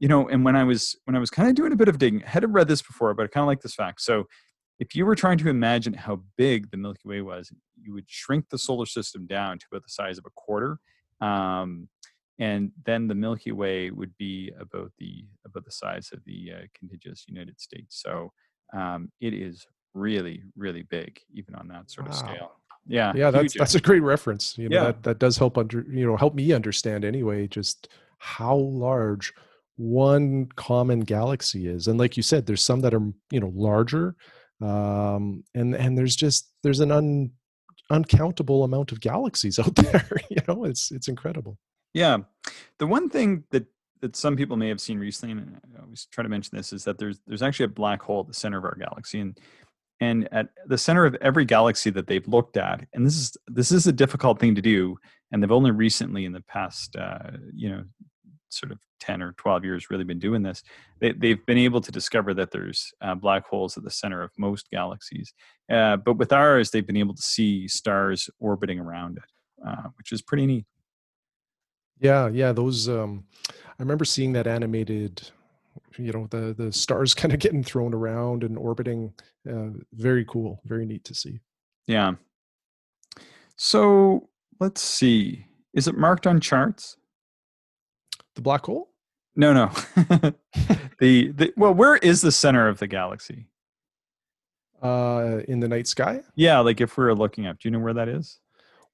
You 0.00 0.08
know, 0.08 0.28
and 0.28 0.44
when 0.44 0.54
I 0.54 0.64
was 0.64 0.96
when 1.04 1.16
I 1.16 1.18
was 1.18 1.30
kind 1.30 1.48
of 1.48 1.54
doing 1.54 1.72
a 1.72 1.76
bit 1.76 1.88
of 1.88 1.98
digging, 1.98 2.22
I 2.24 2.30
hadn't 2.30 2.52
read 2.52 2.68
this 2.68 2.82
before, 2.82 3.14
but 3.14 3.24
I 3.24 3.26
kind 3.28 3.42
of 3.42 3.48
like 3.48 3.62
this 3.62 3.74
fact. 3.74 4.00
So 4.00 4.24
if 4.78 4.94
you 4.94 5.04
were 5.04 5.16
trying 5.16 5.38
to 5.38 5.48
imagine 5.48 5.92
how 5.92 6.22
big 6.36 6.70
the 6.70 6.76
Milky 6.76 7.08
Way 7.08 7.20
was, 7.20 7.50
you 7.80 7.92
would 7.94 8.04
shrink 8.06 8.46
the 8.50 8.58
solar 8.58 8.86
system 8.86 9.26
down 9.26 9.58
to 9.58 9.66
about 9.70 9.82
the 9.82 9.90
size 9.90 10.18
of 10.18 10.24
a 10.24 10.30
quarter. 10.36 10.78
Um, 11.20 11.88
and 12.38 12.70
then 12.86 13.08
the 13.08 13.14
Milky 13.14 13.52
Way 13.52 13.90
would 13.90 14.16
be 14.16 14.52
about 14.60 14.92
the 14.98 15.24
about 15.44 15.64
the 15.64 15.72
size 15.72 16.10
of 16.12 16.20
the 16.24 16.52
uh, 16.54 16.66
contiguous 16.78 17.24
United 17.28 17.60
States. 17.60 18.00
So 18.02 18.32
um, 18.72 19.10
it 19.20 19.34
is 19.34 19.66
really 19.94 20.42
really 20.56 20.82
big, 20.82 21.18
even 21.34 21.54
on 21.54 21.68
that 21.68 21.90
sort 21.90 22.06
wow. 22.06 22.12
of 22.12 22.18
scale. 22.18 22.52
Yeah, 22.86 23.12
yeah, 23.14 23.30
that's 23.30 23.54
that's 23.54 23.74
a 23.74 23.80
great 23.80 24.02
reference. 24.02 24.56
You 24.56 24.68
know, 24.68 24.76
yeah. 24.76 24.84
that 24.84 25.02
that 25.02 25.18
does 25.18 25.36
help 25.36 25.58
under 25.58 25.84
you 25.90 26.06
know 26.06 26.16
help 26.16 26.34
me 26.34 26.52
understand 26.52 27.04
anyway 27.04 27.46
just 27.46 27.88
how 28.18 28.56
large 28.56 29.32
one 29.76 30.46
common 30.56 31.00
galaxy 31.00 31.68
is. 31.68 31.86
And 31.86 31.98
like 31.98 32.16
you 32.16 32.22
said, 32.22 32.46
there's 32.46 32.64
some 32.64 32.80
that 32.80 32.94
are 32.94 33.12
you 33.30 33.40
know 33.40 33.52
larger, 33.54 34.16
um, 34.60 35.44
and 35.54 35.74
and 35.74 35.98
there's 35.98 36.16
just 36.16 36.50
there's 36.62 36.80
an 36.80 36.92
un 36.92 37.30
uncountable 37.90 38.64
amount 38.64 38.92
of 38.92 39.00
galaxies 39.00 39.58
out 39.58 39.74
there. 39.76 40.08
you 40.30 40.42
know, 40.46 40.64
it's 40.64 40.90
it's 40.90 41.08
incredible. 41.08 41.58
Yeah, 41.98 42.18
the 42.78 42.86
one 42.86 43.08
thing 43.08 43.44
that 43.50 43.66
that 44.00 44.14
some 44.14 44.36
people 44.36 44.56
may 44.56 44.68
have 44.68 44.80
seen 44.80 45.00
recently, 45.00 45.32
and 45.32 45.60
I 45.76 45.82
always 45.82 46.06
try 46.12 46.22
to 46.22 46.28
mention 46.28 46.56
this, 46.56 46.72
is 46.72 46.84
that 46.84 46.98
there's 46.98 47.18
there's 47.26 47.42
actually 47.42 47.64
a 47.64 47.68
black 47.68 48.02
hole 48.02 48.20
at 48.20 48.28
the 48.28 48.34
center 48.34 48.58
of 48.58 48.64
our 48.64 48.76
galaxy, 48.76 49.20
and 49.20 49.38
and 50.00 50.28
at 50.30 50.50
the 50.66 50.78
center 50.78 51.04
of 51.06 51.16
every 51.16 51.44
galaxy 51.44 51.90
that 51.90 52.06
they've 52.06 52.26
looked 52.28 52.56
at, 52.56 52.86
and 52.94 53.04
this 53.04 53.16
is 53.16 53.36
this 53.48 53.72
is 53.72 53.88
a 53.88 53.92
difficult 53.92 54.38
thing 54.38 54.54
to 54.54 54.62
do, 54.62 54.96
and 55.32 55.42
they've 55.42 55.50
only 55.50 55.72
recently, 55.72 56.24
in 56.24 56.32
the 56.32 56.42
past, 56.42 56.94
uh, 56.94 57.32
you 57.52 57.68
know, 57.68 57.82
sort 58.50 58.70
of 58.70 58.78
10 59.00 59.20
or 59.20 59.32
12 59.32 59.64
years 59.64 59.90
really 59.90 60.04
been 60.04 60.18
doing 60.18 60.42
this 60.42 60.62
they, 61.00 61.12
they've 61.12 61.44
been 61.44 61.58
able 61.58 61.82
to 61.82 61.92
discover 61.92 62.32
that 62.32 62.50
there's 62.50 62.92
uh, 63.02 63.14
black 63.14 63.46
holes 63.46 63.76
at 63.76 63.84
the 63.84 63.90
center 63.90 64.22
of 64.22 64.30
most 64.38 64.70
galaxies 64.70 65.34
uh, 65.70 65.98
but 65.98 66.16
with 66.16 66.32
ours 66.32 66.70
they've 66.70 66.86
been 66.86 66.96
able 66.96 67.14
to 67.14 67.22
see 67.22 67.68
stars 67.68 68.30
orbiting 68.40 68.80
around 68.80 69.18
it 69.18 69.68
uh, 69.68 69.88
which 69.98 70.12
is 70.12 70.22
pretty 70.22 70.46
neat 70.46 70.64
yeah, 72.00 72.28
yeah, 72.28 72.52
those 72.52 72.88
um 72.88 73.24
I 73.50 73.82
remember 73.82 74.04
seeing 74.04 74.32
that 74.32 74.46
animated 74.46 75.30
you 75.96 76.12
know 76.12 76.26
the 76.30 76.54
the 76.56 76.72
stars 76.72 77.14
kind 77.20 77.32
of 77.34 77.40
getting 77.40 77.62
thrown 77.62 77.94
around 77.94 78.44
and 78.44 78.56
orbiting 78.56 79.12
uh, 79.50 79.70
very 79.94 80.24
cool 80.24 80.60
very 80.64 80.86
neat 80.86 81.04
to 81.04 81.14
see. 81.14 81.40
Yeah. 81.86 82.12
So 83.56 84.28
let's 84.60 84.80
see 84.80 85.46
is 85.74 85.88
it 85.88 85.96
marked 85.96 86.26
on 86.26 86.40
charts? 86.40 86.96
The 88.34 88.42
black 88.42 88.66
hole? 88.66 88.90
No 89.36 89.52
no. 89.52 89.70
The, 91.00 91.28
the 91.30 91.52
well 91.56 91.72
where 91.72 91.96
is 91.98 92.22
the 92.22 92.32
center 92.32 92.66
of 92.66 92.80
the 92.80 92.88
galaxy? 92.88 93.46
Uh 94.82 95.42
in 95.46 95.60
the 95.60 95.68
night 95.68 95.86
sky? 95.86 96.22
Yeah 96.34 96.58
like 96.58 96.80
if 96.80 96.96
we 96.96 97.04
were 97.04 97.14
looking 97.14 97.46
up 97.46 97.60
do 97.60 97.68
you 97.68 97.70
know 97.70 97.78
where 97.78 97.94
that 97.94 98.08
is 98.08 98.40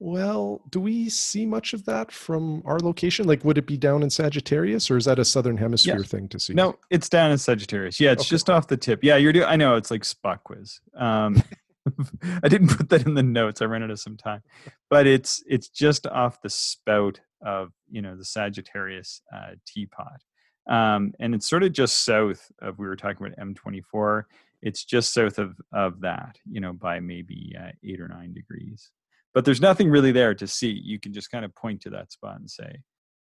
well, 0.01 0.63
do 0.71 0.81
we 0.81 1.09
see 1.09 1.47
much 1.47 1.73
of 1.73 1.85
that 1.87 2.13
from 2.13 2.63
our 2.67 2.79
location? 2.79 3.27
Like, 3.27 3.45
would 3.45 3.59
it 3.59 3.67
be 3.67 3.77
down 3.77 4.03
in 4.03 4.11
Sagittarius, 4.11 4.91
or 4.91 4.97
is 4.97 5.05
that 5.05 5.19
a 5.19 5.25
Southern 5.25 5.57
Hemisphere 5.57 6.03
thing 6.05 6.29
to 6.29 6.41
see? 6.41 6.55
No, 6.55 6.77
it's 6.91 7.09
down 7.09 7.31
in 7.31 7.39
Sagittarius. 7.39 8.01
Yeah, 8.01 8.13
it's 8.13 8.23
okay. 8.23 8.31
just 8.31 8.51
off 8.51 8.67
the 8.67 8.77
tip. 8.77 9.03
Yeah, 9.03 9.17
you're 9.17 9.33
doing. 9.33 9.47
I 9.47 9.57
know 9.57 9.77
it's 9.77 9.91
like 9.91 10.05
spot 10.05 10.43
quiz. 10.45 10.81
Um, 10.97 11.43
I 12.43 12.49
didn't 12.49 12.69
put 12.69 12.89
that 12.91 13.07
in 13.07 13.15
the 13.15 13.23
notes. 13.23 13.61
I 13.61 13.67
ran 13.67 13.83
out 13.83 13.91
of 13.91 14.01
some 14.01 14.17
time, 14.17 14.43
but 14.91 15.07
it's 15.07 15.43
it's 15.47 15.69
just 15.69 16.07
off 16.07 16.41
the 16.43 16.51
spout 16.51 17.21
of 17.45 17.73
you 17.91 18.03
know 18.03 18.17
the 18.17 18.25
Sagittarius 18.25 19.21
uh, 19.35 19.53
teapot, 19.67 20.23
um, 20.69 21.13
and 21.21 21.35
it's 21.35 21.49
sort 21.49 21.63
of 21.63 21.73
just 21.73 22.05
south 22.05 22.51
of 22.63 22.79
we 22.79 22.87
were 22.87 22.97
talking 22.97 23.27
about 23.27 23.39
M24. 23.39 24.25
It's 24.63 24.85
just 24.85 25.13
south 25.13 25.39
of 25.39 25.57
of 25.73 26.01
that, 26.01 26.39
you 26.51 26.61
know, 26.61 26.73
by 26.73 27.01
maybe 27.01 27.55
uh, 27.59 27.73
eight 27.85 28.01
or 28.01 28.09
nine 28.09 28.33
degrees 28.33 28.91
but 29.35 29.45
there's 29.45 29.61
nothing 29.61 29.91
really 29.91 30.13
there 30.13 30.35
to 30.35 30.47
see. 30.47 30.71
You 30.71 30.99
can 30.99 31.13
just 31.13 31.31
kind 31.31 31.45
of 31.45 31.55
point 31.55 31.83
to 31.83 31.91
that 31.91 32.13
spot 32.13 32.39
and 32.39 32.49
say, 32.49 32.79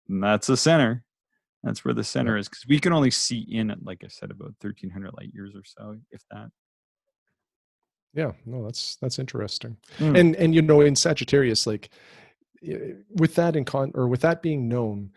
and 0.07 0.23
that's 0.23 0.47
the 0.47 0.55
center. 0.55 1.03
That's 1.63 1.83
where 1.83 1.93
the 1.93 2.03
center 2.03 2.37
is 2.37 2.47
because 2.47 2.65
we 2.67 2.79
can 2.79 2.93
only 2.93 3.11
see 3.11 3.39
in 3.49 3.71
it, 3.71 3.79
like 3.83 4.03
I 4.03 4.09
said, 4.09 4.31
about 4.31 4.53
1300 4.61 5.13
light 5.17 5.31
years 5.33 5.53
or 5.55 5.63
so, 5.63 5.97
if 6.11 6.21
that. 6.29 6.49
Yeah, 8.13 8.33
no, 8.45 8.63
that's 8.63 8.97
that's 8.97 9.17
interesting. 9.17 9.77
Mm. 9.97 10.19
And 10.19 10.35
and 10.35 10.55
you 10.55 10.61
know, 10.61 10.81
in 10.81 10.95
Sagittarius, 10.95 11.65
like 11.65 11.89
with 13.15 13.33
that 13.35 13.55
in 13.55 13.65
con 13.65 13.91
or 13.95 14.07
with 14.07 14.21
that 14.21 14.41
being 14.41 14.67
known, 14.67 15.11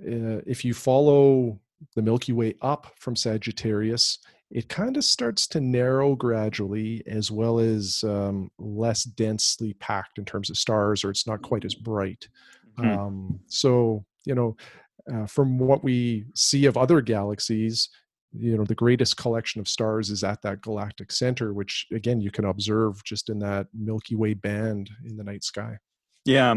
uh, 0.00 0.42
if 0.46 0.64
you 0.64 0.74
follow 0.74 1.58
the 1.94 2.02
Milky 2.02 2.32
Way 2.32 2.54
up 2.60 2.92
from 2.98 3.16
Sagittarius, 3.16 4.18
it 4.54 4.68
kind 4.68 4.96
of 4.96 5.04
starts 5.04 5.48
to 5.48 5.60
narrow 5.60 6.14
gradually 6.14 7.02
as 7.08 7.30
well 7.30 7.58
as 7.58 8.04
um, 8.04 8.48
less 8.58 9.02
densely 9.02 9.74
packed 9.74 10.16
in 10.16 10.24
terms 10.24 10.48
of 10.48 10.56
stars 10.56 11.04
or 11.04 11.10
it's 11.10 11.26
not 11.26 11.42
quite 11.42 11.64
as 11.64 11.74
bright. 11.74 12.28
Mm-hmm. 12.78 12.98
um, 12.98 13.40
so 13.46 14.04
you 14.24 14.34
know 14.34 14.56
uh, 15.12 15.26
from 15.26 15.58
what 15.58 15.84
we 15.84 16.24
see 16.34 16.66
of 16.66 16.76
other 16.76 17.00
galaxies 17.00 17.88
you 18.32 18.56
know 18.56 18.64
the 18.64 18.74
greatest 18.74 19.16
collection 19.16 19.60
of 19.60 19.68
stars 19.68 20.10
is 20.10 20.24
at 20.24 20.42
that 20.42 20.60
galactic 20.60 21.12
center 21.12 21.52
which 21.52 21.86
again 21.92 22.20
you 22.20 22.32
can 22.32 22.46
observe 22.46 23.04
just 23.04 23.28
in 23.28 23.38
that 23.38 23.68
milky 23.72 24.16
way 24.16 24.34
band 24.34 24.90
in 25.04 25.16
the 25.16 25.22
night 25.22 25.44
sky. 25.44 25.78
Yeah 26.24 26.54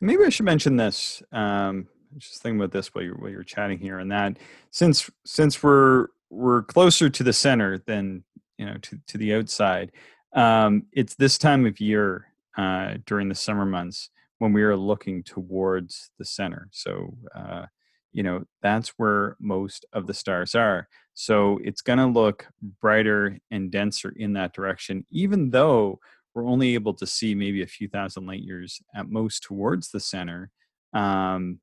maybe 0.00 0.24
i 0.24 0.28
should 0.28 0.44
mention 0.44 0.76
this 0.76 1.22
um 1.32 1.86
just 2.18 2.42
thinking 2.42 2.60
about 2.60 2.72
this 2.72 2.94
while 2.94 3.04
you're 3.04 3.16
while 3.16 3.30
you're 3.30 3.42
chatting 3.42 3.78
here 3.78 4.00
and 4.00 4.12
that 4.12 4.36
since 4.70 5.10
since 5.24 5.62
we're 5.62 6.08
we're 6.34 6.62
closer 6.62 7.08
to 7.08 7.22
the 7.22 7.32
center 7.32 7.78
than 7.78 8.24
you 8.58 8.66
know 8.66 8.76
to, 8.82 8.98
to 9.08 9.18
the 9.18 9.34
outside. 9.34 9.92
Um, 10.34 10.84
it's 10.92 11.14
this 11.14 11.38
time 11.38 11.66
of 11.66 11.80
year 11.80 12.26
uh, 12.56 12.94
during 13.06 13.28
the 13.28 13.34
summer 13.34 13.64
months 13.64 14.10
when 14.38 14.52
we 14.52 14.62
are 14.62 14.76
looking 14.76 15.22
towards 15.22 16.10
the 16.18 16.24
center. 16.24 16.68
So 16.72 17.16
uh, 17.34 17.66
you 18.12 18.22
know 18.22 18.44
that's 18.62 18.90
where 18.96 19.36
most 19.40 19.86
of 19.92 20.06
the 20.06 20.14
stars 20.14 20.54
are. 20.54 20.88
So 21.14 21.60
it's 21.62 21.82
going 21.82 22.00
to 22.00 22.06
look 22.06 22.48
brighter 22.80 23.38
and 23.50 23.70
denser 23.70 24.12
in 24.16 24.32
that 24.32 24.52
direction 24.52 25.06
even 25.10 25.50
though 25.50 26.00
we're 26.34 26.46
only 26.46 26.74
able 26.74 26.94
to 26.94 27.06
see 27.06 27.32
maybe 27.34 27.62
a 27.62 27.66
few 27.66 27.86
thousand 27.86 28.26
light 28.26 28.42
years 28.42 28.80
at 28.94 29.08
most 29.08 29.44
towards 29.44 29.90
the 29.90 30.00
center. 30.00 30.50
Um, 30.92 31.60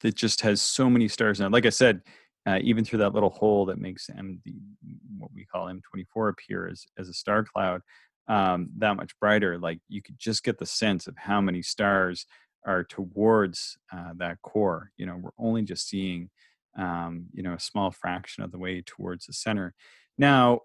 that 0.00 0.14
just 0.14 0.42
has 0.42 0.60
so 0.60 0.88
many 0.90 1.08
stars 1.08 1.40
in 1.40 1.46
it. 1.46 1.52
Like 1.52 1.66
i 1.66 1.70
said 1.70 2.02
uh, 2.46 2.58
even 2.62 2.84
through 2.84 2.98
that 3.00 3.14
little 3.14 3.30
hole 3.30 3.66
that 3.66 3.78
makes 3.78 4.10
M, 4.10 4.40
what 5.18 5.30
we 5.34 5.44
call 5.44 5.66
M24 5.66 6.30
appear 6.30 6.68
as, 6.68 6.84
as 6.98 7.08
a 7.08 7.14
star 7.14 7.44
cloud, 7.44 7.80
um, 8.28 8.68
that 8.78 8.96
much 8.96 9.18
brighter. 9.18 9.58
Like 9.58 9.80
you 9.88 10.02
could 10.02 10.18
just 10.18 10.44
get 10.44 10.58
the 10.58 10.66
sense 10.66 11.06
of 11.06 11.16
how 11.16 11.40
many 11.40 11.62
stars 11.62 12.26
are 12.66 12.84
towards 12.84 13.76
uh, 13.92 14.12
that 14.16 14.40
core. 14.42 14.90
You 14.96 15.06
know, 15.06 15.16
we're 15.20 15.30
only 15.38 15.62
just 15.62 15.88
seeing, 15.88 16.30
um, 16.78 17.26
you 17.32 17.42
know, 17.42 17.54
a 17.54 17.60
small 17.60 17.90
fraction 17.90 18.42
of 18.42 18.52
the 18.52 18.58
way 18.58 18.82
towards 18.84 19.26
the 19.26 19.32
center. 19.32 19.74
Now, 20.18 20.60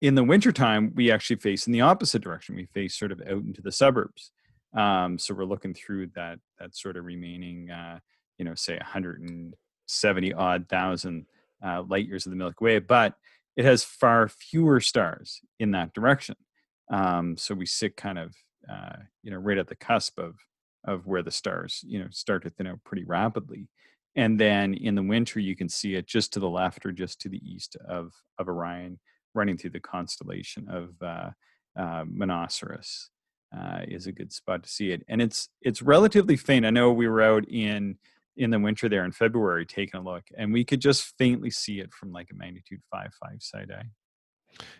in 0.00 0.14
the 0.14 0.24
wintertime, 0.24 0.92
we 0.94 1.10
actually 1.10 1.36
face 1.36 1.66
in 1.66 1.72
the 1.72 1.82
opposite 1.82 2.22
direction. 2.22 2.56
We 2.56 2.66
face 2.66 2.98
sort 2.98 3.12
of 3.12 3.20
out 3.20 3.44
into 3.44 3.60
the 3.60 3.72
suburbs. 3.72 4.32
Um, 4.76 5.18
so 5.18 5.34
we're 5.34 5.44
looking 5.44 5.74
through 5.74 6.08
that 6.14 6.38
that 6.58 6.76
sort 6.76 6.96
of 6.96 7.04
remaining, 7.04 7.70
uh, 7.70 7.98
you 8.38 8.44
know, 8.44 8.54
say 8.54 8.76
100 8.76 9.20
and 9.20 9.54
70 9.90 10.32
odd 10.34 10.68
thousand 10.68 11.26
uh, 11.64 11.82
light 11.88 12.06
years 12.06 12.26
of 12.26 12.30
the 12.30 12.36
Milky 12.36 12.64
Way, 12.64 12.78
but 12.78 13.14
it 13.56 13.64
has 13.64 13.84
far 13.84 14.28
fewer 14.28 14.80
stars 14.80 15.40
in 15.58 15.72
that 15.72 15.92
direction. 15.92 16.36
Um, 16.90 17.36
so 17.36 17.54
we 17.54 17.66
sit 17.66 17.96
kind 17.96 18.18
of, 18.18 18.34
uh, 18.70 18.96
you 19.22 19.30
know, 19.30 19.38
right 19.38 19.58
at 19.58 19.68
the 19.68 19.76
cusp 19.76 20.18
of 20.18 20.36
of 20.86 21.06
where 21.06 21.22
the 21.22 21.30
stars, 21.30 21.84
you 21.86 21.98
know, 21.98 22.08
start 22.10 22.42
to 22.42 22.50
thin 22.50 22.66
out 22.66 22.82
pretty 22.84 23.04
rapidly. 23.04 23.68
And 24.16 24.40
then 24.40 24.72
in 24.72 24.94
the 24.94 25.02
winter, 25.02 25.38
you 25.38 25.54
can 25.54 25.68
see 25.68 25.94
it 25.94 26.06
just 26.06 26.32
to 26.32 26.40
the 26.40 26.48
left 26.48 26.86
or 26.86 26.92
just 26.92 27.20
to 27.20 27.28
the 27.28 27.40
east 27.46 27.76
of 27.86 28.12
of 28.38 28.48
Orion, 28.48 28.98
running 29.34 29.56
through 29.56 29.70
the 29.70 29.80
constellation 29.80 30.68
of 30.68 30.94
uh, 31.02 31.30
uh, 31.78 32.04
Monoceros. 32.04 33.08
Uh, 33.56 33.80
is 33.88 34.06
a 34.06 34.12
good 34.12 34.32
spot 34.32 34.62
to 34.62 34.70
see 34.70 34.92
it, 34.92 35.04
and 35.08 35.20
it's 35.20 35.48
it's 35.60 35.82
relatively 35.82 36.36
faint. 36.36 36.64
I 36.64 36.70
know 36.70 36.92
we 36.92 37.08
were 37.08 37.20
out 37.20 37.48
in 37.48 37.98
in 38.40 38.50
the 38.50 38.58
winter 38.58 38.88
there 38.88 39.04
in 39.04 39.12
February 39.12 39.66
taking 39.66 40.00
a 40.00 40.02
look, 40.02 40.24
and 40.36 40.52
we 40.52 40.64
could 40.64 40.80
just 40.80 41.16
faintly 41.18 41.50
see 41.50 41.78
it 41.78 41.92
from 41.92 42.10
like 42.10 42.30
a 42.32 42.34
magnitude 42.34 42.80
five 42.90 43.12
five 43.22 43.40
side 43.40 43.70
eye. 43.70 43.86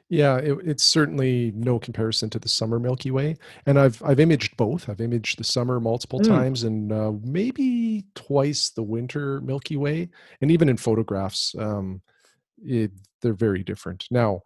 Yeah, 0.09 0.39
it, 0.39 0.59
it's 0.65 0.83
certainly 0.83 1.53
no 1.55 1.79
comparison 1.79 2.31
to 2.31 2.39
the 2.39 2.49
summer 2.49 2.79
Milky 2.79 3.11
Way, 3.11 3.37
and 3.67 3.79
I've 3.79 4.03
I've 4.03 4.19
imaged 4.19 4.57
both. 4.57 4.89
I've 4.89 5.01
imaged 5.01 5.39
the 5.39 5.45
summer 5.45 5.79
multiple 5.79 6.21
mm. 6.21 6.27
times, 6.27 6.65
and 6.65 6.91
uh, 6.91 7.13
maybe 7.23 8.07
twice 8.15 8.71
the 8.71 8.83
winter 8.83 9.41
Milky 9.43 9.77
Way, 9.77 10.09
and 10.41 10.51
even 10.51 10.69
in 10.69 10.77
photographs, 10.77 11.55
um, 11.59 12.01
it, 12.65 12.91
they're 13.21 13.35
very 13.35 13.63
different. 13.63 14.07
Now, 14.11 14.41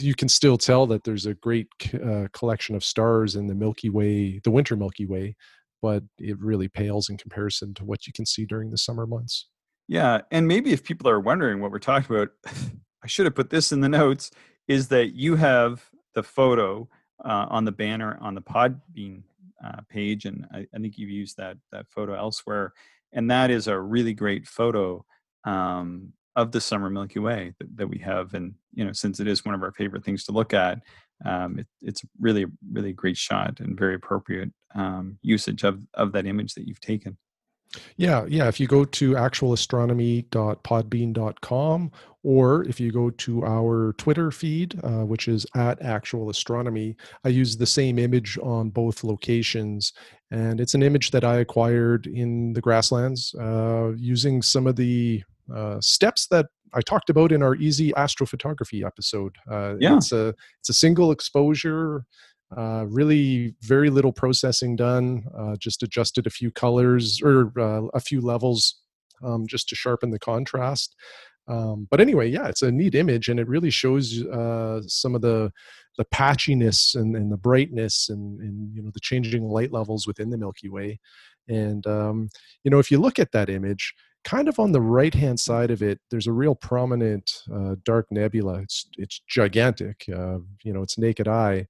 you 0.00 0.14
can 0.14 0.28
still 0.28 0.58
tell 0.58 0.86
that 0.86 1.04
there's 1.04 1.26
a 1.26 1.34
great 1.34 1.68
uh, 1.94 2.26
collection 2.32 2.74
of 2.74 2.82
stars 2.82 3.36
in 3.36 3.46
the 3.46 3.54
Milky 3.54 3.90
Way, 3.90 4.40
the 4.42 4.50
winter 4.50 4.76
Milky 4.76 5.06
Way, 5.06 5.36
but 5.80 6.02
it 6.18 6.38
really 6.40 6.68
pales 6.68 7.08
in 7.08 7.16
comparison 7.16 7.74
to 7.74 7.84
what 7.84 8.06
you 8.06 8.12
can 8.12 8.26
see 8.26 8.44
during 8.44 8.70
the 8.70 8.78
summer 8.78 9.06
months. 9.06 9.46
Yeah, 9.88 10.20
and 10.30 10.46
maybe 10.46 10.72
if 10.72 10.84
people 10.84 11.08
are 11.08 11.20
wondering 11.20 11.60
what 11.60 11.70
we're 11.70 11.78
talking 11.78 12.14
about, 12.14 12.28
I 13.02 13.06
should 13.06 13.26
have 13.26 13.34
put 13.34 13.50
this 13.50 13.72
in 13.72 13.80
the 13.80 13.88
notes. 13.88 14.30
Is 14.66 14.88
that 14.88 15.14
you 15.14 15.36
have 15.36 15.82
the 16.14 16.22
photo 16.22 16.88
uh, 17.24 17.46
on 17.48 17.64
the 17.64 17.72
banner 17.72 18.18
on 18.20 18.34
the 18.34 18.42
Podbean 18.42 19.22
uh, 19.64 19.80
page, 19.88 20.26
and 20.26 20.46
I, 20.52 20.66
I, 20.74 20.78
think 20.78 20.98
you've 20.98 21.08
used 21.08 21.38
that 21.38 21.56
that 21.72 21.86
photo 21.88 22.14
elsewhere, 22.14 22.74
and 23.12 23.30
that 23.30 23.50
is 23.50 23.66
a 23.66 23.80
really 23.80 24.12
great 24.12 24.46
photo 24.46 25.04
um, 25.44 26.12
of 26.36 26.52
the 26.52 26.60
summer 26.60 26.90
Milky 26.90 27.18
Way 27.18 27.54
that, 27.58 27.76
that, 27.76 27.88
we 27.88 27.98
have, 27.98 28.34
and 28.34 28.54
you 28.74 28.84
know, 28.84 28.92
since 28.92 29.20
it 29.20 29.26
is 29.26 29.44
one 29.44 29.54
of 29.54 29.62
our 29.62 29.72
favorite 29.72 30.04
things 30.04 30.24
to 30.24 30.32
look 30.32 30.52
at, 30.52 30.80
um, 31.24 31.58
it, 31.58 31.66
it's 31.80 32.02
really 32.20 32.44
really 32.70 32.92
great 32.92 33.16
shot 33.16 33.60
and 33.60 33.78
very 33.78 33.94
appropriate 33.94 34.52
um, 34.74 35.18
usage 35.22 35.64
of 35.64 35.80
of 35.94 36.12
that 36.12 36.26
image 36.26 36.54
that 36.54 36.66
you've 36.66 36.80
taken. 36.80 37.16
Yeah, 37.96 38.26
yeah. 38.28 38.48
If 38.48 38.60
you 38.60 38.66
go 38.66 38.84
to 38.84 39.12
actualastronomy.podbean.com, 39.12 41.92
or 42.22 42.64
if 42.64 42.80
you 42.80 42.90
go 42.90 43.10
to 43.10 43.44
our 43.44 43.92
Twitter 43.98 44.30
feed, 44.30 44.80
uh, 44.82 45.04
which 45.04 45.28
is 45.28 45.44
at 45.54 45.82
Actual 45.82 46.30
Astronomy, 46.30 46.96
I 47.24 47.28
use 47.28 47.54
the 47.56 47.66
same 47.66 47.98
image 47.98 48.38
on 48.42 48.70
both 48.70 49.04
locations. 49.04 49.92
And 50.30 50.60
it's 50.60 50.74
an 50.74 50.82
image 50.82 51.10
that 51.12 51.24
I 51.24 51.36
acquired 51.36 52.06
in 52.06 52.54
the 52.54 52.60
grasslands 52.60 53.34
uh, 53.34 53.92
using 53.96 54.42
some 54.42 54.66
of 54.66 54.76
the 54.76 55.22
uh, 55.54 55.80
steps 55.80 56.26
that 56.28 56.46
I 56.74 56.82
talked 56.82 57.08
about 57.08 57.32
in 57.32 57.42
our 57.42 57.54
easy 57.54 57.92
astrophotography 57.92 58.84
episode. 58.84 59.34
Uh, 59.50 59.76
yeah. 59.78 59.96
It's 59.96 60.12
a, 60.12 60.34
it's 60.60 60.68
a 60.68 60.74
single 60.74 61.12
exposure 61.12 62.04
uh, 62.56 62.86
really, 62.88 63.54
very 63.62 63.90
little 63.90 64.12
processing 64.12 64.76
done. 64.76 65.24
Uh, 65.36 65.56
just 65.56 65.82
adjusted 65.82 66.26
a 66.26 66.30
few 66.30 66.50
colors 66.50 67.20
or 67.22 67.52
uh, 67.58 67.86
a 67.94 68.00
few 68.00 68.20
levels 68.20 68.80
um, 69.22 69.46
just 69.46 69.68
to 69.68 69.74
sharpen 69.74 70.10
the 70.10 70.18
contrast. 70.18 70.94
Um, 71.48 71.88
but 71.90 72.00
anyway, 72.00 72.28
yeah, 72.28 72.48
it's 72.48 72.62
a 72.62 72.70
neat 72.70 72.94
image, 72.94 73.28
and 73.28 73.40
it 73.40 73.48
really 73.48 73.70
shows 73.70 74.22
uh, 74.24 74.82
some 74.86 75.14
of 75.14 75.22
the 75.22 75.50
the 75.96 76.04
patchiness 76.06 76.94
and, 76.94 77.16
and 77.16 77.32
the 77.32 77.36
brightness 77.36 78.08
and, 78.08 78.38
and, 78.38 78.72
you 78.72 78.80
know 78.80 78.90
the 78.94 79.00
changing 79.00 79.48
light 79.48 79.72
levels 79.72 80.06
within 80.06 80.30
the 80.30 80.38
Milky 80.38 80.68
Way. 80.68 81.00
And 81.48 81.86
um, 81.86 82.28
you 82.64 82.70
know, 82.70 82.78
if 82.78 82.90
you 82.90 82.98
look 82.98 83.18
at 83.18 83.32
that 83.32 83.48
image, 83.48 83.94
kind 84.24 84.48
of 84.48 84.58
on 84.58 84.72
the 84.72 84.80
right 84.80 85.14
hand 85.14 85.40
side 85.40 85.70
of 85.70 85.82
it, 85.82 85.98
there's 86.10 86.26
a 86.26 86.32
real 86.32 86.54
prominent 86.54 87.30
uh, 87.52 87.76
dark 87.82 88.06
nebula. 88.10 88.60
It's 88.60 88.86
it's 88.98 89.20
gigantic. 89.26 90.04
Uh, 90.14 90.38
you 90.62 90.72
know, 90.72 90.82
it's 90.82 90.98
naked 90.98 91.26
eye. 91.28 91.66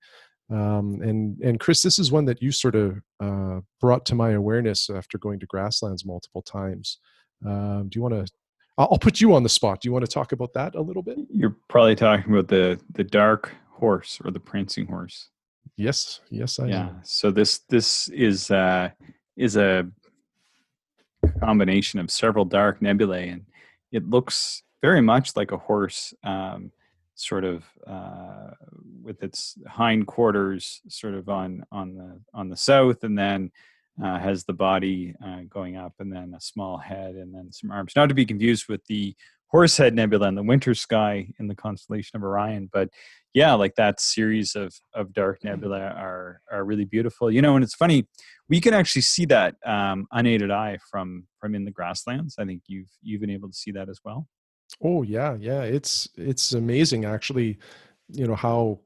Um, 0.51 1.01
and 1.03 1.39
and 1.43 1.61
Chris, 1.61 1.83
this 1.83 1.99
is 1.99 2.11
one 2.11 2.25
that 2.25 2.43
you 2.43 2.53
sort 2.53 2.75
of 2.75 2.99
uh, 3.21 3.61
brought 3.81 4.07
to 4.07 4.15
my 4.15 4.31
awareness 4.31 4.89
after 4.89 5.19
going 5.19 5.41
to 5.41 5.47
grasslands 5.47 6.07
multiple 6.07 6.43
times. 6.43 6.99
Um, 7.45 7.89
do 7.89 7.99
you 7.99 8.03
want 8.03 8.15
to? 8.15 8.33
I'll 8.79 8.99
put 8.99 9.21
you 9.21 9.35
on 9.35 9.43
the 9.43 9.49
spot. 9.49 9.81
Do 9.81 9.89
you 9.89 9.93
want 9.93 10.05
to 10.05 10.11
talk 10.11 10.33
about 10.33 10.53
that 10.55 10.77
a 10.77 10.81
little 10.81 11.03
bit? 11.03 11.19
You're 11.31 11.57
probably 11.69 11.97
talking 11.97 12.33
about 12.33 12.49
the 12.49 12.81
the 12.93 13.05
dark 13.05 13.53
horse 13.71 14.21
or 14.25 14.31
the 14.31 14.41
prancing 14.41 14.87
horse. 14.87 15.29
Yes, 15.77 16.21
yes, 16.31 16.59
I 16.59 16.67
yeah. 16.67 16.89
Am. 16.89 17.01
So 17.05 17.31
this 17.31 17.61
this 17.69 18.09
is 18.09 18.51
uh, 18.51 18.91
is 19.37 19.57
a 19.57 19.89
combination 21.41 22.01
of 22.01 22.11
several 22.11 22.45
dark 22.45 22.81
nebulae, 22.81 23.29
and 23.29 23.43
it 23.93 24.09
looks 24.09 24.63
very 24.81 25.01
much 25.01 25.37
like 25.37 25.53
a 25.53 25.59
horse. 25.59 26.15
Um, 26.25 26.73
sort 27.19 27.45
of 27.45 27.65
uh, 27.87 28.51
with 29.03 29.23
its 29.23 29.59
hindquarters 29.69 30.81
sort 30.89 31.15
of 31.15 31.29
on 31.29 31.65
on 31.73 31.95
the 31.95 32.21
on 32.33 32.49
the 32.49 32.57
south, 32.57 33.03
and 33.03 33.19
then 33.19 33.51
uh, 34.03 34.19
has 34.19 34.45
the 34.45 34.53
body 34.53 35.15
uh, 35.25 35.41
going 35.49 35.77
up, 35.77 35.95
and 35.99 36.13
then 36.13 36.33
a 36.37 36.41
small 36.41 36.79
head, 36.79 37.17
and 37.17 37.35
then 37.35 37.51
some 37.51 37.71
arms. 37.71 37.93
Not 37.97 38.09
to 38.09 38.15
be 38.15 38.25
confused 38.25 38.69
with 38.69 38.85
the 38.87 39.15
Horsehead 39.49 39.95
Nebula 39.95 40.29
in 40.29 40.35
the 40.35 40.43
winter 40.43 40.75
sky 40.75 41.29
in 41.39 41.49
the 41.49 41.55
constellation 41.55 42.17
of 42.17 42.23
Orion, 42.23 42.69
but 42.73 42.91
yeah, 43.35 43.55
like 43.55 43.75
that 43.77 44.01
series 44.01 44.55
of 44.55 44.73
of 44.95 45.13
dark 45.13 45.43
nebula 45.45 45.79
are 45.81 46.41
are 46.51 46.65
really 46.65 46.85
beautiful. 46.85 47.31
You 47.31 47.43
know, 47.43 47.57
and 47.57 47.65
it's 47.65 47.75
funny, 47.75 48.07
we 48.49 48.61
can 48.61 48.75
actually 48.75 49.03
see 49.03 49.27
that 49.27 49.57
um, 49.67 50.07
unaided 50.13 50.51
eye 50.51 50.79
from 50.91 51.27
from 51.41 51.55
in 51.55 51.65
the 51.65 51.71
grasslands. 51.71 52.37
I 52.39 52.45
think 52.45 52.63
you've 52.67 52.91
you've 53.03 53.21
been 53.21 53.31
able 53.31 53.49
to 53.49 53.55
see 53.55 53.73
that 53.73 53.89
as 53.89 54.01
well. 54.05 54.27
Oh 54.83 55.03
yeah, 55.03 55.37
yeah. 55.41 55.63
It's 55.63 56.09
it's 56.17 56.53
amazing 56.53 57.05
actually, 57.05 57.59
you 58.09 58.27
know, 58.27 58.35
how 58.35 58.81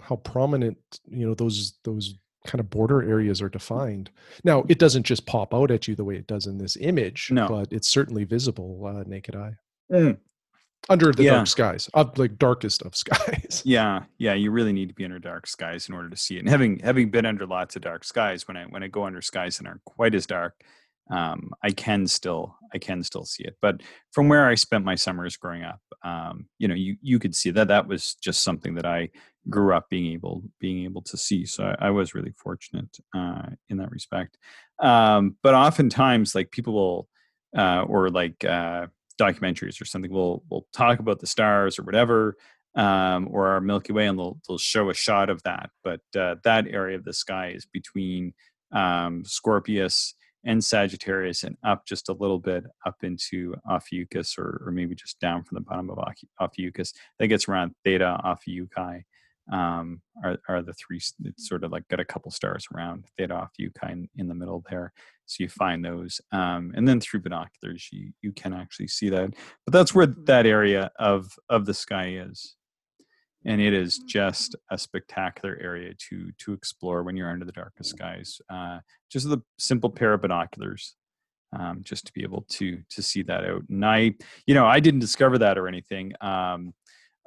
how 0.00 0.16
prominent, 0.16 0.78
you 1.08 1.26
know, 1.26 1.34
those 1.34 1.74
those 1.84 2.14
kind 2.46 2.60
of 2.60 2.70
border 2.70 3.02
areas 3.02 3.40
are 3.40 3.48
defined. 3.48 4.10
Now, 4.44 4.64
it 4.68 4.78
doesn't 4.78 5.04
just 5.04 5.26
pop 5.26 5.54
out 5.54 5.70
at 5.70 5.86
you 5.86 5.94
the 5.94 6.04
way 6.04 6.16
it 6.16 6.26
does 6.26 6.46
in 6.46 6.58
this 6.58 6.76
image, 6.80 7.30
no. 7.30 7.48
but 7.48 7.72
it's 7.72 7.88
certainly 7.88 8.24
visible 8.24 8.84
uh, 8.84 9.04
naked 9.06 9.36
eye. 9.36 9.56
Mm. 9.90 10.18
Under 10.88 11.12
the 11.12 11.22
yeah. 11.22 11.34
dark 11.34 11.46
skies, 11.46 11.88
up 11.94 12.18
like 12.18 12.38
darkest 12.38 12.82
of 12.82 12.96
skies. 12.96 13.62
Yeah, 13.64 14.02
yeah, 14.18 14.34
you 14.34 14.50
really 14.50 14.72
need 14.72 14.88
to 14.88 14.94
be 14.94 15.04
under 15.04 15.20
dark 15.20 15.46
skies 15.46 15.88
in 15.88 15.94
order 15.94 16.10
to 16.10 16.16
see 16.16 16.36
it. 16.36 16.40
And 16.40 16.48
having 16.48 16.80
having 16.80 17.08
been 17.10 17.24
under 17.24 17.46
lots 17.46 17.76
of 17.76 17.82
dark 17.82 18.02
skies, 18.02 18.48
when 18.48 18.56
I 18.56 18.64
when 18.64 18.82
I 18.82 18.88
go 18.88 19.04
under 19.04 19.22
skies 19.22 19.58
that 19.58 19.66
aren't 19.68 19.84
quite 19.84 20.14
as 20.14 20.26
dark, 20.26 20.60
um, 21.10 21.50
I 21.62 21.70
can 21.70 22.06
still 22.06 22.56
I 22.74 22.78
can 22.78 23.02
still 23.02 23.24
see 23.24 23.44
it. 23.44 23.56
But 23.60 23.82
from 24.12 24.28
where 24.28 24.48
I 24.48 24.54
spent 24.54 24.84
my 24.84 24.94
summers 24.94 25.36
growing 25.36 25.62
up, 25.62 25.80
um, 26.02 26.46
you 26.58 26.68
know, 26.68 26.74
you 26.74 26.96
you 27.02 27.18
could 27.18 27.34
see 27.34 27.50
that 27.50 27.68
that 27.68 27.86
was 27.86 28.14
just 28.14 28.42
something 28.42 28.74
that 28.74 28.86
I 28.86 29.10
grew 29.50 29.74
up 29.74 29.90
being 29.90 30.12
able 30.12 30.42
being 30.60 30.84
able 30.84 31.02
to 31.02 31.16
see. 31.16 31.44
So 31.44 31.64
I, 31.64 31.88
I 31.88 31.90
was 31.90 32.14
really 32.14 32.32
fortunate 32.36 32.96
uh, 33.14 33.50
in 33.68 33.76
that 33.78 33.90
respect. 33.90 34.38
Um, 34.80 35.36
but 35.42 35.54
oftentimes, 35.54 36.34
like 36.34 36.50
people 36.50 36.74
will 36.74 37.08
uh, 37.56 37.82
or 37.82 38.08
like 38.08 38.44
uh, 38.44 38.86
documentaries 39.20 39.80
or 39.80 39.84
something 39.84 40.10
will 40.10 40.44
will 40.50 40.66
talk 40.72 40.98
about 40.98 41.20
the 41.20 41.26
stars 41.26 41.78
or 41.78 41.82
whatever. 41.82 42.36
Um, 42.74 43.28
or 43.30 43.48
our 43.48 43.60
Milky 43.60 43.92
Way, 43.92 44.06
and 44.06 44.18
they'll, 44.18 44.38
they'll 44.48 44.56
show 44.56 44.88
a 44.88 44.94
shot 44.94 45.28
of 45.28 45.42
that. 45.42 45.68
But 45.84 46.00
uh, 46.18 46.36
that 46.44 46.66
area 46.66 46.96
of 46.96 47.04
the 47.04 47.12
sky 47.12 47.48
is 47.48 47.66
between 47.66 48.32
um, 48.72 49.26
Scorpius 49.26 50.14
and 50.44 50.62
Sagittarius 50.62 51.44
and 51.44 51.56
up 51.64 51.86
just 51.86 52.08
a 52.08 52.14
little 52.14 52.38
bit 52.38 52.64
up 52.86 52.96
into 53.02 53.54
Ophiuchus 53.68 54.36
or, 54.38 54.62
or 54.66 54.72
maybe 54.72 54.94
just 54.94 55.20
down 55.20 55.44
from 55.44 55.56
the 55.56 55.62
bottom 55.62 55.90
of 55.90 55.98
Ophiuchus. 56.40 56.92
That 57.18 57.28
gets 57.28 57.48
around 57.48 57.74
Theta 57.84 58.18
Ophiuchi 58.24 59.04
um, 59.50 60.00
are, 60.24 60.38
are 60.48 60.62
the 60.62 60.74
three, 60.74 61.00
it's 61.24 61.48
sort 61.48 61.64
of 61.64 61.72
like 61.72 61.88
got 61.88 62.00
a 62.00 62.04
couple 62.04 62.30
stars 62.30 62.66
around 62.74 63.04
Theta 63.16 63.34
Ophiuchi 63.34 63.90
in, 63.90 64.08
in 64.16 64.28
the 64.28 64.34
middle 64.34 64.64
there. 64.70 64.92
So 65.26 65.42
you 65.42 65.48
find 65.48 65.84
those. 65.84 66.20
Um, 66.32 66.72
and 66.76 66.86
then 66.86 67.00
through 67.00 67.20
binoculars, 67.20 67.88
you, 67.92 68.12
you 68.20 68.32
can 68.32 68.52
actually 68.52 68.88
see 68.88 69.08
that. 69.10 69.30
But 69.64 69.72
that's 69.72 69.94
where 69.94 70.06
that 70.06 70.46
area 70.46 70.90
of, 70.98 71.32
of 71.48 71.66
the 71.66 71.74
sky 71.74 72.18
is 72.26 72.56
and 73.44 73.60
it 73.60 73.72
is 73.72 73.98
just 73.98 74.54
a 74.70 74.78
spectacular 74.78 75.58
area 75.60 75.94
to 76.08 76.30
to 76.38 76.52
explore 76.52 77.02
when 77.02 77.16
you're 77.16 77.30
under 77.30 77.44
the 77.44 77.52
darkest 77.52 77.90
skies. 77.90 78.40
Uh, 78.48 78.78
just 79.10 79.28
the 79.28 79.42
simple 79.58 79.90
pair 79.90 80.14
of 80.14 80.22
binoculars, 80.22 80.94
um, 81.58 81.80
just 81.82 82.06
to 82.06 82.12
be 82.12 82.22
able 82.22 82.44
to 82.50 82.82
to 82.90 83.02
see 83.02 83.22
that 83.22 83.44
out. 83.44 83.62
And 83.68 83.84
I, 83.84 84.14
you 84.46 84.54
know, 84.54 84.66
I 84.66 84.80
didn't 84.80 85.00
discover 85.00 85.38
that 85.38 85.58
or 85.58 85.68
anything. 85.68 86.12
Um, 86.20 86.74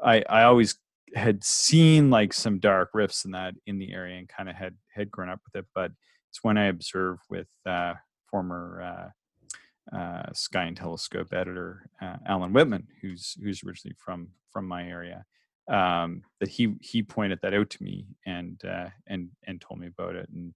I 0.03 0.23
I 0.29 0.43
always 0.43 0.77
had 1.15 1.43
seen 1.43 2.09
like 2.09 2.33
some 2.33 2.59
dark 2.59 2.89
rifts 2.93 3.25
in 3.25 3.31
that 3.31 3.55
in 3.65 3.77
the 3.77 3.93
area 3.93 4.17
and 4.17 4.29
kind 4.29 4.49
of 4.49 4.55
had 4.55 4.75
had 4.93 5.11
grown 5.11 5.29
up 5.29 5.41
with 5.45 5.61
it, 5.61 5.67
but 5.73 5.91
it's 6.29 6.43
when 6.43 6.57
I 6.57 6.65
observed 6.65 7.21
with 7.29 7.47
uh, 7.65 7.93
former. 8.29 8.81
Uh, 8.81 9.09
uh, 9.95 10.23
Sky 10.33 10.63
and 10.63 10.75
Telescope 10.75 11.31
editor 11.31 11.87
uh, 12.01 12.15
Alan 12.25 12.53
Whitman, 12.53 12.87
who's 13.01 13.37
who's 13.39 13.63
originally 13.63 13.95
from 14.03 14.29
from 14.51 14.67
my 14.67 14.83
area, 14.87 15.23
um, 15.67 16.21
that 16.39 16.49
he 16.49 16.75
he 16.81 17.01
pointed 17.01 17.39
that 17.41 17.53
out 17.53 17.69
to 17.71 17.83
me 17.83 18.05
and 18.25 18.61
uh, 18.65 18.89
and 19.07 19.29
and 19.45 19.61
told 19.61 19.79
me 19.79 19.87
about 19.87 20.15
it 20.15 20.29
and 20.29 20.53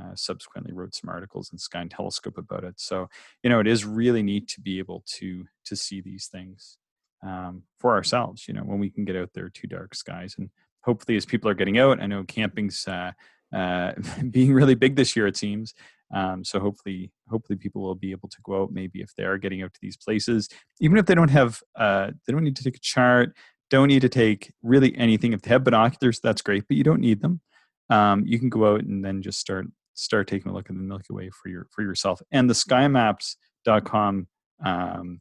uh, 0.00 0.14
subsequently 0.14 0.72
wrote 0.72 0.94
some 0.94 1.10
articles 1.10 1.50
in 1.52 1.58
Sky 1.58 1.80
and 1.82 1.90
Telescope 1.90 2.38
about 2.38 2.64
it. 2.64 2.74
So 2.78 3.08
you 3.42 3.50
know 3.50 3.60
it 3.60 3.66
is 3.66 3.84
really 3.84 4.22
neat 4.22 4.48
to 4.48 4.60
be 4.60 4.78
able 4.78 5.04
to 5.18 5.44
to 5.66 5.76
see 5.76 6.00
these 6.00 6.28
things 6.28 6.78
um, 7.26 7.62
for 7.78 7.92
ourselves. 7.92 8.46
You 8.46 8.54
know 8.54 8.62
when 8.62 8.78
we 8.78 8.90
can 8.90 9.04
get 9.04 9.16
out 9.16 9.30
there 9.34 9.48
to 9.48 9.66
dark 9.66 9.94
skies 9.94 10.34
and 10.38 10.50
hopefully 10.84 11.16
as 11.16 11.26
people 11.26 11.50
are 11.50 11.54
getting 11.54 11.78
out, 11.78 12.00
I 12.00 12.06
know 12.06 12.24
camping's 12.24 12.86
uh, 12.86 13.12
uh 13.52 13.92
being 14.30 14.52
really 14.52 14.74
big 14.74 14.96
this 14.96 15.16
year. 15.16 15.26
It 15.26 15.36
seems 15.36 15.74
Um, 16.14 16.44
so 16.44 16.60
hopefully, 16.60 17.10
hopefully 17.28 17.56
people 17.56 17.82
will 17.82 17.94
be 17.94 18.10
able 18.12 18.28
to 18.28 18.38
go 18.44 18.62
out. 18.62 18.72
Maybe 18.72 19.00
if 19.00 19.14
they 19.16 19.24
are 19.24 19.38
getting 19.38 19.62
out 19.62 19.72
to 19.72 19.80
these 19.80 19.96
places, 19.96 20.48
even 20.80 20.98
if 20.98 21.06
they 21.06 21.14
don't 21.14 21.30
have, 21.30 21.62
uh, 21.74 22.10
they 22.26 22.32
don't 22.32 22.44
need 22.44 22.56
to 22.56 22.64
take 22.64 22.76
a 22.76 22.80
chart, 22.80 23.34
don't 23.72 23.88
need 23.88 24.02
to 24.02 24.08
take 24.10 24.52
really 24.62 24.94
anything. 24.98 25.32
If 25.32 25.40
they 25.40 25.48
have 25.48 25.64
binoculars, 25.64 26.20
that's 26.20 26.42
great, 26.42 26.68
but 26.68 26.76
you 26.76 26.84
don't 26.84 27.00
need 27.00 27.22
them. 27.22 27.40
Um, 27.88 28.22
you 28.26 28.38
can 28.38 28.50
go 28.50 28.74
out 28.74 28.84
and 28.84 29.02
then 29.02 29.22
just 29.22 29.40
start 29.40 29.66
start 29.94 30.28
taking 30.28 30.50
a 30.50 30.54
look 30.54 30.68
at 30.68 30.76
the 30.76 30.82
Milky 30.82 31.14
Way 31.14 31.30
for 31.30 31.48
your 31.48 31.66
for 31.70 31.82
yourself. 31.82 32.20
And 32.30 32.50
the 32.50 32.54
SkyMaps.com 32.54 34.28
um, 34.62 35.20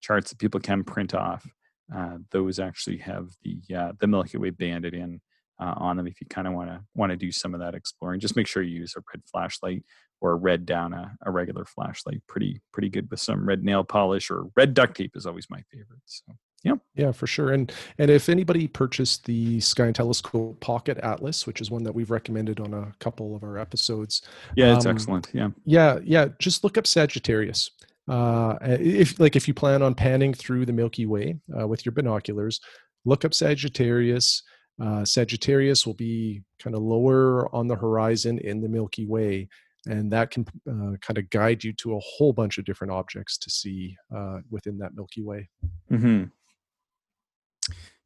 charts 0.00 0.30
that 0.30 0.38
people 0.38 0.60
can 0.60 0.82
print 0.82 1.14
off. 1.14 1.46
Uh, 1.94 2.18
those 2.30 2.58
actually 2.58 2.96
have 2.98 3.28
the 3.42 3.76
uh, 3.76 3.92
the 4.00 4.06
Milky 4.06 4.38
Way 4.38 4.48
banded 4.48 4.94
in 4.94 5.20
uh, 5.60 5.74
on 5.76 5.98
them. 5.98 6.06
If 6.06 6.22
you 6.22 6.26
kind 6.26 6.48
of 6.48 6.54
want 6.54 6.70
to 6.70 6.80
want 6.94 7.10
to 7.10 7.16
do 7.16 7.30
some 7.30 7.52
of 7.52 7.60
that 7.60 7.74
exploring, 7.74 8.20
just 8.20 8.34
make 8.34 8.46
sure 8.46 8.62
you 8.62 8.80
use 8.80 8.94
a 8.96 9.02
red 9.12 9.22
flashlight 9.30 9.84
or 10.22 10.32
a 10.32 10.36
red 10.36 10.64
down 10.64 10.94
a, 10.94 11.12
a 11.26 11.30
regular 11.30 11.66
flashlight. 11.66 12.22
Pretty 12.26 12.62
pretty 12.72 12.88
good 12.88 13.10
with 13.10 13.20
some 13.20 13.46
red 13.46 13.62
nail 13.62 13.84
polish 13.84 14.30
or 14.30 14.46
red 14.56 14.72
duct 14.72 14.96
tape 14.96 15.16
is 15.16 15.26
always 15.26 15.50
my 15.50 15.60
favorite. 15.70 16.00
So 16.06 16.32
yeah, 16.62 16.74
yeah, 16.94 17.12
for 17.12 17.26
sure. 17.26 17.52
And 17.52 17.72
and 17.98 18.10
if 18.10 18.28
anybody 18.28 18.68
purchased 18.68 19.24
the 19.24 19.60
Sky 19.60 19.86
and 19.86 19.94
Telescope 19.94 20.60
Pocket 20.60 20.98
Atlas, 20.98 21.46
which 21.46 21.60
is 21.60 21.70
one 21.70 21.82
that 21.84 21.94
we've 21.94 22.10
recommended 22.10 22.60
on 22.60 22.74
a 22.74 22.92
couple 22.98 23.34
of 23.34 23.42
our 23.42 23.58
episodes, 23.58 24.22
yeah, 24.56 24.76
it's 24.76 24.84
um, 24.84 24.94
excellent. 24.94 25.28
Yeah, 25.32 25.48
yeah, 25.64 25.98
yeah. 26.04 26.28
Just 26.38 26.62
look 26.62 26.76
up 26.76 26.86
Sagittarius. 26.86 27.70
Uh, 28.08 28.58
if 28.62 29.18
like 29.18 29.36
if 29.36 29.48
you 29.48 29.54
plan 29.54 29.82
on 29.82 29.94
panning 29.94 30.34
through 30.34 30.66
the 30.66 30.72
Milky 30.72 31.06
Way 31.06 31.38
uh, 31.58 31.66
with 31.66 31.86
your 31.86 31.92
binoculars, 31.92 32.60
look 33.04 33.24
up 33.24 33.32
Sagittarius. 33.32 34.42
Uh, 34.82 35.04
Sagittarius 35.04 35.86
will 35.86 35.94
be 35.94 36.42
kind 36.58 36.74
of 36.74 36.82
lower 36.82 37.54
on 37.54 37.68
the 37.68 37.76
horizon 37.76 38.38
in 38.38 38.60
the 38.60 38.68
Milky 38.68 39.06
Way, 39.06 39.48
and 39.86 40.10
that 40.12 40.30
can 40.30 40.46
uh, 40.68 40.96
kind 41.00 41.16
of 41.16 41.30
guide 41.30 41.64
you 41.64 41.72
to 41.74 41.96
a 41.96 42.00
whole 42.00 42.32
bunch 42.32 42.58
of 42.58 42.64
different 42.64 42.92
objects 42.92 43.38
to 43.38 43.50
see 43.50 43.96
uh, 44.14 44.38
within 44.50 44.76
that 44.78 44.94
Milky 44.94 45.22
Way. 45.22 45.48
Mm-hmm. 45.90 46.24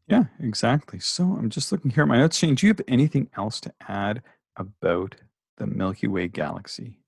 Yeah, 0.07 0.25
exactly. 0.41 1.01
So 1.01 1.25
I'm 1.25 1.51
just 1.51 1.73
looking 1.73 1.91
here 1.91 2.03
at 2.03 2.09
my 2.09 2.19
notes. 2.19 2.39
Shane, 2.39 2.55
do 2.55 2.67
you 2.67 2.73
have 2.73 2.83
anything 2.89 3.31
else 3.37 3.61
to 3.63 3.73
add 3.89 4.23
about 4.57 5.15
the 5.57 5.67
Milky 5.67 6.07
Way 6.07 6.29
galaxy? 6.29 6.99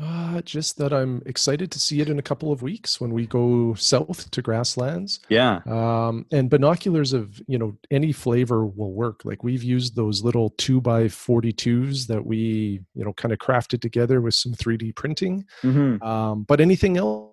Uh, 0.00 0.40
just 0.40 0.78
that 0.78 0.90
I'm 0.92 1.22
excited 1.26 1.70
to 1.70 1.78
see 1.78 2.00
it 2.00 2.08
in 2.08 2.18
a 2.18 2.22
couple 2.22 2.50
of 2.50 2.62
weeks 2.62 2.98
when 2.98 3.12
we 3.12 3.26
go 3.26 3.74
south 3.74 4.30
to 4.30 4.40
grasslands. 4.40 5.20
Yeah. 5.28 5.60
Um, 5.66 6.24
and 6.32 6.48
binoculars 6.48 7.12
of 7.12 7.42
you 7.46 7.58
know 7.58 7.76
any 7.90 8.10
flavor 8.10 8.64
will 8.64 8.92
work. 8.92 9.22
Like 9.24 9.44
we've 9.44 9.62
used 9.62 9.94
those 9.94 10.22
little 10.22 10.50
two 10.56 10.80
by 10.80 11.08
forty 11.08 11.52
twos 11.52 12.06
that 12.06 12.24
we 12.24 12.80
you 12.94 13.04
know 13.04 13.12
kind 13.12 13.32
of 13.32 13.38
crafted 13.38 13.82
together 13.82 14.22
with 14.22 14.34
some 14.34 14.52
3D 14.54 14.96
printing. 14.96 15.44
Mm-hmm. 15.62 16.02
Um, 16.02 16.44
but 16.44 16.60
anything 16.62 16.96
else, 16.96 17.31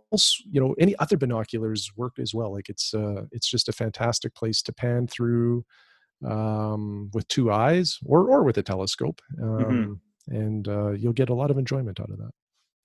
you 0.49 0.59
know, 0.59 0.75
any 0.79 0.95
other 0.97 1.17
binoculars 1.17 1.91
work 1.95 2.13
as 2.19 2.33
well. 2.33 2.53
Like 2.53 2.69
it's 2.69 2.93
uh, 2.93 3.23
it's 3.31 3.49
just 3.49 3.69
a 3.69 3.73
fantastic 3.73 4.33
place 4.35 4.61
to 4.63 4.73
pan 4.73 5.07
through 5.07 5.63
um, 6.27 7.09
with 7.13 7.27
two 7.27 7.51
eyes 7.51 7.97
or 8.05 8.29
or 8.29 8.43
with 8.43 8.57
a 8.57 8.63
telescope. 8.63 9.21
Mm-hmm. 9.39 9.53
Um, 9.53 9.71
mm-hmm 9.71 9.93
and 10.29 10.67
uh, 10.67 10.91
you'll 10.91 11.13
get 11.13 11.29
a 11.29 11.33
lot 11.33 11.51
of 11.51 11.57
enjoyment 11.57 11.99
out 11.99 12.09
of 12.09 12.17
that. 12.17 12.31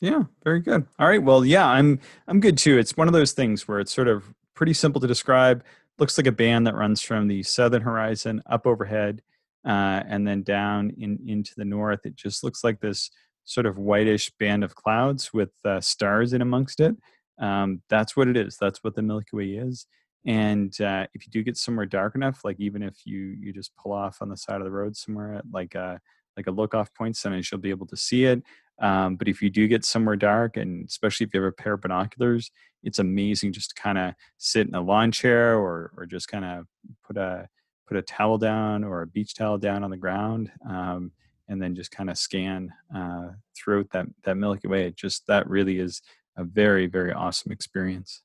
Yeah, 0.01 0.25
very 0.43 0.61
good. 0.61 0.87
All 0.99 1.09
right. 1.09 1.22
Well, 1.22 1.45
yeah, 1.45 1.66
I'm 1.66 2.01
I'm 2.27 2.41
good 2.41 2.59
too. 2.59 2.79
It's 2.79 2.97
one 2.97 3.07
of 3.07 3.14
those 3.14 3.33
things 3.33 3.68
where 3.68 3.81
it's 3.81 3.95
sort 3.95 4.09
of 4.09 4.35
pretty 4.55 4.72
simple 4.72 5.01
to 5.01 5.07
describe. 5.07 5.64
Looks 5.99 6.18
like 6.18 6.27
a 6.27 6.33
band 6.33 6.66
that 6.66 6.75
runs 6.75 7.01
from 7.01 7.29
the 7.29 7.43
southern 7.45 7.83
horizon 7.83 8.43
up 8.47 8.66
overhead, 8.66 9.22
uh, 9.64 10.03
and 10.07 10.27
then 10.27 10.43
down 10.43 10.93
in 10.99 11.18
into 11.27 11.53
the 11.57 11.64
north. 11.64 12.01
It 12.05 12.16
just 12.16 12.43
looks 12.43 12.64
like 12.64 12.81
this 12.81 13.11
sort 13.45 13.66
of 13.66 13.78
whitish 13.78 14.30
band 14.38 14.64
of 14.64 14.74
clouds 14.74 15.32
with 15.32 15.51
uh, 15.64 15.80
stars 15.80 16.32
in 16.32 16.42
amongst 16.42 16.80
it. 16.80 16.97
Um, 17.38 17.82
that's 17.88 18.16
what 18.16 18.28
it 18.28 18.36
is. 18.36 18.57
That's 18.61 18.82
what 18.82 18.95
the 18.95 19.03
Milky 19.03 19.36
Way 19.36 19.47
is. 19.51 19.86
And 20.26 20.78
uh, 20.80 21.07
if 21.12 21.26
you 21.26 21.30
do 21.30 21.42
get 21.42 21.57
somewhere 21.57 21.86
dark 21.86 22.14
enough, 22.14 22.40
like 22.45 22.59
even 22.59 22.82
if 22.82 22.95
you 23.05 23.36
you 23.38 23.53
just 23.53 23.76
pull 23.76 23.92
off 23.92 24.18
on 24.20 24.28
the 24.28 24.36
side 24.36 24.61
of 24.61 24.64
the 24.64 24.70
road 24.70 24.97
somewhere 24.97 25.34
at 25.34 25.45
like 25.53 25.74
a 25.74 26.01
like 26.36 26.47
a 26.47 26.51
look 26.53 26.74
off 26.74 26.92
point, 26.95 27.16
sometimes 27.16 27.51
you'll 27.51 27.61
be 27.61 27.70
able 27.70 27.86
to 27.86 27.97
see 27.97 28.24
it. 28.24 28.42
Um, 28.80 29.16
but 29.16 29.28
if 29.28 29.40
you 29.40 29.51
do 29.51 29.68
get 29.68 29.84
somewhere 29.84 30.16
dark, 30.16 30.57
and 30.57 30.88
especially 30.88 31.26
if 31.26 31.34
you 31.34 31.42
have 31.42 31.53
a 31.53 31.62
pair 31.62 31.74
of 31.74 31.82
binoculars, 31.82 32.51
it's 32.82 32.99
amazing 32.99 33.53
just 33.53 33.70
to 33.76 33.80
kind 33.80 33.99
of 33.99 34.14
sit 34.38 34.66
in 34.66 34.74
a 34.74 34.80
lawn 34.80 35.12
chair 35.12 35.57
or 35.59 35.92
or 35.97 36.07
just 36.07 36.28
kind 36.28 36.45
of 36.45 36.66
put 37.07 37.18
a 37.18 37.47
put 37.86 37.99
a 37.99 38.03
towel 38.03 38.38
down 38.38 38.82
or 38.82 39.03
a 39.03 39.07
beach 39.07 39.34
towel 39.34 39.59
down 39.59 39.84
on 39.84 39.90
the 39.90 39.97
ground, 39.97 40.51
um, 40.68 41.12
and 41.49 41.61
then 41.61 41.74
just 41.74 41.90
kind 41.90 42.11
of 42.11 42.18
scan 42.18 42.72
uh, 42.95 43.28
throughout 43.57 43.90
that 43.92 44.07
that 44.24 44.36
Milky 44.36 44.68
Way. 44.68 44.86
It 44.86 44.97
just 44.97 45.26
that 45.26 45.49
really 45.49 45.78
is 45.78 46.03
a 46.36 46.45
very 46.45 46.86
very 46.86 47.12
awesome 47.12 47.53
experience. 47.53 48.22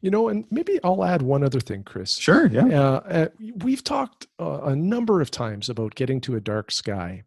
You 0.00 0.10
know, 0.10 0.28
and 0.28 0.44
maybe 0.50 0.78
I'll 0.84 1.04
add 1.04 1.22
one 1.22 1.44
other 1.44 1.60
thing, 1.60 1.82
Chris. 1.82 2.16
Sure. 2.16 2.46
Yeah. 2.46 2.66
Uh, 2.66 3.00
uh, 3.08 3.28
we've 3.56 3.84
talked 3.84 4.26
uh, 4.40 4.60
a 4.62 4.76
number 4.76 5.20
of 5.20 5.30
times 5.30 5.68
about 5.68 5.94
getting 5.94 6.20
to 6.22 6.36
a 6.36 6.40
dark 6.40 6.70
sky. 6.70 7.24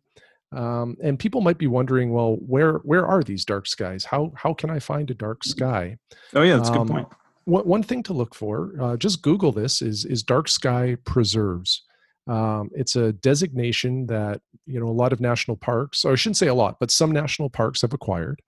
Um, 0.52 0.98
and 1.04 1.20
people 1.20 1.42
might 1.42 1.60
be 1.60 1.68
wondering, 1.68 2.12
well, 2.12 2.38
where 2.38 2.76
where 2.80 3.06
are 3.06 3.24
these 3.24 3.46
dark 3.46 3.68
skies? 3.68 4.04
How 4.04 4.32
how 4.36 4.54
can 4.54 4.70
I 4.70 4.80
find 4.80 5.10
a 5.12 5.14
dark 5.14 5.44
sky? 5.44 5.98
Oh 6.34 6.42
yeah, 6.42 6.58
that's 6.58 6.70
a 6.70 6.74
um, 6.74 6.88
good 6.88 6.94
point. 6.94 7.08
One, 7.46 7.68
one 7.68 7.84
thing 7.84 8.04
to 8.04 8.14
look 8.14 8.34
for, 8.34 8.74
uh, 8.82 8.98
just 8.98 9.22
Google 9.22 9.52
this, 9.52 9.82
is 9.82 10.06
is 10.06 10.24
dark 10.24 10.48
sky 10.48 10.98
preserves. 11.06 11.84
Um, 12.30 12.70
it's 12.74 12.96
a 12.96 13.12
designation 13.14 14.06
that 14.08 14.42
you 14.68 14.80
know 14.80 14.88
a 14.88 14.94
lot 14.94 15.12
of 15.12 15.20
national 15.20 15.58
parks, 15.58 16.06
or 16.06 16.12
I 16.12 16.16
shouldn't 16.16 16.38
say 16.38 16.48
a 16.48 16.54
lot, 16.54 16.78
but 16.80 16.92
some 16.92 17.12
national 17.12 17.50
parks 17.50 17.82
have 17.82 17.94
acquired. 17.94 18.42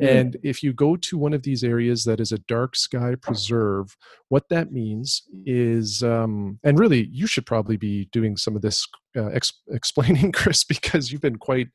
Mm-hmm. 0.00 0.16
And 0.16 0.36
if 0.42 0.62
you 0.62 0.72
go 0.72 0.96
to 0.96 1.18
one 1.18 1.32
of 1.32 1.42
these 1.42 1.64
areas 1.64 2.04
that 2.04 2.20
is 2.20 2.32
a 2.32 2.38
dark 2.38 2.76
sky 2.76 3.14
preserve, 3.20 3.96
what 4.28 4.48
that 4.48 4.72
means 4.72 5.22
is, 5.44 6.02
um, 6.02 6.58
and 6.62 6.78
really, 6.78 7.08
you 7.12 7.26
should 7.26 7.46
probably 7.46 7.76
be 7.76 8.08
doing 8.12 8.36
some 8.36 8.56
of 8.56 8.62
this 8.62 8.86
uh, 9.16 9.26
ex- 9.26 9.60
explaining, 9.70 10.32
Chris, 10.32 10.64
because 10.64 11.12
you've 11.12 11.20
been 11.20 11.38
quite 11.38 11.68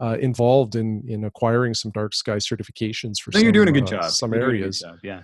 uh, 0.00 0.16
involved 0.20 0.76
in 0.76 1.02
in 1.08 1.24
acquiring 1.24 1.72
some 1.72 1.90
dark 1.92 2.14
sky 2.14 2.36
certifications 2.36 3.20
for. 3.22 3.30
No, 3.32 3.38
some, 3.38 3.42
you're 3.42 3.52
doing 3.52 3.68
a 3.68 3.72
good 3.72 3.84
uh, 3.84 4.02
job. 4.02 4.10
Some 4.10 4.34
areas, 4.34 4.80
job, 4.80 4.98
yeah. 5.02 5.22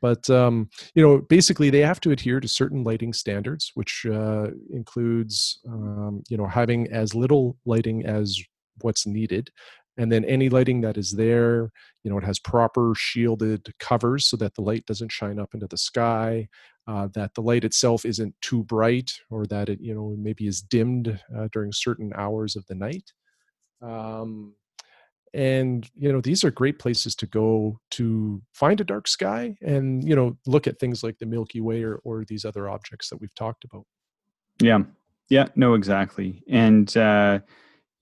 But 0.00 0.28
um, 0.30 0.68
you 0.94 1.02
know, 1.02 1.18
basically, 1.18 1.70
they 1.70 1.80
have 1.80 2.00
to 2.00 2.10
adhere 2.10 2.40
to 2.40 2.48
certain 2.48 2.82
lighting 2.82 3.12
standards, 3.12 3.72
which 3.74 4.06
uh, 4.06 4.48
includes 4.72 5.60
um, 5.68 6.22
you 6.28 6.36
know 6.36 6.46
having 6.46 6.90
as 6.92 7.14
little 7.14 7.56
lighting 7.64 8.04
as 8.06 8.40
what's 8.82 9.06
needed 9.06 9.50
and 9.98 10.10
then 10.10 10.24
any 10.24 10.48
lighting 10.48 10.80
that 10.80 10.96
is 10.96 11.10
there 11.10 11.70
you 12.02 12.10
know 12.10 12.16
it 12.16 12.24
has 12.24 12.38
proper 12.38 12.94
shielded 12.96 13.66
covers 13.78 14.24
so 14.24 14.36
that 14.38 14.54
the 14.54 14.62
light 14.62 14.86
doesn't 14.86 15.12
shine 15.12 15.38
up 15.38 15.52
into 15.52 15.66
the 15.66 15.76
sky 15.76 16.48
uh, 16.90 17.08
that 17.14 17.34
the 17.34 17.40
light 17.40 17.64
itself 17.64 18.04
isn't 18.04 18.34
too 18.40 18.64
bright 18.64 19.12
or 19.30 19.46
that 19.46 19.68
it 19.68 19.80
you 19.80 19.94
know 19.94 20.14
maybe 20.18 20.46
is 20.46 20.60
dimmed 20.60 21.20
uh, 21.36 21.48
during 21.52 21.72
certain 21.72 22.12
hours 22.16 22.56
of 22.56 22.66
the 22.66 22.74
night. 22.74 23.12
Um, 23.80 24.54
and 25.32 25.88
you 25.94 26.12
know 26.12 26.20
these 26.20 26.42
are 26.42 26.50
great 26.50 26.78
places 26.78 27.14
to 27.14 27.26
go 27.26 27.78
to 27.90 28.42
find 28.52 28.80
a 28.80 28.84
dark 28.84 29.06
sky 29.06 29.56
and 29.62 30.06
you 30.08 30.14
know 30.14 30.36
look 30.46 30.66
at 30.66 30.78
things 30.78 31.02
like 31.02 31.18
the 31.18 31.26
milky 31.26 31.60
way 31.60 31.82
or, 31.82 31.96
or 32.04 32.24
these 32.24 32.44
other 32.44 32.68
objects 32.68 33.08
that 33.08 33.20
we've 33.20 33.34
talked 33.34 33.64
about 33.64 33.84
yeah 34.60 34.80
yeah 35.28 35.46
no 35.54 35.74
exactly 35.74 36.42
and 36.48 36.96
uh 36.96 37.38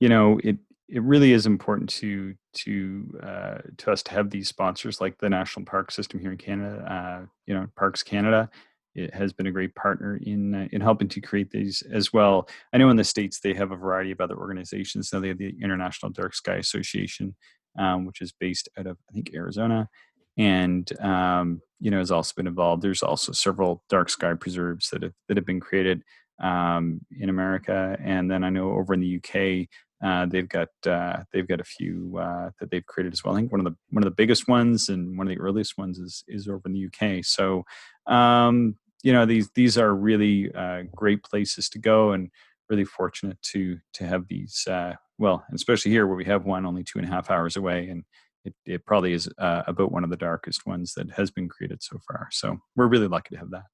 you 0.00 0.08
know 0.08 0.40
it 0.42 0.56
it 0.88 1.02
really 1.02 1.32
is 1.32 1.46
important 1.46 1.88
to 1.88 2.34
to 2.54 3.20
uh, 3.22 3.58
to 3.76 3.92
us 3.92 4.02
to 4.02 4.12
have 4.12 4.30
these 4.30 4.48
sponsors 4.48 5.00
like 5.00 5.18
the 5.18 5.28
National 5.28 5.64
Park 5.66 5.90
System 5.90 6.18
here 6.18 6.32
in 6.32 6.38
Canada. 6.38 6.92
Uh, 6.92 7.26
you 7.46 7.54
know, 7.54 7.66
Parks 7.76 8.02
Canada. 8.02 8.48
It 8.94 9.14
has 9.14 9.32
been 9.32 9.46
a 9.46 9.52
great 9.52 9.74
partner 9.74 10.18
in 10.22 10.54
uh, 10.54 10.68
in 10.72 10.80
helping 10.80 11.08
to 11.08 11.20
create 11.20 11.50
these 11.50 11.82
as 11.92 12.12
well. 12.12 12.48
I 12.72 12.78
know 12.78 12.90
in 12.90 12.96
the 12.96 13.04
states 13.04 13.40
they 13.40 13.54
have 13.54 13.70
a 13.70 13.76
variety 13.76 14.10
of 14.10 14.20
other 14.20 14.36
organizations. 14.36 15.12
Now 15.12 15.20
they 15.20 15.28
have 15.28 15.38
the 15.38 15.54
International 15.62 16.10
Dark 16.10 16.34
Sky 16.34 16.56
Association, 16.56 17.34
um, 17.78 18.06
which 18.06 18.20
is 18.20 18.32
based 18.32 18.68
out 18.78 18.86
of 18.86 18.96
I 19.08 19.12
think 19.12 19.30
Arizona, 19.34 19.88
and 20.36 20.90
um, 21.00 21.60
you 21.80 21.90
know 21.90 21.98
has 21.98 22.10
also 22.10 22.32
been 22.36 22.46
involved. 22.46 22.82
There's 22.82 23.02
also 23.02 23.32
several 23.32 23.84
dark 23.88 24.08
sky 24.10 24.34
preserves 24.34 24.90
that 24.90 25.02
have 25.02 25.14
that 25.28 25.36
have 25.36 25.46
been 25.46 25.60
created 25.60 26.02
um, 26.42 27.00
in 27.18 27.28
America, 27.28 27.96
and 28.02 28.30
then 28.30 28.42
I 28.42 28.50
know 28.50 28.72
over 28.72 28.94
in 28.94 29.00
the 29.00 29.16
UK 29.16 29.68
uh, 30.04 30.26
they've 30.26 30.48
got 30.48 30.68
uh, 30.86 31.24
they've 31.32 31.48
got 31.48 31.60
a 31.60 31.64
few 31.64 32.18
uh, 32.20 32.50
that 32.60 32.70
they've 32.70 32.86
created 32.86 33.12
as 33.12 33.24
well. 33.24 33.34
I 33.34 33.38
think 33.38 33.50
one 33.50 33.60
of 33.60 33.64
the 33.64 33.76
one 33.90 34.04
of 34.04 34.10
the 34.10 34.14
biggest 34.14 34.48
ones 34.48 34.88
and 34.88 35.18
one 35.18 35.26
of 35.26 35.34
the 35.34 35.40
earliest 35.40 35.76
ones 35.76 35.98
is 35.98 36.24
is 36.28 36.48
over 36.48 36.62
in 36.66 36.72
the 36.72 36.86
UK. 36.86 37.24
So 37.24 37.64
um, 38.06 38.76
you 39.02 39.12
know 39.12 39.26
these 39.26 39.50
these 39.54 39.76
are 39.76 39.94
really 39.94 40.52
uh, 40.54 40.82
great 40.94 41.22
places 41.22 41.68
to 41.70 41.78
go 41.78 42.12
and 42.12 42.30
really 42.70 42.84
fortunate 42.84 43.40
to 43.52 43.78
to 43.94 44.06
have 44.06 44.28
these. 44.28 44.66
Uh, 44.68 44.94
well, 45.18 45.44
especially 45.52 45.90
here 45.90 46.06
where 46.06 46.16
we 46.16 46.24
have 46.26 46.44
one 46.44 46.64
only 46.64 46.84
two 46.84 46.98
and 46.98 47.08
a 47.08 47.10
half 47.10 47.30
hours 47.30 47.56
away, 47.56 47.88
and 47.88 48.04
it, 48.44 48.54
it 48.64 48.86
probably 48.86 49.12
is 49.12 49.28
uh, 49.38 49.62
about 49.66 49.90
one 49.90 50.04
of 50.04 50.10
the 50.10 50.16
darkest 50.16 50.64
ones 50.64 50.94
that 50.94 51.10
has 51.12 51.30
been 51.30 51.48
created 51.48 51.82
so 51.82 51.98
far. 52.06 52.28
So 52.30 52.58
we're 52.76 52.86
really 52.86 53.08
lucky 53.08 53.34
to 53.34 53.38
have 53.38 53.50
that. 53.50 53.64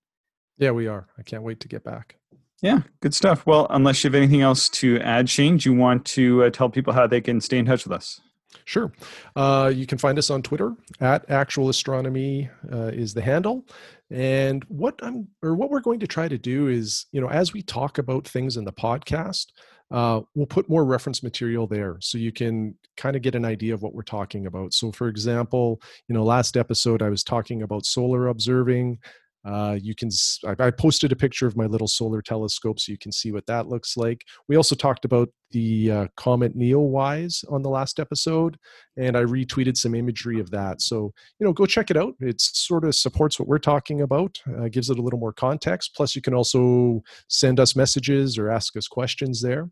Yeah, 0.56 0.70
we 0.70 0.86
are. 0.86 1.08
I 1.18 1.22
can't 1.22 1.42
wait 1.42 1.60
to 1.60 1.68
get 1.68 1.84
back. 1.84 2.16
Yeah, 2.64 2.80
good 3.00 3.14
stuff. 3.14 3.44
Well, 3.44 3.66
unless 3.68 4.02
you 4.02 4.08
have 4.08 4.14
anything 4.14 4.40
else 4.40 4.70
to 4.70 4.98
add, 5.00 5.28
Shane, 5.28 5.58
do 5.58 5.68
you 5.68 5.76
want 5.76 6.06
to 6.06 6.44
uh, 6.44 6.50
tell 6.50 6.70
people 6.70 6.94
how 6.94 7.06
they 7.06 7.20
can 7.20 7.38
stay 7.38 7.58
in 7.58 7.66
touch 7.66 7.84
with 7.84 7.92
us? 7.92 8.22
Sure. 8.64 8.90
Uh, 9.36 9.70
you 9.74 9.86
can 9.86 9.98
find 9.98 10.18
us 10.18 10.30
on 10.30 10.40
Twitter 10.40 10.72
at 10.98 11.28
Actual 11.28 11.68
Astronomy 11.68 12.48
uh, 12.72 12.86
is 12.86 13.12
the 13.12 13.20
handle. 13.20 13.66
And 14.10 14.64
what 14.68 14.98
I'm 15.02 15.28
or 15.42 15.54
what 15.54 15.68
we're 15.68 15.80
going 15.80 16.00
to 16.00 16.06
try 16.06 16.26
to 16.26 16.38
do 16.38 16.68
is, 16.68 17.04
you 17.12 17.20
know, 17.20 17.28
as 17.28 17.52
we 17.52 17.60
talk 17.60 17.98
about 17.98 18.26
things 18.26 18.56
in 18.56 18.64
the 18.64 18.72
podcast, 18.72 19.48
uh, 19.90 20.22
we'll 20.34 20.46
put 20.46 20.66
more 20.66 20.86
reference 20.86 21.22
material 21.22 21.66
there 21.66 21.98
so 22.00 22.16
you 22.16 22.32
can 22.32 22.78
kind 22.96 23.14
of 23.14 23.20
get 23.20 23.34
an 23.34 23.44
idea 23.44 23.74
of 23.74 23.82
what 23.82 23.92
we're 23.92 24.00
talking 24.00 24.46
about. 24.46 24.72
So, 24.72 24.90
for 24.90 25.08
example, 25.08 25.82
you 26.08 26.14
know, 26.14 26.24
last 26.24 26.56
episode 26.56 27.02
I 27.02 27.10
was 27.10 27.24
talking 27.24 27.60
about 27.60 27.84
solar 27.84 28.28
observing. 28.28 29.00
Uh, 29.44 29.76
you 29.80 29.94
can, 29.94 30.08
I, 30.46 30.70
posted 30.70 31.12
a 31.12 31.16
picture 31.16 31.46
of 31.46 31.56
my 31.56 31.66
little 31.66 31.86
solar 31.86 32.22
telescope 32.22 32.80
so 32.80 32.90
you 32.90 32.98
can 32.98 33.12
see 33.12 33.30
what 33.30 33.46
that 33.46 33.68
looks 33.68 33.94
like. 33.94 34.24
We 34.48 34.56
also 34.56 34.74
talked 34.74 35.04
about 35.04 35.28
the 35.50 35.90
uh, 35.90 36.06
Comet 36.16 36.56
Neowise 36.56 37.44
on 37.52 37.62
the 37.62 37.68
last 37.68 38.00
episode, 38.00 38.58
and 38.96 39.16
I 39.16 39.22
retweeted 39.22 39.76
some 39.76 39.94
imagery 39.94 40.40
of 40.40 40.50
that. 40.50 40.80
So, 40.80 41.12
you 41.38 41.46
know, 41.46 41.52
go 41.52 41.66
check 41.66 41.90
it 41.90 41.96
out. 41.96 42.14
It 42.20 42.40
sort 42.40 42.84
of 42.84 42.94
supports 42.94 43.38
what 43.38 43.46
we're 43.46 43.58
talking 43.58 44.00
about, 44.00 44.40
uh, 44.58 44.68
gives 44.68 44.88
it 44.88 44.98
a 44.98 45.02
little 45.02 45.18
more 45.18 45.32
context. 45.32 45.94
Plus, 45.94 46.16
you 46.16 46.22
can 46.22 46.34
also 46.34 47.02
send 47.28 47.60
us 47.60 47.76
messages 47.76 48.38
or 48.38 48.50
ask 48.50 48.76
us 48.76 48.88
questions 48.88 49.42
there. 49.42 49.68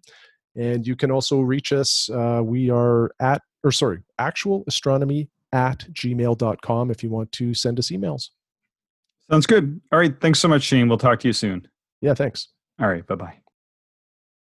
And 0.54 0.86
you 0.86 0.96
can 0.96 1.10
also 1.10 1.40
reach 1.40 1.72
us. 1.72 2.10
Uh, 2.10 2.42
we 2.44 2.68
are 2.68 3.10
at, 3.20 3.40
or 3.64 3.72
sorry, 3.72 4.00
actual 4.18 4.64
astronomy 4.66 5.30
at 5.52 5.86
gmail.com 5.92 6.90
if 6.90 7.02
you 7.02 7.08
want 7.08 7.32
to 7.32 7.54
send 7.54 7.78
us 7.78 7.90
emails. 7.90 8.28
Sounds 9.32 9.46
good. 9.46 9.80
All 9.90 9.98
right. 9.98 10.14
Thanks 10.20 10.40
so 10.40 10.48
much, 10.48 10.62
Shane. 10.62 10.88
We'll 10.88 10.98
talk 10.98 11.18
to 11.20 11.28
you 11.28 11.32
soon. 11.32 11.66
Yeah, 12.02 12.12
thanks. 12.12 12.48
All 12.78 12.88
right. 12.88 13.06
Bye 13.06 13.14
bye. 13.14 13.41